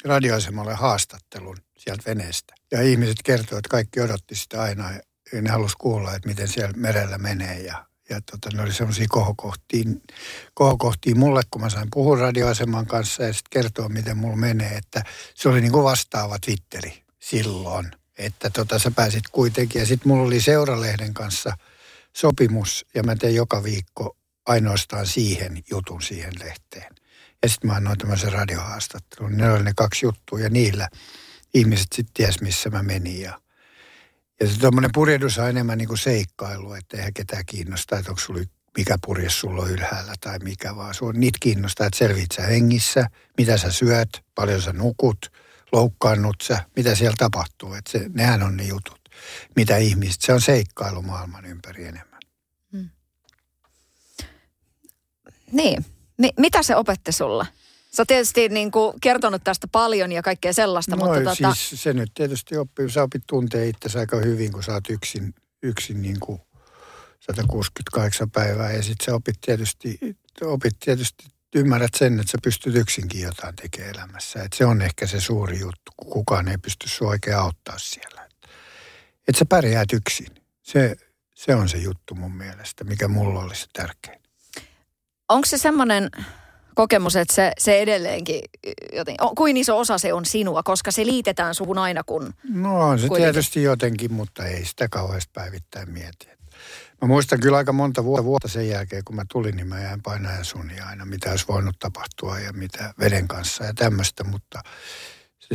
radioasemalle 0.05 0.75
haastattelun 0.75 1.57
sieltä 1.79 2.03
veneestä. 2.07 2.55
Ja 2.71 2.83
ihmiset 2.83 3.17
kertoivat, 3.25 3.59
että 3.59 3.69
kaikki 3.71 4.01
odotti 4.01 4.35
sitä 4.35 4.63
aina 4.63 4.91
ja 5.33 5.43
ne 5.43 5.51
halusi 5.51 5.77
kuulla, 5.79 6.15
että 6.15 6.29
miten 6.29 6.49
siellä 6.49 6.73
merellä 6.77 7.19
menee. 7.19 7.61
Ja, 7.61 7.87
ja 8.11 8.21
tota, 8.31 8.57
ne 8.57 8.63
oli 8.63 8.73
semmoisia 8.73 9.07
kohokohtia, 9.09 9.85
kohokohtia 10.55 11.15
mulle, 11.15 11.43
kun 11.51 11.63
mä 11.63 11.71
sain 11.71 11.89
puhua 11.93 12.17
radioaseman 12.19 12.87
kanssa 12.87 13.23
ja 13.23 13.33
sitten 13.33 13.51
kertoa, 13.51 13.89
miten 13.89 14.17
mulla 14.17 14.37
menee. 14.37 14.77
Että 14.77 15.05
se 15.35 15.49
oli 15.49 15.61
niin 15.61 15.73
kuin 15.73 15.85
vastaava 15.85 16.39
Twitteri 16.39 17.03
silloin. 17.23 17.91
Että 18.19 18.51
tota, 18.51 18.79
sä 18.79 18.91
pääsit 18.91 19.25
kuitenkin. 19.33 19.81
Ja 19.81 19.87
sitten 19.87 20.09
mulla 20.09 20.27
oli 20.27 20.41
Seuralehden 20.41 21.15
kanssa 21.15 21.57
sopimus 22.17 22.87
ja 22.95 23.03
mä 23.03 23.17
tein 23.17 23.35
joka 23.35 23.63
viikko 23.63 24.17
ainoastaan 24.47 25.07
siihen 25.07 25.63
jutun 25.71 26.03
siihen 26.03 26.33
lehteen. 26.39 26.95
Ja 27.43 27.49
sitten 27.49 27.71
mä 27.71 27.77
annoin 27.77 27.99
tämmöisen 27.99 28.33
radiohaastattelun. 28.33 29.37
Ne 29.37 29.53
oli 29.53 29.63
ne 29.63 29.73
kaksi 29.77 30.07
juttua 30.07 30.41
ja 30.41 30.49
niillä 30.51 30.89
ihmiset 31.55 31.87
sitten 31.95 32.15
ties 32.15 32.41
missä 32.41 32.71
mä 32.71 32.83
menin. 32.83 33.21
Ja, 33.21 33.41
ja 34.41 34.49
se 34.49 34.59
tuommoinen 34.59 34.91
purjehdus 34.95 35.39
on 35.39 35.49
enemmän 35.49 35.79
niin 35.79 35.89
kuin 35.89 35.99
seikkailu, 35.99 36.73
että 36.73 36.97
eihän 36.97 37.15
ketään 37.15 37.47
kiinnostaa, 37.47 37.99
että 37.99 38.11
onko 38.11 38.21
sulla 38.21 38.41
mikä 38.77 38.99
purje 39.07 39.31
sulla 39.31 39.63
on 39.63 39.71
ylhäällä 39.71 40.15
tai 40.21 40.39
mikä 40.39 40.77
vaan. 40.77 40.95
Sua 40.95 41.13
niitä 41.13 41.39
kiinnostaa, 41.41 41.87
että 41.87 41.99
selviit 41.99 42.33
sä 42.33 42.43
hengissä, 42.43 43.07
mitä 43.39 43.59
sä 43.59 43.73
syöt, 43.73 44.09
paljon 44.35 44.63
sä 44.63 44.73
nukut, 44.73 45.33
loukkaannut 45.73 46.37
sä, 46.43 46.65
mitä 46.77 46.95
siellä 46.95 47.15
tapahtuu. 47.19 47.75
Että 47.75 47.91
se, 47.91 48.11
nehän 48.15 48.43
on 48.43 48.57
ne 48.57 48.65
jutut, 48.65 49.01
mitä 49.57 49.77
ihmiset, 49.77 50.21
se 50.21 50.33
on 50.33 50.41
seikkailu 50.41 51.03
maailman 51.03 51.45
ympäri 51.45 51.85
enemmän. 51.85 52.21
Hmm. 52.73 52.91
Niin. 55.53 55.85
Mi- 56.19 56.35
mitä 56.39 56.63
se 56.63 56.77
opetti 56.77 57.13
sulla? 57.13 57.47
Sä 57.97 58.03
oot 58.03 58.09
tietysti 58.09 58.49
niin 58.49 58.71
kuin 58.71 59.01
kertonut 59.01 59.45
tästä 59.45 59.69
paljon 59.69 60.13
ja 60.13 60.23
kaikkea 60.23 60.53
sellaista, 60.53 60.97
no, 60.97 61.05
mutta... 61.05 61.21
Tota- 61.21 61.55
siis 61.55 61.71
tota... 61.71 61.83
se 61.83 61.93
nyt 61.93 62.11
tietysti 62.15 62.57
oppii, 62.57 62.91
sä 62.91 63.03
opit 63.03 63.23
tuntee 63.27 63.69
itse 63.69 63.99
aika 63.99 64.17
hyvin, 64.17 64.53
kun 64.53 64.63
sä 64.63 64.73
oot 64.73 64.91
yksin, 64.91 65.35
yksin 65.63 66.03
niin 66.03 66.21
kuin 66.21 66.41
168 67.21 68.31
päivää. 68.31 68.73
Ja 68.73 68.83
sitten 68.83 69.05
sä 69.05 69.15
opit 69.15 69.37
tietysti, 69.41 69.99
opit 70.45 70.77
tietysti, 70.85 71.25
ymmärrät 71.57 71.95
sen, 71.97 72.21
että 72.21 72.33
sä 72.33 72.39
pystyt 72.43 72.75
yksinkin 72.77 73.21
jotain 73.21 73.57
tekemään 73.57 73.95
elämässä. 73.95 74.43
Et 74.43 74.53
se 74.53 74.67
on 74.67 74.83
ehkä 74.83 75.07
se 75.07 75.21
suuri 75.21 75.59
juttu, 75.59 75.93
kun 75.97 76.11
kukaan 76.11 76.49
ei 76.49 76.59
pysty 76.59 76.89
sua 76.89 77.09
oikein 77.09 77.37
auttaa 77.37 77.79
siellä. 77.79 78.23
Että 78.25 78.49
et 79.29 79.37
sä 79.37 79.45
pärjäät 79.45 79.93
yksin. 79.93 80.27
Se, 80.63 80.97
se 81.35 81.55
on 81.55 81.69
se 81.69 81.79
juttu 81.79 82.15
mun 82.15 82.33
mielestä, 82.37 82.85
mikä 82.85 83.09
mulla 83.09 83.41
olisi 83.41 83.61
se 83.61 83.67
tärkein. 83.73 84.21
Onko 85.29 85.47
se 85.47 85.59
semmoinen 85.59 86.11
kokemus, 86.75 87.17
että 87.17 87.35
se, 87.35 87.53
se 87.59 87.79
edelleenkin, 87.79 88.41
joten, 88.93 89.15
kuin 89.37 89.57
iso 89.57 89.79
osa 89.79 89.99
se 89.99 90.13
on 90.13 90.27
sinua, 90.27 90.63
koska 90.63 90.91
se 90.91 91.07
liitetään 91.07 91.55
suhun 91.55 91.79
aina 91.79 92.05
kun... 92.05 92.35
No 92.49 92.89
on 92.89 92.99
se 92.99 93.09
kuitenkin. 93.09 93.33
tietysti 93.33 93.63
jotenkin, 93.63 94.13
mutta 94.13 94.47
ei 94.47 94.65
sitä 94.65 94.89
kauheasti 94.89 95.31
päivittäin 95.33 95.91
mieti. 95.91 96.29
Mä 97.03 97.09
muistan 97.09 97.41
kyllä 97.41 97.57
aika 97.57 97.73
monta 97.73 98.05
vuotta 98.05 98.49
sen 98.49 98.69
jälkeen, 98.69 99.05
kun 99.05 99.17
mä 99.17 99.25
tulin, 99.33 99.57
niin 99.57 99.69
mä 99.69 99.81
jäin 99.81 100.03
painajan 100.03 100.45
sunia 100.45 100.87
aina, 100.87 101.05
mitä 101.05 101.31
olisi 101.31 101.49
voinut 101.49 101.79
tapahtua 101.79 102.39
ja 102.39 102.53
mitä 102.53 102.95
veden 102.99 103.29
kanssa 103.29 103.65
ja 103.65 103.75
tämmöistä, 103.75 104.25
mutta 104.25 104.63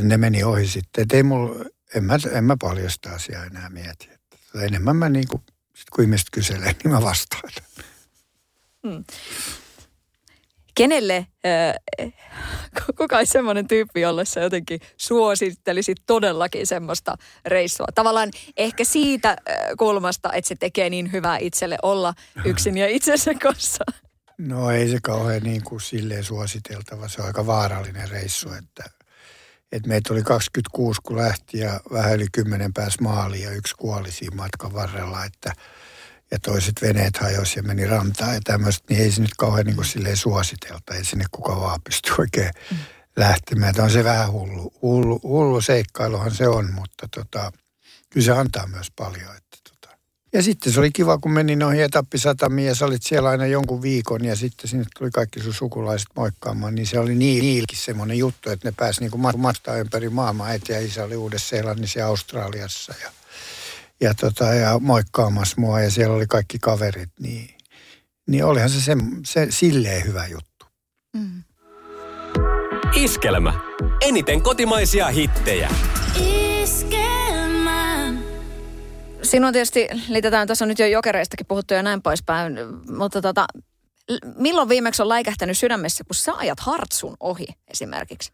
ne 0.02 0.18
meni 0.18 0.44
ohi 0.44 0.68
sitten. 0.68 1.02
Et 1.02 1.12
ei 1.12 1.24
mulla, 1.24 1.66
en, 1.96 2.04
mä, 2.04 2.18
en 2.32 2.44
mä 2.44 2.58
paljon 2.62 2.92
sitä 2.92 3.10
asiaa 3.10 3.46
enää 3.46 3.70
mieti. 3.70 4.10
Että 4.14 4.66
enemmän 4.66 4.96
mä 4.96 5.10
niin 5.10 5.28
kuin, 5.28 5.44
sit 5.76 5.90
kun 5.90 6.04
ihmiset 6.04 6.28
kyselee, 6.32 6.76
niin 6.84 6.94
mä 6.94 7.02
vastaan. 7.02 7.52
Hmm 8.88 9.04
kenelle, 10.76 11.28
äh, 11.46 12.12
kuka 12.98 13.18
olisi 13.18 13.32
semmoinen 13.32 13.68
tyyppi, 13.68 14.02
jolle 14.02 14.26
sä 14.26 14.40
jotenkin 14.40 14.80
suosittelisit 14.98 15.98
todellakin 16.06 16.68
semmoista 16.68 17.16
reissua? 17.46 17.88
Tavallaan 17.96 18.30
ehkä 18.58 18.84
siitä 18.84 19.30
äh, 19.30 19.56
kulmasta, 19.78 20.34
että 20.34 20.48
se 20.48 20.56
tekee 20.56 20.90
niin 20.90 21.12
hyvää 21.12 21.38
itselle 21.38 21.78
olla 21.82 22.14
yksin 22.46 22.78
ja 22.78 22.88
itsensä 22.88 23.34
kanssa. 23.34 23.84
No 24.38 24.72
ei 24.72 24.90
se 24.90 24.98
kauhean 25.04 25.44
niin 25.44 25.64
kuin 25.64 25.82
silleen 25.82 26.24
suositeltava. 26.24 27.08
Se 27.08 27.22
on 27.22 27.28
aika 27.28 27.46
vaarallinen 27.46 28.10
reissu, 28.10 28.50
että, 28.50 28.84
että 29.72 29.88
meitä 29.88 30.14
oli 30.14 30.24
26, 30.24 31.02
kun 31.04 31.18
lähti 31.18 31.60
ja 31.60 31.80
vähän 31.94 32.16
yli 32.16 32.26
10 32.32 32.74
pääsi 32.74 33.02
maaliin 33.02 33.44
ja 33.44 33.52
yksi 33.52 33.76
kuoli 33.76 34.12
siinä 34.12 34.36
matkan 34.36 34.74
varrella, 34.74 35.26
että– 35.26 35.54
ja 36.32 36.40
toiset 36.40 36.82
veneet 36.82 37.18
hajosi 37.18 37.60
ja 37.60 37.64
meni 37.64 37.88
rantaan 37.88 38.34
ja 38.34 38.42
tämmöistä, 38.44 38.86
niin 38.90 39.02
ei 39.02 39.12
se 39.12 39.22
nyt 39.22 39.36
kauhean 39.38 39.66
niin 39.66 39.76
kuin 39.76 39.86
silleen 39.86 40.18
suositelta. 40.18 40.96
Ei 40.96 41.06
sinne 41.06 41.26
kuka 41.32 41.62
vaan 41.62 41.82
pysty 41.84 42.12
oikein 42.20 42.52
mm. 42.72 42.78
lähtemään. 43.16 43.70
Että 43.70 43.84
on 43.84 43.90
se 43.90 44.04
vähän 44.04 44.32
hullu, 44.32 44.74
hullu, 44.82 45.20
hullu 45.24 45.62
seikkailuhan 45.62 46.36
se 46.36 46.48
on, 46.48 46.74
mutta 46.74 47.08
tota, 47.16 47.52
kyllä 48.10 48.26
se 48.26 48.32
antaa 48.32 48.68
myös 48.68 48.92
paljon. 48.96 49.36
Että 49.38 49.58
tota. 49.70 49.98
Ja 50.34 50.44
sitten 50.44 50.74
se 50.74 50.80
oli 50.80 50.92
kiva, 50.92 51.18
kun 51.18 51.32
menin 51.32 51.60
noihin 51.60 51.84
etappisatamiin 51.84 52.68
ja 52.68 52.76
sä 52.76 52.86
olit 52.86 53.04
siellä 53.04 53.30
aina 53.30 53.46
jonkun 53.46 53.82
viikon 53.82 54.26
ja 54.26 54.36
sitten 54.36 54.70
sinne 54.70 54.86
tuli 54.98 55.12
kaikki 55.12 55.40
sun 55.40 55.54
sukulaiset 55.54 56.10
moikkaamaan, 56.16 56.76
niin 56.76 56.88
se 56.88 57.00
oli 57.00 57.16
niin 57.16 57.42
niilkin 57.42 57.78
semmoinen 57.78 58.18
juttu, 58.18 58.50
että 58.50 58.68
ne 58.68 58.74
pääsi 58.78 59.02
niin 59.02 59.12
kuin 59.12 59.22
matkaa 59.38 59.76
ympäri 59.76 60.10
maailmaa. 60.10 60.48
Äiti 60.48 60.74
ja 60.74 60.80
isä 60.80 61.04
oli 61.04 61.16
Uudessa-Seelannissa 61.16 62.00
ja 62.00 62.08
Australiassa 62.08 62.94
ja 63.04 63.12
ja, 64.02 64.14
tota, 64.14 64.54
ja 64.54 64.80
moikkaamassa 64.80 65.62
mua 65.62 65.82
ja 65.82 65.92
siellä 65.92 66.16
oli 66.16 66.28
kaikki 66.28 66.60
kaverit, 66.60 67.10
niin, 67.20 67.50
niin 68.28 68.46
olihan 68.46 68.70
se, 68.70 68.82
se, 68.82 68.96
se 69.26 69.48
silleen 69.50 70.06
hyvä 70.06 70.28
juttu. 70.28 70.66
Mm. 71.14 71.44
Iskelmä. 72.96 73.54
Eniten 74.02 74.42
kotimaisia 74.42 75.08
hittejä. 75.08 75.70
Iskelmä. 76.62 78.14
Sinua 79.24 79.52
tietysti 79.52 79.88
liitetään, 80.08 80.48
tässä 80.48 80.66
on 80.66 80.70
nyt 80.70 80.80
jo 80.80 80.88
jokereistakin 80.88 81.46
puhuttu 81.46 81.74
ja 81.74 81.84
näin 81.84 82.02
poispäin, 82.02 82.58
mutta 82.98 83.22
tota, 83.22 83.46
milloin 84.36 84.70
viimeksi 84.70 85.02
on 85.02 85.10
läikähtänyt 85.10 85.58
sydämessä, 85.58 86.04
kun 86.04 86.16
sä 86.16 86.34
ajat 86.34 86.60
Hartsun 86.60 87.18
ohi 87.20 87.48
esimerkiksi? 87.68 88.32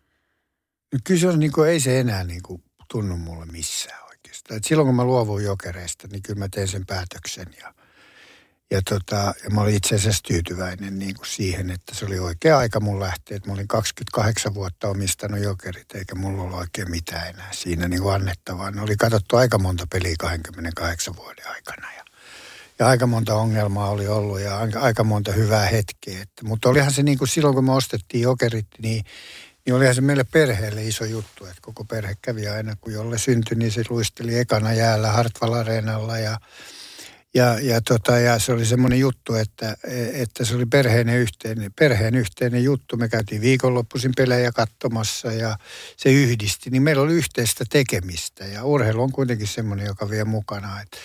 No 0.94 1.00
kyllä 1.04 1.20
se 1.20 1.28
on 1.28 1.40
niin 1.40 1.52
kuin, 1.52 1.70
ei 1.70 1.80
se 1.80 2.00
enää 2.00 2.24
niin 2.24 2.44
kuin, 2.44 2.64
tunnu 2.92 3.18
mulle 3.18 3.46
missään 3.46 4.07
jokerista. 4.48 4.56
Et 4.56 4.64
silloin 4.64 4.88
kun 4.88 4.96
mä 4.96 5.04
luovuin 5.04 5.46
jokereista, 5.46 6.08
niin 6.08 6.22
kyllä 6.22 6.40
mä 6.40 6.48
tein 6.50 6.68
sen 6.68 6.86
päätöksen 6.86 7.48
ja, 7.62 7.74
ja, 8.72 8.82
tota, 8.90 9.34
ja 9.44 9.50
mä 9.50 9.62
olin 9.62 9.76
itse 9.76 9.96
asiassa 9.96 10.24
tyytyväinen 10.24 11.00
niin 11.00 11.16
kuin 11.16 11.28
siihen, 11.28 11.72
että 11.72 11.96
se 11.96 12.06
oli 12.06 12.20
oikea 12.20 12.58
aika 12.58 12.80
mun 12.80 13.00
lähteä. 13.00 13.40
Mä 13.46 13.54
olin 13.54 13.68
28 13.68 14.54
vuotta 14.54 14.90
omistanut 14.90 15.40
jokerit, 15.40 15.96
eikä 15.96 16.16
mulla 16.16 16.44
ollut 16.44 16.60
oikein 16.60 16.92
mitään 16.92 17.28
enää 17.28 17.50
siinä 17.52 17.88
niin 17.88 18.02
kuin 18.02 18.16
annettavaa. 18.16 18.72
Ne 18.72 18.82
oli 18.82 18.96
katsottu 18.96 19.36
aika 19.36 19.58
monta 19.58 19.88
peliä 19.92 20.16
28 20.20 21.16
vuoden 21.16 21.50
aikana 21.50 21.94
ja, 21.98 22.04
ja 22.80 22.88
aika 22.88 23.08
monta 23.08 23.36
ongelmaa 23.36 23.90
oli 23.90 24.08
ollut 24.08 24.40
ja 24.40 24.60
aika, 24.82 25.04
monta 25.04 25.32
hyvää 25.32 25.66
hetkeä. 25.66 26.22
Että, 26.22 26.46
mutta 26.46 26.70
olihan 26.70 26.94
se 26.94 27.04
niin 27.04 27.18
kuin 27.18 27.28
silloin, 27.28 27.56
kun 27.56 27.66
me 27.66 27.74
ostettiin 27.74 28.22
jokerit, 28.22 28.68
niin 28.80 29.04
niin 29.68 29.76
olihan 29.76 29.96
se 29.96 30.02
meille 30.02 30.24
perheelle 30.24 30.84
iso 30.84 31.06
juttu, 31.06 31.46
että 31.46 31.62
koko 31.62 31.84
perhe 31.84 32.18
kävi 32.22 32.48
aina, 32.48 32.76
kun 32.76 32.94
jolle 32.94 33.18
syntyi, 33.18 33.58
niin 33.58 33.72
se 33.72 33.84
luisteli 33.90 34.40
ekana 34.40 34.74
jäällä 34.74 35.12
Hartwall 35.12 35.54
Areenalla 35.54 36.18
ja, 36.18 36.38
ja, 37.34 37.60
ja, 37.62 37.82
tota, 37.82 38.20
ja 38.20 38.40
se 38.40 38.52
oli 38.52 38.66
semmoinen 38.66 39.00
juttu, 39.00 39.36
että, 39.36 39.78
että 40.14 40.46
se 40.46 40.56
oli 40.56 40.66
perheen 40.66 41.10
yhteinen, 41.10 41.72
perheen 41.80 42.16
yhteinen 42.16 42.64
juttu. 42.64 42.98
Me 42.98 43.10
käytiin 43.10 43.42
viikonloppuisin 43.42 44.12
pelejä 44.18 44.52
katsomassa 44.52 45.32
ja 45.32 45.58
se 45.98 46.12
yhdisti. 46.12 46.70
Niin 46.70 46.84
meillä 46.84 47.02
oli 47.02 47.14
yhteistä 47.14 47.66
tekemistä 47.70 48.46
ja 48.46 48.64
urheilu 48.64 49.04
on 49.04 49.12
kuitenkin 49.12 49.48
semmoinen, 49.48 49.86
joka 49.86 50.10
vie 50.10 50.24
mukana. 50.24 50.82
Että 50.82 50.98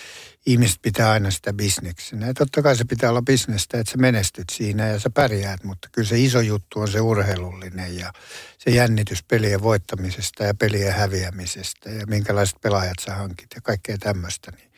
ihmiset 0.46 0.82
pitää 0.82 1.10
aina 1.10 1.30
sitä 1.30 1.52
bisneksenä. 1.52 2.26
Ja 2.26 2.34
totta 2.34 2.62
kai 2.62 2.76
se 2.76 2.84
pitää 2.84 3.10
olla 3.10 3.22
bisnestä, 3.22 3.78
että 3.78 3.90
sä 3.92 3.98
menestyt 3.98 4.50
siinä 4.52 4.88
ja 4.88 5.00
sä 5.00 5.10
pärjäät, 5.10 5.64
mutta 5.64 5.88
kyllä 5.92 6.08
se 6.08 6.18
iso 6.18 6.40
juttu 6.40 6.80
on 6.80 6.88
se 6.88 7.00
urheilullinen 7.00 7.96
ja 7.98 8.12
se 8.58 8.70
jännitys 8.70 9.22
pelien 9.22 9.62
voittamisesta 9.62 10.44
ja 10.44 10.54
pelien 10.54 10.94
häviämisestä 10.94 11.90
ja 11.90 12.06
minkälaiset 12.06 12.60
pelaajat 12.60 12.98
sä 13.00 13.14
hankit 13.14 13.48
ja 13.54 13.60
kaikkea 13.60 13.98
tämmöistä. 13.98 14.50
Niin, 14.50 14.72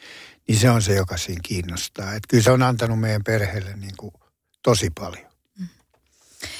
niin 0.48 0.58
se 0.58 0.70
on 0.70 0.82
se, 0.82 0.94
joka 0.94 1.16
siinä 1.16 1.40
kiinnostaa. 1.42 2.08
Että 2.14 2.28
kyllä 2.28 2.42
se 2.42 2.50
on 2.50 2.62
antanut 2.62 3.00
meidän 3.00 3.24
perheelle 3.24 3.76
niin 3.76 3.96
kuin 3.96 4.14
tosi 4.62 4.90
paljon. 4.90 5.26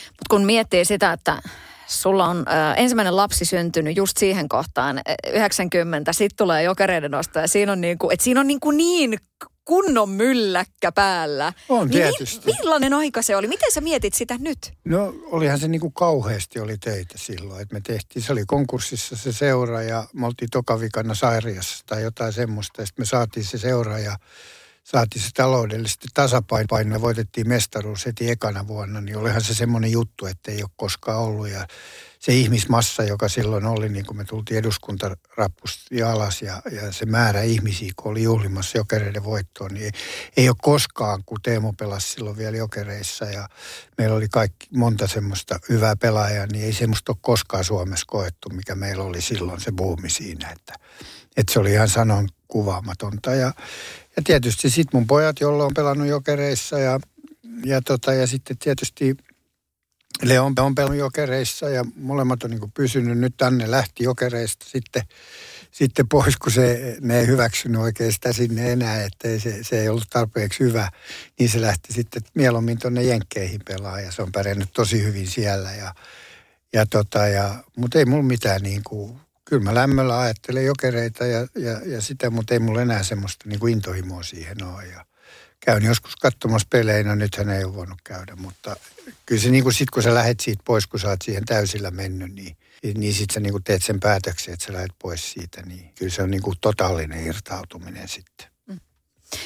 Mutta 0.09 0.31
kun 0.31 0.45
miettii 0.45 0.85
sitä, 0.85 1.13
että 1.13 1.43
sulla 1.87 2.27
on 2.27 2.45
äh, 2.49 2.75
ensimmäinen 2.83 3.17
lapsi 3.17 3.45
syntynyt 3.45 3.97
just 3.97 4.17
siihen 4.17 4.49
kohtaan, 4.49 5.01
90, 5.35 6.13
sitten 6.13 6.37
tulee 6.37 6.63
jokereiden 6.63 7.11
nosto 7.11 7.39
ja 7.39 7.49
siinä 7.49 7.73
on, 7.73 7.81
niinku, 7.81 8.11
et 8.11 8.21
siinä 8.21 8.41
on 8.41 8.47
niinku 8.47 8.71
niin 8.71 9.19
kunnon 9.65 10.09
mylläkkä 10.11 10.93
päällä. 10.93 11.53
On 11.69 11.89
Niin 11.89 12.03
tietysti. 12.03 12.47
mi- 12.47 12.53
millainen 12.53 12.93
aika 12.95 13.23
se 13.23 13.37
oli? 13.37 13.47
Miten 13.49 13.73
sä 13.73 13.81
mietit 13.81 14.15
sitä 14.15 14.37
nyt? 14.39 14.73
No 14.85 15.15
olihan 15.27 15.59
se 15.59 15.69
niin 15.69 15.81
kuin 15.81 15.93
kauheasti 15.93 16.61
oli 16.61 16.79
töitä 16.79 17.15
silloin, 17.19 17.63
että 17.63 17.75
me 17.75 17.81
tehtiin, 17.81 18.23
se 18.23 18.33
oli 18.33 18.45
konkurssissa 18.47 19.17
se 19.17 19.33
seura 19.33 19.83
ja 19.83 20.05
me 20.13 20.27
oltiin 20.27 20.51
tokavikana 20.51 21.15
sairiassa 21.15 21.85
tai 21.87 22.03
jotain 22.03 22.33
semmoista. 22.33 22.83
Ja 22.83 22.87
sitten 22.87 23.03
me 23.03 23.07
saatiin 23.07 23.45
se 23.45 23.59
seura 23.59 23.99
ja 23.99 24.17
saatiin 24.85 25.23
se 25.23 25.29
taloudellisesti 25.35 26.09
tasapaino 26.15 26.95
ja 26.95 27.01
voitettiin 27.01 27.49
mestaruus 27.49 28.07
heti 28.07 28.31
ekana 28.31 28.67
vuonna, 28.67 29.01
niin 29.01 29.17
olihan 29.17 29.43
se 29.43 29.55
semmoinen 29.55 29.93
juttu, 29.93 30.27
että 30.27 30.51
ei 30.51 30.63
ole 30.63 30.71
koskaan 30.77 31.19
ollut. 31.19 31.49
Ja 31.49 31.67
se 32.19 32.33
ihmismassa, 32.35 33.03
joka 33.03 33.29
silloin 33.29 33.67
oli, 33.67 33.89
niin 33.89 34.07
kun 34.07 34.17
me 34.17 34.25
tultiin 34.25 34.59
eduskunta 34.59 35.17
rappusti 35.37 36.03
alas 36.03 36.43
ja, 36.43 36.63
ja 36.71 36.93
se 36.93 37.07
määrä 37.07 37.43
ihmisiä, 37.43 37.93
kun 37.97 38.11
oli 38.13 38.23
juhlimassa 38.23 38.79
jokereiden 38.79 39.25
voittoon, 39.25 39.75
niin 39.75 39.85
ei, 39.85 39.93
ei 40.37 40.49
ole 40.49 40.57
koskaan, 40.63 41.23
kun 41.27 41.39
Teemu 41.43 41.73
pelasi 41.73 42.09
silloin 42.09 42.37
vielä 42.37 42.57
jokereissa 42.57 43.25
ja 43.25 43.49
meillä 43.99 44.17
oli 44.17 44.29
kaikki 44.29 44.67
monta 44.75 45.07
semmoista 45.07 45.61
hyvää 45.69 45.97
pelaajaa, 45.97 46.47
niin 46.47 46.65
ei 46.65 46.73
semmoista 46.73 47.13
ole 47.13 47.19
koskaan 47.21 47.65
Suomessa 47.65 48.05
koettu, 48.09 48.49
mikä 48.49 48.75
meillä 48.75 49.05
oli 49.05 49.21
silloin 49.21 49.61
se 49.61 49.73
buumi 49.73 50.11
siinä, 50.11 50.51
että, 50.51 50.75
että 51.37 51.53
se 51.53 51.61
oli 51.61 51.73
ihan 51.73 51.89
sanon 51.89 52.29
kuvaamatonta 52.49 53.35
ja, 53.35 53.53
ja 54.17 54.23
tietysti 54.25 54.71
sitten 54.71 55.01
mun 55.01 55.07
pojat, 55.07 55.41
jolla 55.41 55.65
on 55.65 55.75
pelannut 55.75 56.09
jokereissa 56.09 56.79
ja, 56.79 57.01
ja, 57.65 57.83
tota, 57.83 58.15
ja 58.15 58.27
sitten 58.27 58.59
tietysti 58.59 59.17
Leon 60.23 60.55
on 60.59 60.75
pelannut 60.75 60.99
jokereissa 60.99 61.69
ja 61.69 61.85
molemmat 61.97 62.43
on 62.43 62.51
niin 62.51 62.73
pysynyt. 62.75 63.19
Nyt 63.19 63.35
Tanne 63.37 63.71
lähti 63.71 64.05
jokereista 64.05 64.67
sitten, 64.69 65.03
sitten 65.71 66.09
pois, 66.09 66.37
kun 66.37 66.53
se, 66.53 66.97
ne 67.01 67.21
ei 67.21 67.27
hyväksynyt 67.27 67.81
oikein 67.81 68.13
sitä 68.13 68.33
sinne 68.33 68.73
enää, 68.73 69.03
että 69.03 69.39
se, 69.39 69.65
se 69.65 69.81
ei 69.81 69.89
ollut 69.89 70.11
tarpeeksi 70.11 70.61
hyvä. 70.61 70.91
Niin 71.39 71.51
se 71.51 71.61
lähti 71.61 71.93
sitten 71.93 72.23
mieluummin 72.35 72.79
tuonne 72.79 73.03
Jenkkeihin 73.03 73.61
pelaa 73.65 74.01
ja 74.01 74.13
se 74.13 74.23
on 74.23 74.33
pärjännyt 74.33 74.73
tosi 74.73 75.03
hyvin 75.03 75.27
siellä. 75.27 75.73
Ja, 75.73 75.95
ja 76.73 76.87
tota, 76.87 77.29
ja, 77.29 77.65
mutta 77.77 77.99
ei 77.99 78.05
mulla 78.05 78.23
mitään 78.23 78.63
niin 78.63 78.83
kuin, 78.85 79.21
kyllä 79.45 79.63
mä 79.63 79.75
lämmöllä 79.75 80.19
ajattelen 80.19 80.65
jokereita 80.65 81.27
ja, 81.27 81.47
ja, 81.55 81.81
ja 81.87 82.01
sitä, 82.01 82.31
mutta 82.31 82.55
ei 82.55 82.61
mulla 82.61 82.83
enää 82.83 83.03
semmoista 83.03 83.49
niin 83.49 83.61
kuin 83.61 83.73
intohimoa 83.73 84.23
siihen 84.23 84.65
ole. 84.65 84.87
Ja 84.87 85.05
käyn 85.61 85.85
joskus 85.85 86.17
katsomassa 86.17 86.69
pelejä, 86.71 87.03
no 87.03 87.15
nythän 87.15 87.51
ei 87.51 87.65
ole 87.65 87.75
voinut 87.75 87.99
käydä, 88.05 88.37
mutta 88.37 88.77
kyllä 89.27 89.43
se 89.43 89.51
niin 89.51 89.63
kuin 89.63 89.75
sit 89.75 89.91
kun 89.91 90.03
sä 90.03 90.15
lähdet 90.15 90.41
siitä 90.41 90.63
pois, 90.67 90.87
kun 90.87 91.01
sä 91.01 91.09
oot 91.09 91.23
siihen 91.23 91.45
täysillä 91.45 91.91
mennyt, 91.91 92.33
niin, 92.33 92.57
niin 92.95 93.15
sit 93.15 93.31
sä 93.31 93.41
niin 93.41 93.53
kuin 93.53 93.65
teet 93.65 93.83
sen 93.83 94.01
päätöksen, 94.01 94.55
että 94.55 94.67
sä 94.67 94.73
lähdet 94.73 94.93
pois 95.03 95.33
siitä, 95.33 95.63
niin 95.63 95.93
kyllä 95.95 96.13
se 96.13 96.23
on 96.23 96.31
niin 96.31 96.43
kuin 96.43 96.57
totaalinen 96.61 97.27
irtautuminen 97.27 98.09
sitten. 98.09 98.47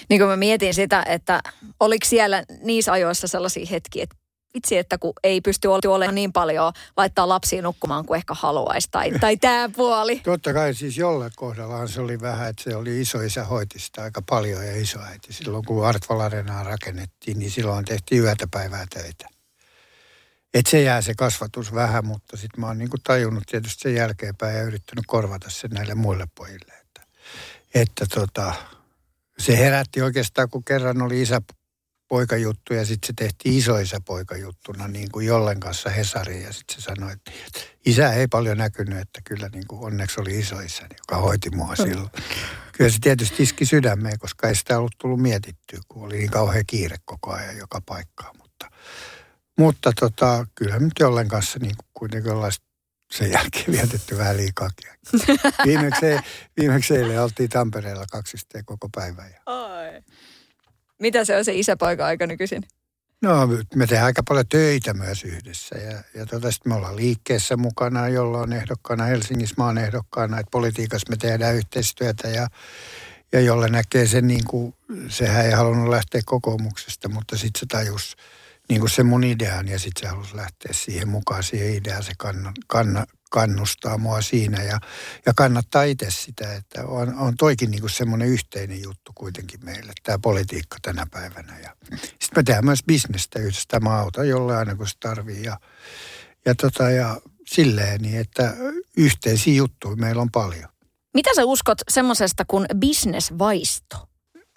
Niin 0.08 0.20
kun 0.20 0.28
mä 0.28 0.36
mietin 0.36 0.74
sitä, 0.74 1.04
että 1.08 1.40
oliko 1.80 2.06
siellä 2.06 2.44
niissä 2.62 2.92
ajoissa 2.92 3.28
sellaisia 3.28 3.66
hetkiä, 3.70 4.02
että 4.02 4.16
vitsi, 4.54 4.78
että 4.78 4.98
kun 4.98 5.12
ei 5.22 5.40
pysty 5.40 5.68
olemaan 5.68 6.14
niin 6.14 6.32
paljon 6.32 6.72
laittaa 6.96 7.28
lapsia 7.28 7.62
nukkumaan 7.62 8.06
kuin 8.06 8.16
ehkä 8.16 8.34
haluaisi. 8.34 8.88
Tai, 8.90 9.12
tai 9.20 9.36
tämä 9.36 9.68
puoli. 9.76 10.20
Totta 10.24 10.52
kai 10.52 10.74
siis 10.74 10.98
jollain 10.98 11.32
kohdallahan 11.36 11.88
se 11.88 12.00
oli 12.00 12.20
vähän, 12.20 12.48
että 12.48 12.62
se 12.62 12.76
oli 12.76 13.00
isoisä 13.00 13.44
hoiti 13.44 13.78
sitä 13.78 14.02
aika 14.02 14.22
paljon 14.22 14.66
ja 14.66 14.80
isoäiti. 14.80 15.32
Silloin 15.32 15.64
kun 15.64 15.86
Artval 15.86 16.20
Arenaa 16.20 16.64
rakennettiin, 16.64 17.38
niin 17.38 17.50
silloin 17.50 17.84
tehtiin 17.84 18.22
yötä 18.22 18.46
päivää 18.50 18.86
töitä. 18.94 19.28
Et 20.54 20.66
se 20.66 20.82
jää 20.82 21.02
se 21.02 21.14
kasvatus 21.14 21.74
vähän, 21.74 22.06
mutta 22.06 22.36
sitten 22.36 22.60
mä 22.60 22.66
oon 22.66 22.78
niinku 22.78 22.96
tajunnut 23.04 23.44
tietysti 23.46 23.82
sen 23.82 23.94
jälkeenpäin 23.94 24.56
ja 24.56 24.62
yrittänyt 24.62 25.04
korvata 25.06 25.50
sen 25.50 25.70
näille 25.70 25.94
muille 25.94 26.26
pojille. 26.34 26.72
Että, 26.80 27.02
että 27.74 28.06
tota, 28.14 28.54
se 29.38 29.58
herätti 29.58 30.02
oikeastaan, 30.02 30.50
kun 30.50 30.64
kerran 30.64 31.02
oli 31.02 31.22
isä 31.22 31.40
poikajuttu 32.08 32.74
ja 32.74 32.84
sitten 32.84 33.06
se 33.06 33.12
tehtiin 33.16 33.58
isoisä 33.58 34.00
poikajuttuna 34.04 34.88
niin 34.88 35.08
kuin 35.12 35.26
jollen 35.26 35.60
kanssa 35.60 35.90
Hesariin 35.90 36.42
ja 36.42 36.52
sitten 36.52 36.76
se 36.76 36.82
sanoi, 36.82 37.12
että 37.12 37.30
isä 37.86 38.12
ei 38.12 38.26
paljon 38.26 38.58
näkynyt, 38.58 38.98
että 38.98 39.20
kyllä 39.24 39.48
niin 39.48 39.66
kuin 39.66 39.80
onneksi 39.82 40.20
oli 40.20 40.38
isoisä, 40.38 40.82
joka 40.82 41.20
hoiti 41.20 41.50
mua 41.50 41.76
silloin. 41.76 42.10
Kyllä 42.72 42.90
se 42.90 42.98
tietysti 43.00 43.42
iski 43.42 43.66
sydämeen, 43.66 44.18
koska 44.18 44.48
ei 44.48 44.54
sitä 44.54 44.78
ollut 44.78 44.98
tullut 44.98 45.20
mietittyä, 45.20 45.80
kun 45.88 46.04
oli 46.04 46.18
niin 46.18 46.30
kauhean 46.30 46.64
kiire 46.66 46.96
koko 47.04 47.32
ajan 47.32 47.56
joka 47.56 47.80
paikkaan, 47.86 48.36
mutta, 48.36 48.70
mutta 49.58 49.92
tota, 50.00 50.46
kyllä 50.54 50.78
nyt 50.78 50.92
jollen 51.00 51.28
kanssa 51.28 51.58
niin 51.58 51.76
kuin 51.76 51.88
kuitenkin 51.94 52.32
ollaan 52.32 52.52
sen 53.12 53.30
jälkeen 53.30 53.72
vietetty 53.72 54.18
vähän 54.18 54.36
liikaakin. 54.36 54.90
Viimeksi, 55.66 56.06
viimeksi 56.56 56.96
eilen 56.96 57.22
oltiin 57.22 57.48
Tampereella 57.48 58.04
kaksisteen 58.10 58.64
koko 58.64 58.88
päivän. 58.94 59.30
Ja... 59.30 59.40
Ai. 59.46 60.02
Mitä 60.98 61.24
se 61.24 61.36
on 61.36 61.44
se 61.44 61.54
isäpoika-aika 61.54 62.26
nykyisin? 62.26 62.62
No 63.22 63.46
me 63.74 63.86
tehdään 63.86 64.06
aika 64.06 64.22
paljon 64.22 64.48
töitä 64.48 64.94
myös 64.94 65.24
yhdessä 65.24 65.78
ja, 65.78 66.02
ja 66.14 66.26
tota, 66.26 66.50
sitten 66.50 66.72
me 66.72 66.76
ollaan 66.76 66.96
liikkeessä 66.96 67.56
mukana, 67.56 68.08
jolla 68.08 68.38
on 68.38 68.52
ehdokkaana 68.52 69.04
Helsingissä, 69.04 69.54
mä 69.58 69.64
oon 69.64 69.78
ehdokkaana, 69.78 70.38
että 70.38 70.50
politiikassa 70.50 71.10
me 71.10 71.16
tehdään 71.16 71.54
yhteistyötä 71.54 72.28
ja, 72.28 72.48
ja 73.32 73.40
jolle 73.40 73.68
näkee 73.68 74.06
sen 74.06 74.26
niin 74.26 74.44
kuin, 74.44 74.74
sehän 75.08 75.46
ei 75.46 75.52
halunnut 75.52 75.88
lähteä 75.88 76.20
kokoomuksesta, 76.24 77.08
mutta 77.08 77.36
sitten 77.36 77.60
se 77.60 77.66
tajus 77.66 78.16
niin 78.68 78.80
kuin 78.80 78.90
se 78.90 79.02
mun 79.02 79.24
idean 79.24 79.68
ja 79.68 79.78
sitten 79.78 80.00
se 80.00 80.14
halusi 80.14 80.36
lähteä 80.36 80.72
siihen 80.72 81.08
mukaan, 81.08 81.42
siihen 81.42 81.74
ideaan, 81.74 82.02
se 82.02 82.12
kanna, 82.18 82.52
kanna, 82.66 83.06
kannustaa 83.30 83.98
mua 83.98 84.22
siinä 84.22 84.62
ja, 84.62 84.80
ja 85.26 85.34
kannattaa 85.34 85.82
itse 85.82 86.10
sitä, 86.10 86.54
että 86.54 86.84
on, 86.84 87.14
on 87.14 87.36
toikin 87.36 87.70
niin 87.70 87.90
semmoinen 87.90 88.28
yhteinen 88.28 88.82
juttu 88.82 89.12
kuitenkin 89.14 89.64
meille, 89.64 89.92
tämä 90.02 90.18
politiikka 90.18 90.76
tänä 90.82 91.06
päivänä. 91.10 91.58
Ja 91.58 91.76
sitten 91.90 92.36
me 92.36 92.42
tehdään 92.42 92.64
myös 92.64 92.84
bisnestä 92.86 93.38
yhdessä, 93.38 93.80
mä 93.80 93.98
autan 93.98 94.28
jolle 94.28 94.56
aina 94.56 94.74
kun 94.74 94.88
se 94.88 94.94
tarvii 95.00 95.44
ja, 95.44 95.60
ja, 96.44 96.54
tota, 96.54 96.90
ja 96.90 97.20
silleen 97.46 98.00
niin, 98.02 98.20
että 98.20 98.56
yhteisiä 98.96 99.54
juttuja 99.54 99.96
meillä 99.96 100.22
on 100.22 100.30
paljon. 100.30 100.68
Mitä 101.14 101.30
sä 101.36 101.44
uskot 101.44 101.78
semmoisesta 101.88 102.44
kuin 102.44 102.66
bisnesvaisto? 102.76 104.08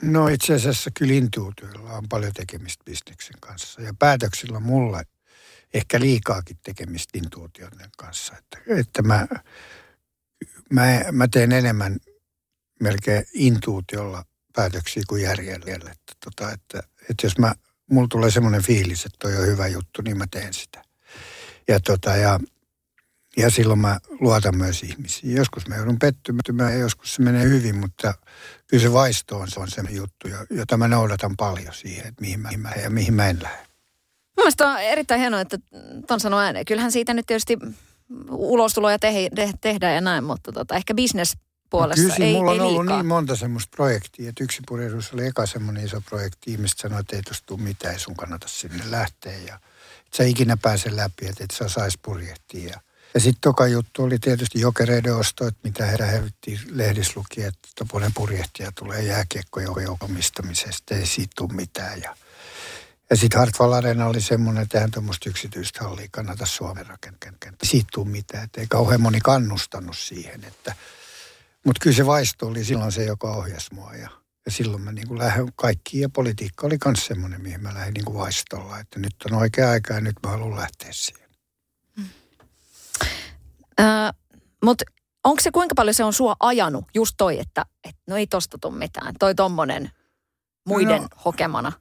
No 0.01 0.27
itse 0.27 0.53
asiassa 0.53 0.91
kyllä 0.93 1.13
intuutioilla 1.13 1.93
on 1.93 2.09
paljon 2.09 2.33
tekemistä 2.33 2.83
bisneksen 2.83 3.35
kanssa 3.39 3.81
ja 3.81 3.93
päätöksillä 3.99 4.59
mulle 4.59 5.03
ehkä 5.73 5.99
liikaakin 5.99 6.57
tekemistä 6.63 7.17
intuutioiden 7.17 7.89
kanssa. 7.97 8.33
Että, 8.37 8.57
että 8.67 9.01
mä, 9.01 9.27
mä, 10.69 11.01
mä 11.11 11.27
teen 11.27 11.51
enemmän 11.51 11.97
melkein 12.79 13.25
intuutiolla 13.33 14.25
päätöksiä 14.55 15.03
kuin 15.07 15.23
järjellä. 15.23 15.91
Että, 15.91 16.13
tota, 16.23 16.51
että, 16.51 16.83
että 17.09 17.25
jos 17.25 17.37
mä, 17.37 17.53
mulla 17.91 18.07
tulee 18.07 18.31
semmoinen 18.31 18.63
fiilis, 18.63 19.05
että 19.05 19.17
toi 19.19 19.37
on 19.37 19.47
hyvä 19.47 19.67
juttu, 19.67 20.01
niin 20.01 20.17
mä 20.17 20.25
teen 20.31 20.53
sitä. 20.53 20.83
Ja, 21.67 21.79
tota, 21.79 22.09
ja, 22.09 22.39
ja 23.37 23.49
silloin 23.49 23.79
mä 23.79 23.99
luotan 24.19 24.57
myös 24.57 24.83
ihmisiin. 24.83 25.35
Joskus 25.35 25.67
mä 25.67 25.75
joudun 25.75 25.99
pettymään 25.99 26.73
ja 26.73 26.79
joskus 26.79 27.15
se 27.15 27.21
menee 27.21 27.43
hyvin, 27.43 27.75
mutta 27.75 28.13
kyllä 28.67 28.83
se 28.83 28.93
vaisto 28.93 29.37
on, 29.39 29.51
se 29.51 29.59
on 29.59 29.71
se 29.71 29.81
juttu, 29.89 30.27
jota 30.49 30.77
mä 30.77 30.87
noudatan 30.87 31.37
paljon 31.37 31.73
siihen, 31.73 32.07
että 32.07 32.21
mihin 32.21 32.39
mä, 32.39 32.47
mihin 32.47 32.59
mä 32.59 32.71
ja 32.83 32.89
mihin 32.89 33.13
mä 33.13 33.29
en 33.29 33.43
lähde. 33.43 33.70
Mielestäni 34.37 34.71
on 34.71 34.79
erittäin 34.79 35.19
hienoa, 35.19 35.41
että 35.41 35.57
ton 36.07 36.19
sanoo 36.19 36.39
ääneen. 36.39 36.65
Kyllähän 36.65 36.91
siitä 36.91 37.13
nyt 37.13 37.25
tietysti 37.25 37.57
ulostuloja 38.29 38.99
te- 38.99 39.29
te- 39.35 39.53
tehdään 39.61 39.95
ja 39.95 40.01
näin, 40.01 40.23
mutta 40.23 40.51
tota, 40.51 40.75
ehkä 40.75 40.93
business 40.95 41.37
puolessa 41.69 42.07
no, 42.07 42.13
kyllä 42.13 42.25
ei, 42.25 42.33
mulla 42.33 42.51
on 42.51 42.55
ei 42.57 42.61
ollut 42.61 42.81
liikaa. 42.81 42.97
niin 42.97 43.07
monta 43.07 43.35
semmoista 43.35 43.75
projektia, 43.75 44.29
että 44.29 44.43
yksi 44.43 44.61
purjehdus 44.67 45.13
oli 45.13 45.25
eka 45.25 45.45
semmoinen 45.45 45.85
iso 45.85 46.01
projekti. 46.01 46.51
Ihmiset 46.51 46.77
sanoivat, 46.77 47.01
että 47.01 47.15
ei 47.15 47.21
tuosta 47.21 47.45
tule 47.45 47.61
mitään, 47.61 47.93
ei 47.93 47.99
sun 47.99 48.15
kannata 48.15 48.47
sinne 48.47 48.83
lähteä. 48.91 49.37
Ja 49.47 49.59
et 50.05 50.13
sä 50.13 50.23
ikinä 50.23 50.57
pääse 50.57 50.95
läpi, 50.95 51.27
että 51.27 51.43
et 51.43 51.51
sä 51.51 51.69
saisi 51.69 51.99
purjehtia. 52.01 52.69
Ja, 52.69 52.79
ja 53.13 53.19
sitten 53.19 53.41
toka 53.41 53.67
juttu 53.67 54.03
oli 54.03 54.19
tietysti 54.19 54.59
jokereiden 54.59 55.15
osto, 55.15 55.47
että 55.47 55.59
mitä 55.63 55.85
heidän 55.85 56.09
hevittiin 56.09 56.59
lehdissä 56.69 57.13
luki, 57.15 57.43
että 57.43 57.69
topoinen 57.75 58.11
purjehtija 58.13 58.71
tulee 58.71 59.03
jääkiekkojoukkomistamisesta, 59.03 60.95
ei 60.95 61.05
siitä 61.05 61.31
tule 61.37 61.53
mitään. 61.53 62.01
Ja, 62.01 62.15
ja 63.11 63.17
sitten 63.17 63.39
Hartwall 63.39 63.73
Arena 63.73 64.05
oli 64.05 64.21
semmoinen, 64.21 64.63
että 64.63 64.77
eihän 64.77 64.91
tuommoista 64.91 65.29
yksityistä 65.29 65.83
hallia 65.83 66.07
kannata 66.11 66.45
Suomen 66.45 66.85
rakentaa. 66.85 67.31
Siitä 67.63 67.87
tule 67.93 68.07
mitään, 68.09 68.43
että 68.43 68.61
ei 68.61 68.67
kauhean 68.67 69.01
moni 69.01 69.19
kannustanut 69.21 69.97
siihen, 69.97 70.43
että 70.43 70.75
mutta 71.65 71.79
kyllä 71.83 71.95
se 71.95 72.05
vaisto 72.05 72.47
oli 72.47 72.63
silloin 72.65 72.91
se, 72.91 73.03
joka 73.03 73.31
ohjasi 73.31 73.73
mua 73.73 73.93
ja, 73.93 74.09
ja 74.45 74.51
silloin 74.51 74.81
mä 74.81 74.91
niin 74.91 75.19
lähdin 75.19 75.53
kaikkiin 75.55 76.01
ja 76.01 76.09
politiikka 76.09 76.67
oli 76.67 76.77
myös 76.85 77.05
semmoinen, 77.05 77.41
mihin 77.41 77.61
mä 77.61 77.73
lähdin 77.73 77.93
niin 77.93 78.13
vaistolla, 78.13 78.79
että 78.79 78.99
nyt 78.99 79.15
on 79.31 79.37
oikea 79.37 79.69
aika 79.69 79.93
ja 79.93 80.01
nyt 80.01 80.15
mä 80.23 80.29
haluan 80.31 80.55
lähteä 80.59 80.89
siihen. 80.91 81.29
Äh, 83.79 84.13
Mutta 84.63 84.85
onko 85.23 85.41
se 85.41 85.51
kuinka 85.51 85.75
paljon 85.75 85.93
se 85.93 86.03
on 86.03 86.13
sua 86.13 86.35
ajanut 86.39 86.85
just 86.93 87.13
toi, 87.17 87.39
että 87.39 87.65
et, 87.83 87.95
no 88.07 88.15
ei 88.17 88.27
tosta 88.27 88.57
tule 88.61 88.77
mitään, 88.77 89.15
toi 89.19 89.35
tommonen 89.35 89.91
muiden 90.67 91.01
No. 91.01 91.07
hokemana? 91.25 91.71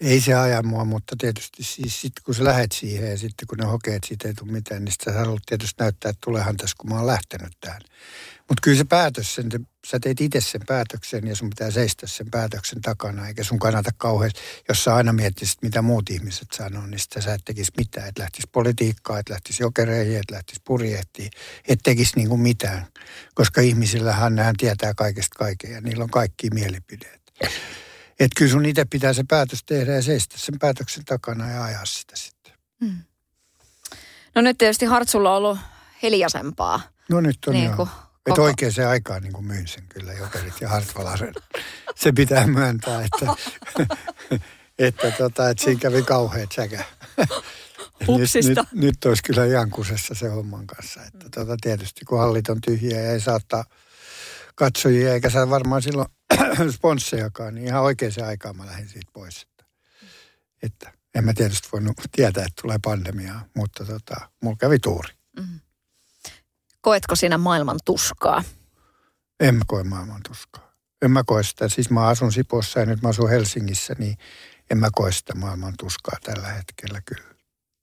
Ei 0.00 0.20
se 0.20 0.34
aja 0.34 0.62
mua, 0.62 0.84
mutta 0.84 1.16
tietysti 1.18 1.64
siis 1.64 2.00
sit 2.00 2.12
kun 2.24 2.34
sä 2.34 2.44
lähet 2.44 2.72
siihen 2.72 3.10
ja 3.10 3.18
sitten 3.18 3.48
kun 3.48 3.58
ne 3.58 3.64
hokee, 3.64 3.94
että 3.94 4.08
siitä 4.08 4.28
ei 4.28 4.34
tule 4.34 4.52
mitään, 4.52 4.84
niin 4.84 4.94
sä 5.04 5.12
haluat 5.12 5.42
tietysti 5.46 5.82
näyttää, 5.82 6.10
että 6.10 6.20
tulehan 6.24 6.56
tässä, 6.56 6.76
kun 6.78 6.90
mä 6.90 6.96
oon 6.96 7.06
lähtenyt 7.06 7.52
tähän. 7.60 7.80
Mutta 8.48 8.60
kyllä 8.62 8.78
se 8.78 8.84
päätös, 8.84 9.34
sen, 9.34 9.48
sä 9.86 10.00
teet 10.00 10.20
itse 10.20 10.40
sen 10.40 10.60
päätöksen 10.66 11.26
ja 11.26 11.36
sun 11.36 11.50
pitää 11.50 11.70
seistä 11.70 12.06
sen 12.06 12.30
päätöksen 12.30 12.80
takana, 12.80 13.28
eikä 13.28 13.44
sun 13.44 13.58
kannata 13.58 13.90
kauheasti, 13.96 14.40
jos 14.68 14.84
sä 14.84 14.94
aina 14.94 15.12
miettisit, 15.12 15.62
mitä 15.62 15.82
muut 15.82 16.10
ihmiset 16.10 16.48
sanoo, 16.52 16.86
niin 16.86 16.98
sitä 16.98 17.20
sä 17.20 17.34
et 17.34 17.42
tekisi 17.44 17.72
mitään, 17.76 18.08
et 18.08 18.18
lähtisi 18.18 18.48
politiikkaa, 18.52 19.18
et 19.18 19.28
lähtisi 19.28 19.62
jokereihin, 19.62 20.16
et 20.16 20.30
lähtisi 20.30 20.60
purjehtiin, 20.64 21.30
et 21.68 21.78
tekisi 21.84 22.16
niinku 22.16 22.36
mitään, 22.36 22.86
koska 23.34 23.60
ihmisillähän 23.60 24.34
nehän 24.34 24.56
tietää 24.56 24.94
kaikesta 24.94 25.38
kaiken 25.38 25.70
ja 25.70 25.80
niillä 25.80 26.04
on 26.04 26.10
kaikki 26.10 26.50
mielipideet. 26.50 27.20
Että 28.20 28.38
kyllä 28.38 28.52
sun 28.52 28.64
itse 28.64 28.84
pitää 28.84 29.12
se 29.12 29.24
päätös 29.28 29.64
tehdä 29.66 29.92
ja 29.92 30.02
seistä 30.02 30.38
sen 30.38 30.58
päätöksen 30.58 31.04
takana 31.04 31.50
ja 31.50 31.64
ajaa 31.64 31.84
sitä 31.84 32.16
sitten. 32.16 32.52
Hmm. 32.84 32.98
No 34.34 34.42
nyt 34.42 34.58
tietysti 34.58 34.86
Hartsulla 34.86 35.30
on 35.30 35.36
ollut 35.36 35.58
hiljaisempaa. 36.02 36.80
No 37.10 37.20
nyt 37.20 37.38
on 37.46 37.52
niin 37.52 37.64
joo. 37.64 37.88
Että 38.26 38.42
oikein 38.42 38.72
se 38.72 38.84
aikaan 38.84 39.22
niin 39.22 39.32
kuin 39.32 39.44
myin 39.44 39.68
sen 39.68 39.84
kyllä 39.88 40.12
Jokerit 40.12 40.60
ja 40.60 40.68
Hartwall 40.68 41.08
Se 41.96 42.12
pitää 42.12 42.46
myöntää, 42.46 43.04
että, 43.04 43.34
että, 44.78 45.10
tota, 45.10 45.50
että 45.50 45.64
siinä 45.64 45.80
kävi 45.80 46.02
kauheat 46.02 46.52
säkä. 46.52 46.84
Nyt, 48.00 48.46
nyt, 48.48 48.58
nyt 48.72 49.04
olisi 49.04 49.22
kyllä 49.22 49.46
jankusessa 49.46 50.14
se 50.14 50.28
homman 50.28 50.66
kanssa. 50.66 51.00
Että 51.02 51.28
tota, 51.30 51.56
tietysti 51.60 52.04
kun 52.04 52.18
hallit 52.18 52.48
on 52.48 52.60
tyhjiä 52.60 53.00
ja 53.00 53.10
ei 53.10 53.20
saattaa 53.20 53.64
katsojia 54.60 55.12
eikä 55.12 55.30
saa 55.30 55.50
varmaan 55.50 55.82
silloin 55.82 56.08
sponssejakaan, 56.76 57.54
niin 57.54 57.66
ihan 57.66 57.82
oikein 57.82 58.12
se 58.12 58.22
aikaan 58.22 58.56
mä 58.56 58.66
lähdin 58.66 58.88
siitä 58.88 59.10
pois. 59.12 59.42
Että, 59.42 59.64
että 60.62 60.92
en 61.14 61.24
mä 61.24 61.34
tietysti 61.34 61.68
voinut 61.72 61.96
tietää, 62.12 62.44
että 62.44 62.62
tulee 62.62 62.78
pandemiaa, 62.84 63.44
mutta 63.56 63.84
tota, 63.84 64.30
mulla 64.42 64.56
kävi 64.56 64.78
tuuri. 64.78 65.12
Mm-hmm. 65.38 65.60
Koetko 66.80 67.16
sinä 67.16 67.38
maailman 67.38 67.78
tuskaa? 67.84 68.44
En 69.40 69.54
mä 69.54 69.64
koe 69.66 69.84
maailman 69.84 70.20
tuskaa. 70.28 70.72
En 71.02 71.10
mä 71.10 71.22
koe 71.26 71.42
sitä. 71.42 71.68
Siis 71.68 71.90
mä 71.90 72.06
asun 72.06 72.32
Sipossa 72.32 72.80
ja 72.80 72.86
nyt 72.86 73.02
mä 73.02 73.08
asun 73.08 73.30
Helsingissä, 73.30 73.94
niin 73.98 74.18
en 74.70 74.78
mä 74.78 74.88
koe 74.92 75.12
sitä 75.12 75.34
maailman 75.34 75.74
tuskaa 75.78 76.18
tällä 76.24 76.48
hetkellä 76.48 77.00
kyllä. 77.00 77.34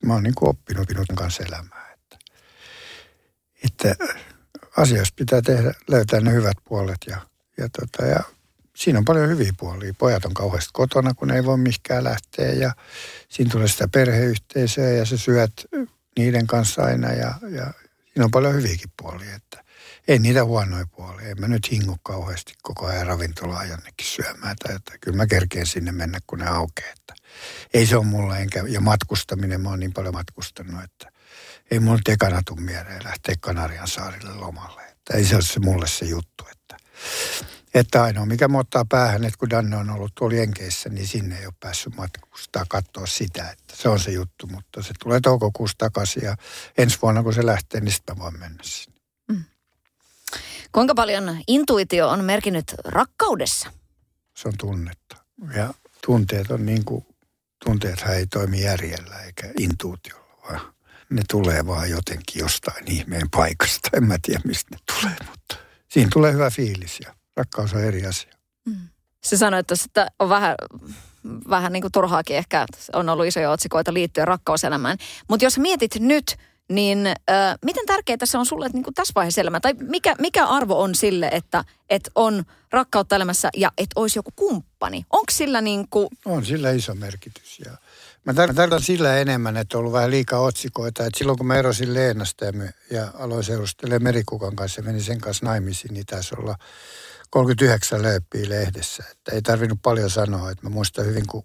Mä 0.06 0.14
oon 0.14 0.24
niin 0.24 0.36
kuin 0.36 0.50
oppinut 0.50 0.90
minun 0.90 1.06
kanssa 1.16 1.44
elämää. 1.44 1.94
Että, 1.94 2.18
että 3.64 3.96
asioista 4.78 5.16
pitää 5.16 5.42
tehdä, 5.42 5.74
löytää 5.88 6.20
ne 6.20 6.32
hyvät 6.32 6.58
puolet 6.66 6.98
ja, 7.08 7.18
ja, 7.58 7.70
tota, 7.70 8.06
ja 8.06 8.20
siinä 8.76 9.00
on 9.00 9.06
paljon 9.06 9.30
hyviä 9.30 9.54
puolia. 9.58 9.94
Pojat 9.98 10.26
on 10.26 10.34
kauheasti 10.34 10.70
kotona, 10.74 11.14
kun 11.14 11.32
ei 11.32 11.46
voi 11.46 11.58
mihinkään 11.58 12.04
lähteä 12.04 12.52
ja 12.52 12.72
siinä 13.30 13.52
tulee 13.52 13.68
sitä 13.68 13.88
perheyhteisöä 13.88 14.90
ja 14.90 15.06
sä 15.06 15.18
syöt 15.18 15.66
niiden 16.18 16.48
kanssa 16.48 16.84
aina 16.84 17.14
ja, 17.14 17.34
ja 17.50 17.74
siinä 18.06 18.26
on 18.26 18.32
paljon 18.32 18.54
hyviäkin 18.54 18.92
puolia, 19.02 19.36
että 19.36 19.64
ei 20.08 20.20
niitä 20.20 20.46
huonoja 20.46 20.86
puolia. 20.96 21.30
En 21.30 21.40
mä 21.40 21.48
nyt 21.48 21.72
hingu 21.72 21.98
kauheasti 22.04 22.54
koko 22.62 22.86
ajan 22.86 23.08
ravintolaa 23.08 23.66
jonnekin 23.66 24.08
syömään 24.08 24.56
tai 24.64 24.76
että 24.76 24.92
kyllä 25.02 25.18
mä 25.18 25.28
kerkeen 25.28 25.66
sinne 25.66 25.92
mennä, 25.92 26.20
kun 26.28 26.40
ne 26.40 26.48
aukeaa. 26.48 26.98
Ei 27.74 27.86
se 27.86 27.98
ole 27.98 28.06
mulla 28.06 28.38
enkä, 28.38 28.64
ja 28.68 28.82
matkustaminen, 28.82 29.62
mä 29.62 29.70
oon 29.70 29.80
niin 29.80 29.94
paljon 29.94 30.14
matkustanut, 30.14 30.84
että 30.84 31.12
ei 31.72 31.80
mulla 31.80 32.00
tekana 32.04 32.42
tule 32.46 32.62
mieleen 32.62 33.04
lähteä 33.04 33.36
Kanarian 33.40 33.88
saarille 33.88 34.34
lomalle. 34.34 34.82
Että 34.82 35.18
ei 35.18 35.26
se 35.26 35.36
ole 35.36 35.44
se 35.44 35.60
mulle 35.60 35.88
se 35.88 36.06
juttu, 36.06 36.48
että 36.52 36.78
että 37.74 38.04
ainoa, 38.04 38.26
mikä 38.26 38.48
mä 38.48 38.58
ottaa 38.58 38.86
päähän, 38.90 39.24
että 39.24 39.40
kun 39.40 39.50
Danne 39.50 39.78
on 39.78 39.90
ollut 39.90 40.16
tuolla 40.16 40.36
Jenkeissä, 40.36 40.90
niin 40.90 41.08
sinne 41.08 41.40
ei 41.40 41.46
ole 41.46 41.54
päässyt 41.60 41.96
matkustaa 41.96 42.66
katsoa 42.70 43.06
sitä. 43.06 43.50
Että 43.52 43.76
se 43.76 43.90
on 43.90 44.00
se 44.00 44.12
juttu, 44.12 44.48
mutta 44.48 44.84
se 44.84 44.94
tulee 45.04 45.20
toukokuussa 45.24 45.76
takaisin 45.78 46.24
ja 46.24 46.36
ensi 46.78 46.98
vuonna 47.02 47.24
kun 47.24 47.34
se 47.34 47.46
lähtee, 47.46 47.82
niin 47.82 47.92
sitten 47.92 48.20
voin 48.20 48.40
mennä 48.40 48.64
sinne. 48.64 49.00
Mm. 49.28 49.44
Kuinka 50.72 50.96
paljon 50.96 51.42
intuitio 51.48 52.10
on 52.10 52.26
merkinnyt 52.26 52.76
rakkaudessa? 52.86 53.72
Se 54.38 54.48
on 54.48 54.54
tunnetta. 54.58 55.18
Ja 55.56 55.74
tunteet 56.06 56.52
on 56.52 56.66
niin 56.66 56.86
kuin, 56.86 57.06
tunteethan 57.66 58.16
ei 58.16 58.28
toimi 58.28 58.62
järjellä 58.62 59.20
eikä 59.20 59.52
intuitiolla, 59.60 60.27
vaan 60.27 60.27
ne 61.10 61.22
tulee 61.32 61.66
vaan 61.66 61.90
jotenkin 61.90 62.40
jostain 62.40 62.92
ihmeen 62.92 63.30
paikasta. 63.30 63.90
En 63.94 64.04
mä 64.04 64.18
tiedä, 64.22 64.42
mistä 64.44 64.76
ne 64.76 64.78
tulee, 64.96 65.18
mutta 65.32 65.56
siinä 65.90 66.10
tulee 66.14 66.34
hyvä 66.34 66.50
fiilis 66.50 67.00
ja 67.06 67.14
rakkaus 67.38 67.74
on 67.74 67.84
eri 67.84 68.06
asia. 68.06 68.32
Mm. 68.66 68.88
Se 69.24 69.38
sanoi, 69.38 69.60
että 69.60 69.76
sitä 69.76 70.08
on 70.20 70.30
vähän, 70.30 70.56
vähän 71.50 71.74
niin 71.74 71.82
kuin 71.82 71.92
turhaakin 71.92 72.38
ehkä 72.38 72.66
on 72.94 73.10
ollut 73.10 73.26
isoja 73.26 73.52
otsikoita 73.52 73.94
liittyen 73.94 74.28
rakkauselämään. 74.28 74.98
Mutta 75.30 75.46
jos 75.46 75.58
mietit 75.58 75.96
nyt, 76.00 76.38
niin 76.70 77.08
äh, 77.08 77.56
miten 77.66 77.86
tärkeää 77.86 78.18
se 78.24 78.38
on 78.38 78.46
sulle 78.46 78.70
niin 78.74 78.84
kuin 78.84 78.94
tässä 78.94 79.12
vaiheessa 79.16 79.42
elämää? 79.42 79.60
Tai 79.60 79.74
mikä, 79.74 80.16
mikä 80.20 80.46
arvo 80.46 80.82
on 80.82 80.96
sille, 80.96 81.30
että 81.32 81.64
et 81.90 82.10
on 82.16 82.44
rakkautta 82.72 83.16
elämässä 83.16 83.50
ja 83.56 83.72
että 83.78 84.00
olisi 84.00 84.20
joku 84.20 84.32
kumppani? 84.36 85.06
Onko 85.10 85.32
sillä 85.32 85.62
niin 85.62 85.88
kuin... 85.90 86.08
On 86.26 86.46
sillä 86.46 86.72
iso 86.72 86.96
merkitys 86.96 87.60
ja 87.60 87.72
Mä 88.28 88.34
tarkoitan 88.34 88.82
sillä 88.82 89.18
enemmän, 89.18 89.58
että 89.58 89.78
on 89.78 89.80
ollut 89.80 89.94
vähän 89.94 90.12
liikaa 90.12 90.40
otsikoita. 90.40 91.06
Että 91.06 91.18
silloin 91.18 91.38
kun 91.38 91.48
mä 91.48 91.56
erosin 91.56 91.94
Leenasta 91.94 92.46
ja, 92.46 92.52
ja 92.92 93.12
aloin 93.14 93.44
seurustelemaan 93.44 94.04
Merikukan 94.04 94.56
kanssa 94.56 94.82
ja 94.82 94.86
menin 94.86 95.04
sen 95.04 95.22
kanssa 95.22 95.46
naimisiin, 95.46 95.94
niin 95.94 96.06
taisi 96.06 96.36
olla 96.38 96.56
39 97.30 98.02
lööppiä 98.02 98.50
lehdessä. 98.50 99.04
Että 99.12 99.32
ei 99.32 99.42
tarvinnut 99.42 99.80
paljon 99.82 100.10
sanoa. 100.10 100.52
Että 100.52 100.66
mä 100.66 100.70
muistan 100.70 101.06
hyvin, 101.06 101.28
kun 101.28 101.44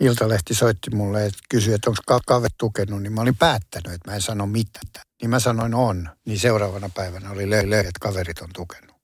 Iltalehti 0.00 0.54
soitti 0.54 0.90
mulle, 0.90 1.26
että 1.26 1.38
kysyi, 1.48 1.74
että 1.74 1.90
onko 1.90 2.20
kaveri 2.26 2.54
tukenut, 2.58 3.02
niin 3.02 3.12
mä 3.12 3.20
olin 3.20 3.36
päättänyt, 3.36 3.92
että 3.92 4.10
mä 4.10 4.14
en 4.14 4.22
sano 4.22 4.46
mitään. 4.46 5.06
Niin 5.22 5.30
mä 5.30 5.40
sanoin 5.40 5.74
on, 5.74 6.08
niin 6.24 6.38
seuraavana 6.38 6.90
päivänä 6.94 7.30
oli 7.30 7.50
löy, 7.50 7.80
että 7.80 8.00
kaverit 8.00 8.38
on 8.38 8.50
tukenut. 8.54 8.96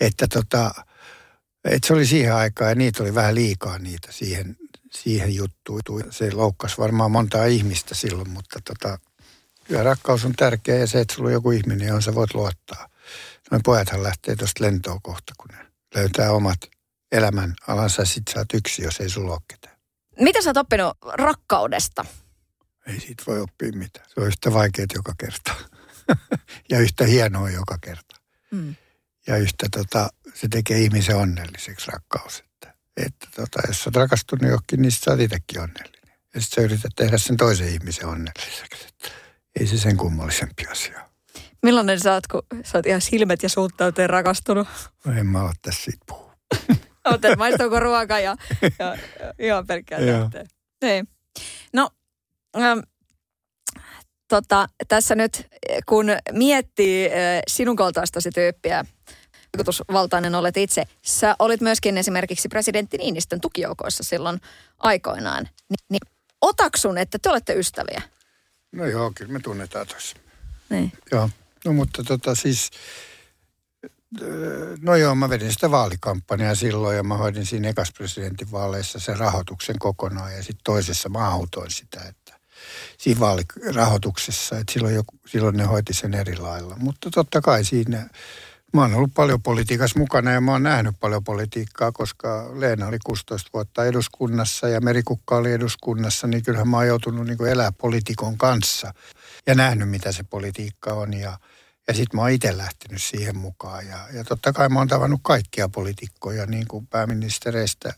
Että 0.00 0.26
tota, 0.32 0.70
että 1.64 1.86
se 1.86 1.92
oli 1.92 2.06
siihen 2.06 2.34
aikaan 2.34 2.70
ja 2.70 2.74
niitä 2.74 3.02
oli 3.02 3.14
vähän 3.14 3.34
liikaa 3.34 3.78
niitä 3.78 4.08
siihen, 4.12 4.56
siihen 4.90 5.34
juttuun. 5.34 5.82
Se 6.10 6.32
loukkasi 6.32 6.78
varmaan 6.78 7.10
montaa 7.10 7.44
ihmistä 7.44 7.94
silloin, 7.94 8.30
mutta 8.30 8.60
tota, 8.64 8.98
kyllä 9.64 9.82
rakkaus 9.82 10.24
on 10.24 10.32
tärkeä 10.32 10.76
ja 10.76 10.86
se, 10.86 11.00
että 11.00 11.14
sulla 11.14 11.28
on 11.28 11.32
joku 11.32 11.50
ihminen, 11.50 11.88
johon 11.88 12.02
sä 12.02 12.14
voit 12.14 12.34
luottaa. 12.34 12.88
Noin 13.50 13.62
pojathan 13.62 14.02
lähtee 14.02 14.36
tuosta 14.36 14.64
lentoa 14.64 14.98
kohta, 15.02 15.32
kun 15.38 15.48
ne 15.48 15.66
löytää 15.94 16.32
omat 16.32 16.58
elämän 17.12 17.54
alansa. 17.66 18.04
Sit 18.04 18.22
sä 18.34 18.38
oot 18.38 18.54
yksi, 18.54 18.82
jos 18.82 19.00
ei 19.00 19.10
sulla 19.10 19.32
ole 19.32 19.40
ketään. 19.48 19.76
Mitä 20.20 20.42
sä 20.42 20.50
oot 20.50 20.56
oppinut 20.56 20.96
rakkaudesta? 21.12 22.04
Ei 22.86 23.00
siitä 23.00 23.22
voi 23.26 23.40
oppia 23.40 23.72
mitään. 23.72 24.06
Se 24.08 24.20
on 24.20 24.26
yhtä 24.26 24.52
vaikeaa 24.52 24.86
joka 24.94 25.14
kerta. 25.18 25.54
ja 26.70 26.78
yhtä 26.78 27.04
hienoa 27.04 27.50
joka 27.50 27.78
kerta. 27.80 28.16
Mm. 28.50 28.74
Ja 29.26 29.36
yhtä 29.36 29.66
tota, 29.70 30.10
se 30.34 30.48
tekee 30.48 30.78
ihmisen 30.78 31.16
onnelliseksi 31.16 31.90
rakkaus. 31.90 32.44
Että, 32.96 33.26
tota, 33.36 33.60
jos 33.68 33.82
sä 33.82 33.90
oot 33.90 33.96
rakastunut 33.96 34.42
johonkin, 34.42 34.82
niin 34.82 34.92
sä 34.92 35.10
oot 35.10 35.20
itsekin 35.20 35.60
onnellinen. 35.60 36.18
Ja 36.34 36.40
sitten 36.40 36.62
sä 36.62 36.66
yrität 36.66 36.92
tehdä 36.96 37.18
sen 37.18 37.36
toisen 37.36 37.68
ihmisen 37.68 38.06
onnelliseksi. 38.06 38.86
Että 38.88 39.08
ei 39.60 39.66
se 39.66 39.78
sen 39.78 39.96
kummallisempi 39.96 40.66
asia 40.66 41.10
Millainen 41.62 42.00
sä 42.00 42.14
oot, 42.14 42.26
kun 42.26 42.42
sä 42.64 42.78
oot 42.78 42.86
ihan 42.86 43.00
silmät 43.00 43.42
ja 43.42 43.48
suut 43.48 43.72
täyteen 43.76 44.10
rakastunut? 44.10 44.68
No 45.04 45.12
en 45.12 45.26
mä 45.26 45.42
ole 45.42 45.52
tässä 45.62 45.82
siitä 45.82 46.04
puhu. 46.08 46.30
Olet, 47.04 47.38
maistuuko 47.38 47.80
ruoka 47.80 48.18
ja, 48.18 48.36
ja, 48.62 48.86
ja 49.20 49.34
ihan 49.38 49.66
pelkkää. 49.66 50.00
Niin. 50.82 51.08
No, 51.72 51.90
ähm, 52.56 52.78
tota, 54.28 54.68
tässä 54.88 55.14
nyt 55.14 55.46
kun 55.86 56.06
miettii 56.32 57.06
äh, 57.06 57.12
sinun 57.48 57.76
kaltaistasi 57.76 58.30
tyyppiä, 58.30 58.84
vaikutusvaltainen 59.56 60.34
olet 60.34 60.56
itse. 60.56 60.84
Sä 61.02 61.36
olit 61.38 61.60
myöskin 61.60 61.98
esimerkiksi 61.98 62.48
presidentti 62.48 62.98
Niinistön 62.98 63.40
tukijoukoissa 63.40 64.02
silloin 64.02 64.40
aikoinaan. 64.78 65.48
Ni, 65.68 65.76
niin 65.88 66.00
otaksun, 66.40 66.98
että 66.98 67.18
te 67.18 67.30
olette 67.30 67.54
ystäviä? 67.54 68.02
No 68.72 68.86
joo, 68.86 69.12
kyllä 69.14 69.32
me 69.32 69.40
tunnetaan 69.40 69.86
tuossa. 69.86 70.16
Niin. 70.68 70.92
Joo. 71.12 71.30
No 71.64 71.72
mutta 71.72 72.04
tota 72.04 72.34
siis, 72.34 72.70
no 74.80 74.96
joo, 74.96 75.14
mä 75.14 75.28
vedin 75.28 75.52
sitä 75.52 75.70
vaalikampanjaa 75.70 76.54
silloin 76.54 76.96
ja 76.96 77.02
mä 77.02 77.16
hoidin 77.16 77.46
siinä 77.46 77.68
ekas 77.68 77.92
vaaleissa 78.52 78.98
sen 78.98 79.18
rahoituksen 79.18 79.78
kokonaan 79.78 80.32
ja 80.32 80.42
sitten 80.42 80.64
toisessa 80.64 81.08
mä 81.08 81.28
autoin 81.28 81.70
sitä, 81.70 82.00
että 82.08 82.40
siinä 82.98 83.20
vaalirahoituksessa, 83.20 84.58
että 84.58 84.72
silloin, 84.72 84.94
joku, 84.94 85.18
silloin 85.26 85.56
ne 85.56 85.64
hoiti 85.64 85.94
sen 85.94 86.14
eri 86.14 86.36
lailla. 86.36 86.76
Mutta 86.78 87.10
totta 87.10 87.40
kai 87.40 87.64
siinä, 87.64 88.08
mä 88.72 88.80
oon 88.80 88.94
ollut 88.94 89.14
paljon 89.14 89.42
politiikassa 89.42 89.98
mukana 89.98 90.32
ja 90.32 90.40
mä 90.40 90.52
oon 90.52 90.62
nähnyt 90.62 90.94
paljon 91.00 91.24
politiikkaa, 91.24 91.92
koska 91.92 92.50
Leena 92.54 92.86
oli 92.86 92.98
16 93.04 93.50
vuotta 93.54 93.84
eduskunnassa 93.84 94.68
ja 94.68 94.80
Merikukka 94.80 95.36
oli 95.36 95.52
eduskunnassa, 95.52 96.26
niin 96.26 96.42
kyllähän 96.42 96.68
mä 96.68 96.76
oon 96.76 96.86
joutunut 96.86 97.26
niin 97.26 97.46
elää 97.46 97.72
poliitikon 97.72 98.38
kanssa 98.38 98.94
ja 99.46 99.54
nähnyt, 99.54 99.90
mitä 99.90 100.12
se 100.12 100.22
politiikka 100.22 100.94
on 100.94 101.12
ja– 101.12 101.38
ja 101.90 101.94
sitten 101.94 102.16
mä 102.16 102.22
oon 102.22 102.30
itse 102.30 102.56
lähtenyt 102.56 103.02
siihen 103.02 103.36
mukaan. 103.36 103.86
Ja, 103.86 103.98
ja 104.12 104.24
totta 104.24 104.52
kai 104.52 104.68
mä 104.68 104.78
oon 104.78 104.88
tavannut 104.88 105.20
kaikkia 105.22 105.68
poliitikkoja, 105.68 106.46
niin 106.46 106.68
kuin 106.68 106.86
pääministereistä 106.86 107.94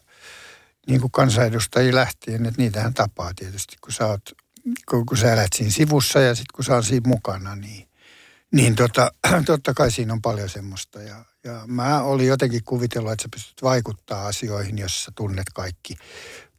niin 0.87 1.01
kuin 1.01 1.11
kansanedustajia 1.11 1.95
lähtien, 1.95 2.47
että 2.47 2.63
niitähän 2.63 2.95
tapaa 2.95 3.33
tietysti, 3.37 3.77
kun 3.81 3.93
sä, 3.93 4.07
oot, 4.07 4.23
kun, 4.89 5.07
kun 5.07 5.17
sä 5.17 5.33
elät 5.33 5.53
siinä 5.55 5.71
sivussa 5.71 6.21
ja 6.21 6.35
sitten 6.35 6.55
kun 6.55 6.65
sä 6.65 6.75
oot 6.75 6.87
siinä 6.87 7.09
mukana, 7.09 7.57
niin, 7.57 7.89
niin 8.53 8.77
tota, 8.77 9.13
totta 9.47 9.75
kai 9.75 9.91
siinä 9.91 10.13
on 10.13 10.23
paljon 10.23 10.49
semmoista. 10.49 11.03
Ja, 11.03 11.25
ja 11.45 11.63
mä 11.67 12.03
olin 12.03 12.27
jotenkin 12.27 12.65
kuvitellut, 12.65 13.13
että 13.13 13.23
sä 13.23 13.29
pystyt 13.33 13.63
vaikuttaa 13.63 14.27
asioihin, 14.27 14.79
jos 14.79 15.05
sä 15.05 15.13
tunnet 15.15 15.47
kaikki 15.55 15.97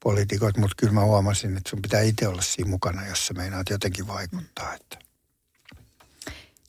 poliitikot, 0.03 0.57
mutta 0.57 0.75
kyllä 0.77 0.93
mä 0.93 1.03
huomasin, 1.03 1.57
että 1.57 1.69
sun 1.69 1.81
pitää 1.81 2.01
itse 2.01 2.27
olla 2.27 2.41
siinä 2.41 2.69
mukana, 2.69 3.07
jos 3.07 3.27
sä 3.27 3.33
meinaat 3.33 3.69
jotenkin 3.69 4.07
vaikuttaa. 4.07 4.73
Että. 4.73 4.97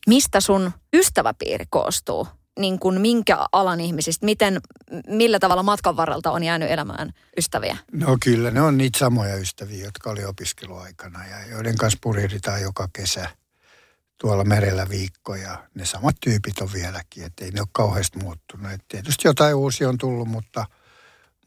Mistä 0.06 0.40
sun 0.40 0.72
ystäväpiiri 0.92 1.64
koostuu? 1.70 2.28
Niin 2.58 2.78
kuin 2.78 3.00
minkä 3.00 3.38
alan 3.52 3.80
ihmisistä? 3.80 4.26
Miten, 4.26 4.60
millä 5.06 5.38
tavalla 5.38 5.62
matkan 5.62 5.96
varrelta 5.96 6.30
on 6.30 6.42
jäänyt 6.42 6.70
elämään 6.70 7.12
ystäviä? 7.36 7.76
No 7.92 8.16
kyllä, 8.24 8.50
ne 8.50 8.60
on 8.60 8.78
niitä 8.78 8.98
samoja 8.98 9.36
ystäviä, 9.36 9.84
jotka 9.84 10.10
oli 10.10 10.24
opiskeluaikana 10.24 11.26
ja 11.26 11.46
joiden 11.46 11.76
kanssa 11.76 11.98
purjehditaan 12.02 12.62
joka 12.62 12.88
kesä 12.92 13.28
tuolla 14.24 14.44
merellä 14.44 14.88
viikkoja. 14.88 15.68
Ne 15.74 15.86
samat 15.86 16.16
tyypit 16.20 16.58
on 16.58 16.72
vieläkin, 16.72 17.24
että 17.24 17.44
ei 17.44 17.50
ne 17.50 17.60
ole 17.60 17.68
kauheasti 17.72 18.18
muuttunut. 18.18 18.72
Et 18.72 18.84
tietysti 18.88 19.28
jotain 19.28 19.54
uusia 19.54 19.88
on 19.88 19.98
tullut, 19.98 20.28
mutta, 20.28 20.66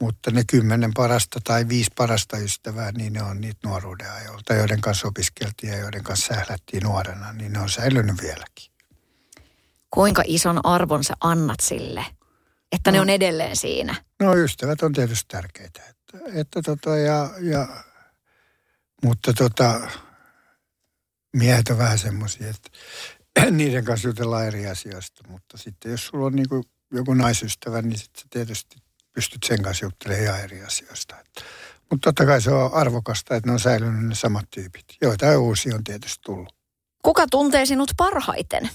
mutta 0.02 0.32
ne 0.32 0.44
kymmenen 0.52 0.92
parasta 0.94 1.40
tai 1.44 1.68
viisi 1.70 1.92
parasta 1.96 2.38
ystävää, 2.38 2.92
niin 2.92 3.14
ne 3.14 3.24
on 3.24 3.42
niitä 3.42 3.60
nuoruuden 3.68 4.12
ajoilta, 4.12 4.54
joiden 4.54 4.82
kanssa 4.82 5.08
opiskeltiin 5.08 5.74
ja 5.74 5.80
joiden 5.80 6.04
kanssa 6.04 6.36
sählättiin 6.36 6.84
nuorena, 6.84 7.34
niin 7.34 7.54
ne 7.54 7.60
on 7.60 7.70
säilynyt 7.70 8.22
vieläkin. 8.22 8.72
Kuinka 9.92 10.24
ison 10.26 10.66
arvon 10.66 11.04
sä 11.04 11.14
annat 11.22 11.60
sille, 11.62 12.06
että 12.72 12.92
no, 12.92 12.96
ne 12.96 13.02
on 13.02 13.10
edelleen 13.10 13.56
siinä? 13.56 13.96
No 14.20 14.36
ystävät 14.36 14.84
on 14.84 14.94
tietysti 14.94 15.26
tärkeitä. 15.28 15.82
Että, 15.90 16.18
että 16.34 16.62
tota, 16.62 16.98
ja, 16.98 17.30
ja, 17.42 17.68
mutta 19.04 19.34
tota, 19.34 19.82
miehet 21.38 21.70
on 21.70 21.78
vähän 21.78 22.00
semmoisia, 22.00 22.50
että 22.50 22.70
niiden 23.52 23.86
kanssa 23.86 24.08
jutellaan 24.08 24.48
eri 24.48 24.68
asioista. 24.68 25.24
Mutta 25.28 25.58
sitten 25.58 25.92
jos 25.92 26.08
sulla 26.08 26.26
on 26.26 26.36
niin 26.36 26.50
kuin 26.50 26.64
joku 26.92 27.14
naisystävä, 27.14 27.82
niin 27.82 27.98
sitten 27.98 28.24
tietysti 28.30 28.76
pystyt 29.14 29.44
sen 29.44 29.62
kanssa 29.62 29.86
juttelemaan 29.86 30.26
ihan 30.26 30.42
eri 30.42 30.64
asioista. 30.64 31.16
Mutta 31.92 32.08
totta 32.08 32.26
kai 32.26 32.42
se 32.42 32.52
on 32.52 32.74
arvokasta, 32.74 33.36
että 33.36 33.50
ne 33.50 33.54
on 33.54 33.60
säilynyt 33.60 34.06
ne 34.06 34.16
samat 34.16 34.46
tyypit. 34.52 34.86
Joitain 35.02 35.38
uusia 35.38 35.76
on 35.76 35.84
tietysti 35.84 36.20
tullut. 36.26 36.56
Kuka 37.04 37.28
tuntee 37.32 37.66
sinut 37.66 37.92
parhaiten? 37.98 38.70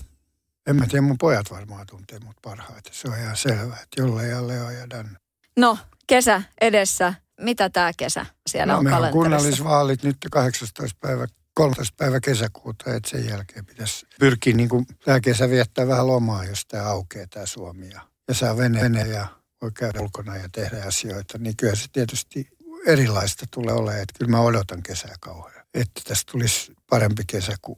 En 0.67 0.77
mä 0.77 0.87
tiedä, 0.87 1.03
mun 1.03 1.19
pojat 1.19 1.51
varmaan 1.51 1.87
tuntee 1.87 2.19
mut 2.19 2.37
parhaiten. 2.43 2.95
Se 2.95 3.09
on 3.09 3.19
ihan 3.19 3.37
selvää, 3.37 3.79
että 3.83 4.01
Jolle 4.03 4.27
ja 4.27 4.49
Leo 4.49 4.71
ja 4.71 4.91
Dan. 4.91 5.19
No, 5.57 5.79
kesä 6.07 6.43
edessä. 6.61 7.15
Mitä 7.41 7.71
tämä 7.71 7.93
kesä 7.97 8.27
siellä 8.51 8.73
no, 8.73 8.79
on 8.79 8.85
kalenterissa? 8.85 9.19
on 9.19 9.23
kunnallisvaalit 9.23 10.03
nyt 10.03 10.17
18. 10.31 10.99
päivä 11.01 11.27
13. 11.55 11.95
päivä 11.97 12.21
kesäkuuta, 12.21 12.95
että 12.95 13.11
sen 13.11 13.29
jälkeen 13.29 13.67
pitäisi 13.67 14.07
pyrkiä 14.21 14.55
niin 14.55 14.69
kuin 14.69 14.87
tämä 15.05 15.21
kesä 15.21 15.51
viettää 15.51 15.87
vähän 15.89 16.07
lomaa, 16.07 16.45
jos 16.45 16.67
tämä 16.67 16.85
aukeaa 16.85 17.27
tämä 17.31 17.47
Suomi. 17.47 17.91
Ja, 17.91 18.01
ja 18.29 18.35
saa 18.35 18.57
vene, 18.57 18.81
vene 18.81 19.07
ja 19.07 19.27
voi 19.63 19.71
käydä 19.73 20.01
ulkona 20.01 20.37
ja 20.37 20.49
tehdä 20.53 20.83
asioita, 20.85 21.39
niin 21.39 21.57
kyllä 21.57 21.75
se 21.75 21.87
tietysti 21.93 22.49
erilaista 22.87 23.47
tulee 23.51 23.75
olemaan. 23.75 24.03
Että 24.03 24.19
kyllä 24.19 24.31
mä 24.31 24.41
odotan 24.41 24.83
kesää 24.83 25.15
kauhean. 25.21 25.67
Että 25.75 26.01
tästä 26.05 26.33
tulisi 26.33 26.73
parempi 26.91 27.23
kesä 27.27 27.57
kuin, 27.63 27.77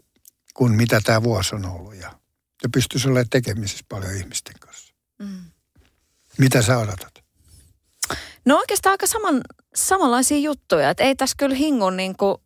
kuin 0.55 0.73
mitä 0.73 1.01
tämä 1.05 1.23
vuosi 1.23 1.55
on 1.55 1.67
ollut. 1.67 1.95
Ja, 1.95 2.19
ja 2.63 2.69
pystyisi 2.73 3.09
olemaan 3.09 3.29
tekemisissä 3.31 3.85
paljon 3.89 4.17
ihmisten 4.17 4.55
kanssa. 4.61 4.95
Mm. 5.19 5.45
Mitä 6.39 6.63
sä 6.63 6.79
odotat? 6.79 7.25
No 8.45 8.59
oikeastaan 8.59 8.91
aika 8.91 9.07
saman, 9.07 9.41
samanlaisia 9.75 10.39
juttuja. 10.39 10.91
Että 10.91 11.05
ei 11.05 11.15
tässä 11.15 11.35
kyllä 11.39 11.57
hingun 11.57 11.97
niin 11.97 12.17
kuin 12.17 12.37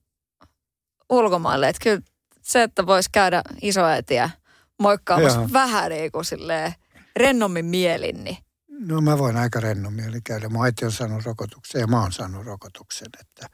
ulkomaille. 1.10 1.68
Että 1.68 1.82
kyllä 1.82 2.00
se, 2.42 2.62
että 2.62 2.86
voisi 2.86 3.08
käydä 3.12 3.42
isoäitiä 3.62 4.30
moikkaamassa 4.78 5.38
Joo. 5.38 5.48
vähän 5.52 5.90
niin 5.90 6.12
kuin 6.12 6.24
silleen 6.24 6.74
rennommin 7.16 7.66
mielin, 7.66 8.24
niin 8.24 8.36
No 8.78 9.00
mä 9.00 9.18
voin 9.18 9.36
aika 9.36 9.60
rennon 9.60 9.92
mieli 9.92 10.20
käydä. 10.20 10.48
Mun 10.48 10.64
äiti 10.64 10.84
on 10.84 10.92
saanut 10.92 11.24
rokotuksen 11.24 11.80
ja 11.80 11.86
mä 11.86 12.00
oon 12.00 12.12
saanut 12.12 12.46
rokotuksen, 12.46 13.08
että, 13.20 13.46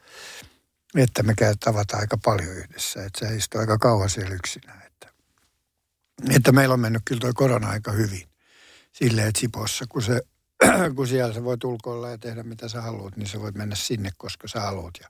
että 0.97 1.23
me 1.23 1.33
käy 1.37 1.53
tavata 1.59 1.97
aika 1.97 2.17
paljon 2.25 2.51
yhdessä. 2.51 3.05
Että 3.05 3.27
se 3.27 3.35
istuu 3.35 3.61
aika 3.61 3.77
kauan 3.77 4.09
siellä 4.09 4.35
yksinään. 4.35 4.81
Että, 4.85 5.09
että 6.29 6.51
meillä 6.51 6.73
on 6.73 6.79
mennyt 6.79 7.01
kyllä 7.05 7.19
toi 7.19 7.33
korona 7.33 7.69
aika 7.69 7.91
hyvin. 7.91 8.27
Silleen, 8.91 9.27
että 9.27 9.39
Sipossa, 9.39 9.85
kun, 9.89 10.01
se, 10.01 10.21
kun 10.95 11.07
siellä 11.07 11.33
sä 11.33 11.43
voit 11.43 11.63
ulkoilla 11.63 12.09
ja 12.09 12.17
tehdä 12.17 12.43
mitä 12.43 12.67
sä 12.67 12.81
haluat, 12.81 13.17
niin 13.17 13.27
sä 13.27 13.39
voit 13.39 13.55
mennä 13.55 13.75
sinne, 13.75 14.09
koska 14.17 14.47
sä 14.47 14.59
haluat. 14.59 14.93
Ja 15.01 15.09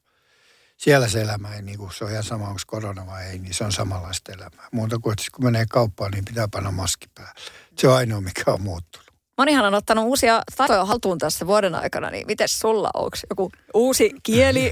siellä 0.78 1.08
se 1.08 1.22
elämä 1.22 1.56
ei, 1.56 1.62
niin 1.62 1.78
kuin, 1.78 1.94
se 1.94 2.06
on 2.06 2.12
ihan 2.12 2.24
sama, 2.24 2.48
onko 2.48 2.62
korona 2.68 3.06
vai 3.06 3.26
ei, 3.26 3.40
niin 3.40 3.54
se 3.54 3.64
on 3.64 3.72
samanlaista 3.72 4.32
elämää. 4.32 4.68
Muuta 4.72 5.00
kuin, 5.00 5.14
että 5.14 5.26
kun 5.36 5.46
menee 5.46 5.66
kauppaan, 5.70 6.12
niin 6.12 6.26
pitää 6.26 6.48
panna 6.48 6.72
maski 6.72 7.08
päälle. 7.16 7.34
Se 7.78 7.88
on 7.88 7.96
ainoa, 7.96 8.22
mikä 8.22 8.52
on 8.52 8.62
muuttunut. 8.62 9.06
Monihan 9.38 9.66
on 9.66 9.74
ottanut 9.74 10.06
uusia 10.06 10.42
taitoja 10.58 10.86
haltuun 10.86 11.18
tässä 11.18 11.48
vuoden 11.48 11.76
aikana, 11.76 12.10
niin 12.10 12.28
miten 12.28 12.48
sulla, 12.48 12.90
onko 12.94 13.18
joku 13.30 13.52
uusi 13.74 14.12
kieli 14.24 14.72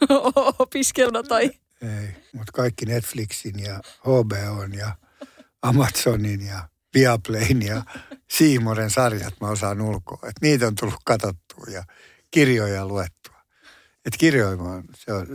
opiskeluna 0.58 1.22
tai? 1.22 1.50
Ei, 1.82 2.16
mutta 2.32 2.52
kaikki 2.52 2.86
Netflixin 2.86 3.58
ja 3.58 3.80
HBOn 4.00 4.74
ja 4.74 4.96
Amazonin 5.62 6.46
ja 6.46 6.68
Viaplayn 6.94 7.62
ja 7.62 7.82
Siimoren 8.30 8.90
sarjat 8.90 9.34
mä 9.40 9.48
osaan 9.48 9.80
ulkoa. 9.80 10.28
Et 10.28 10.36
niitä 10.40 10.66
on 10.66 10.74
tullut 10.74 11.00
katsottua 11.04 11.64
ja 11.70 11.84
kirjoja 12.30 12.86
luettua. 12.86 13.33
Et 14.06 14.16
kirjoja 14.18 14.56
mä 14.56 14.62
oon, 14.62 14.84
se 14.96 15.12
on, 15.12 15.26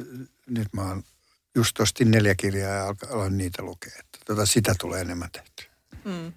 nyt 0.49 0.67
mä 0.74 0.82
oon 0.82 1.03
just 1.55 1.80
ostin 1.80 2.11
neljä 2.11 2.36
kirjaa 2.36 2.76
ja 2.76 2.95
aloin 3.11 3.38
niitä 3.38 3.63
lukea. 3.63 3.93
Että 3.99 4.17
tota, 4.26 4.45
sitä 4.45 4.76
tulee 4.80 5.01
enemmän 5.01 5.30
tehty. 5.32 5.63
Mm. 6.05 6.34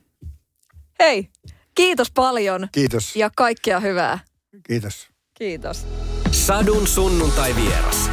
Hei, 1.01 1.31
Kiitos 1.75 2.11
paljon. 2.11 2.69
Kiitos. 2.73 3.17
Ja 3.17 3.31
kaikkea 3.37 3.81
hyvää. 3.81 4.19
Kiitos. 4.63 5.09
Kiitos. 5.35 5.87
Sadun 6.33 6.87
sunnuntai 6.87 7.57
vieras. 7.57 8.11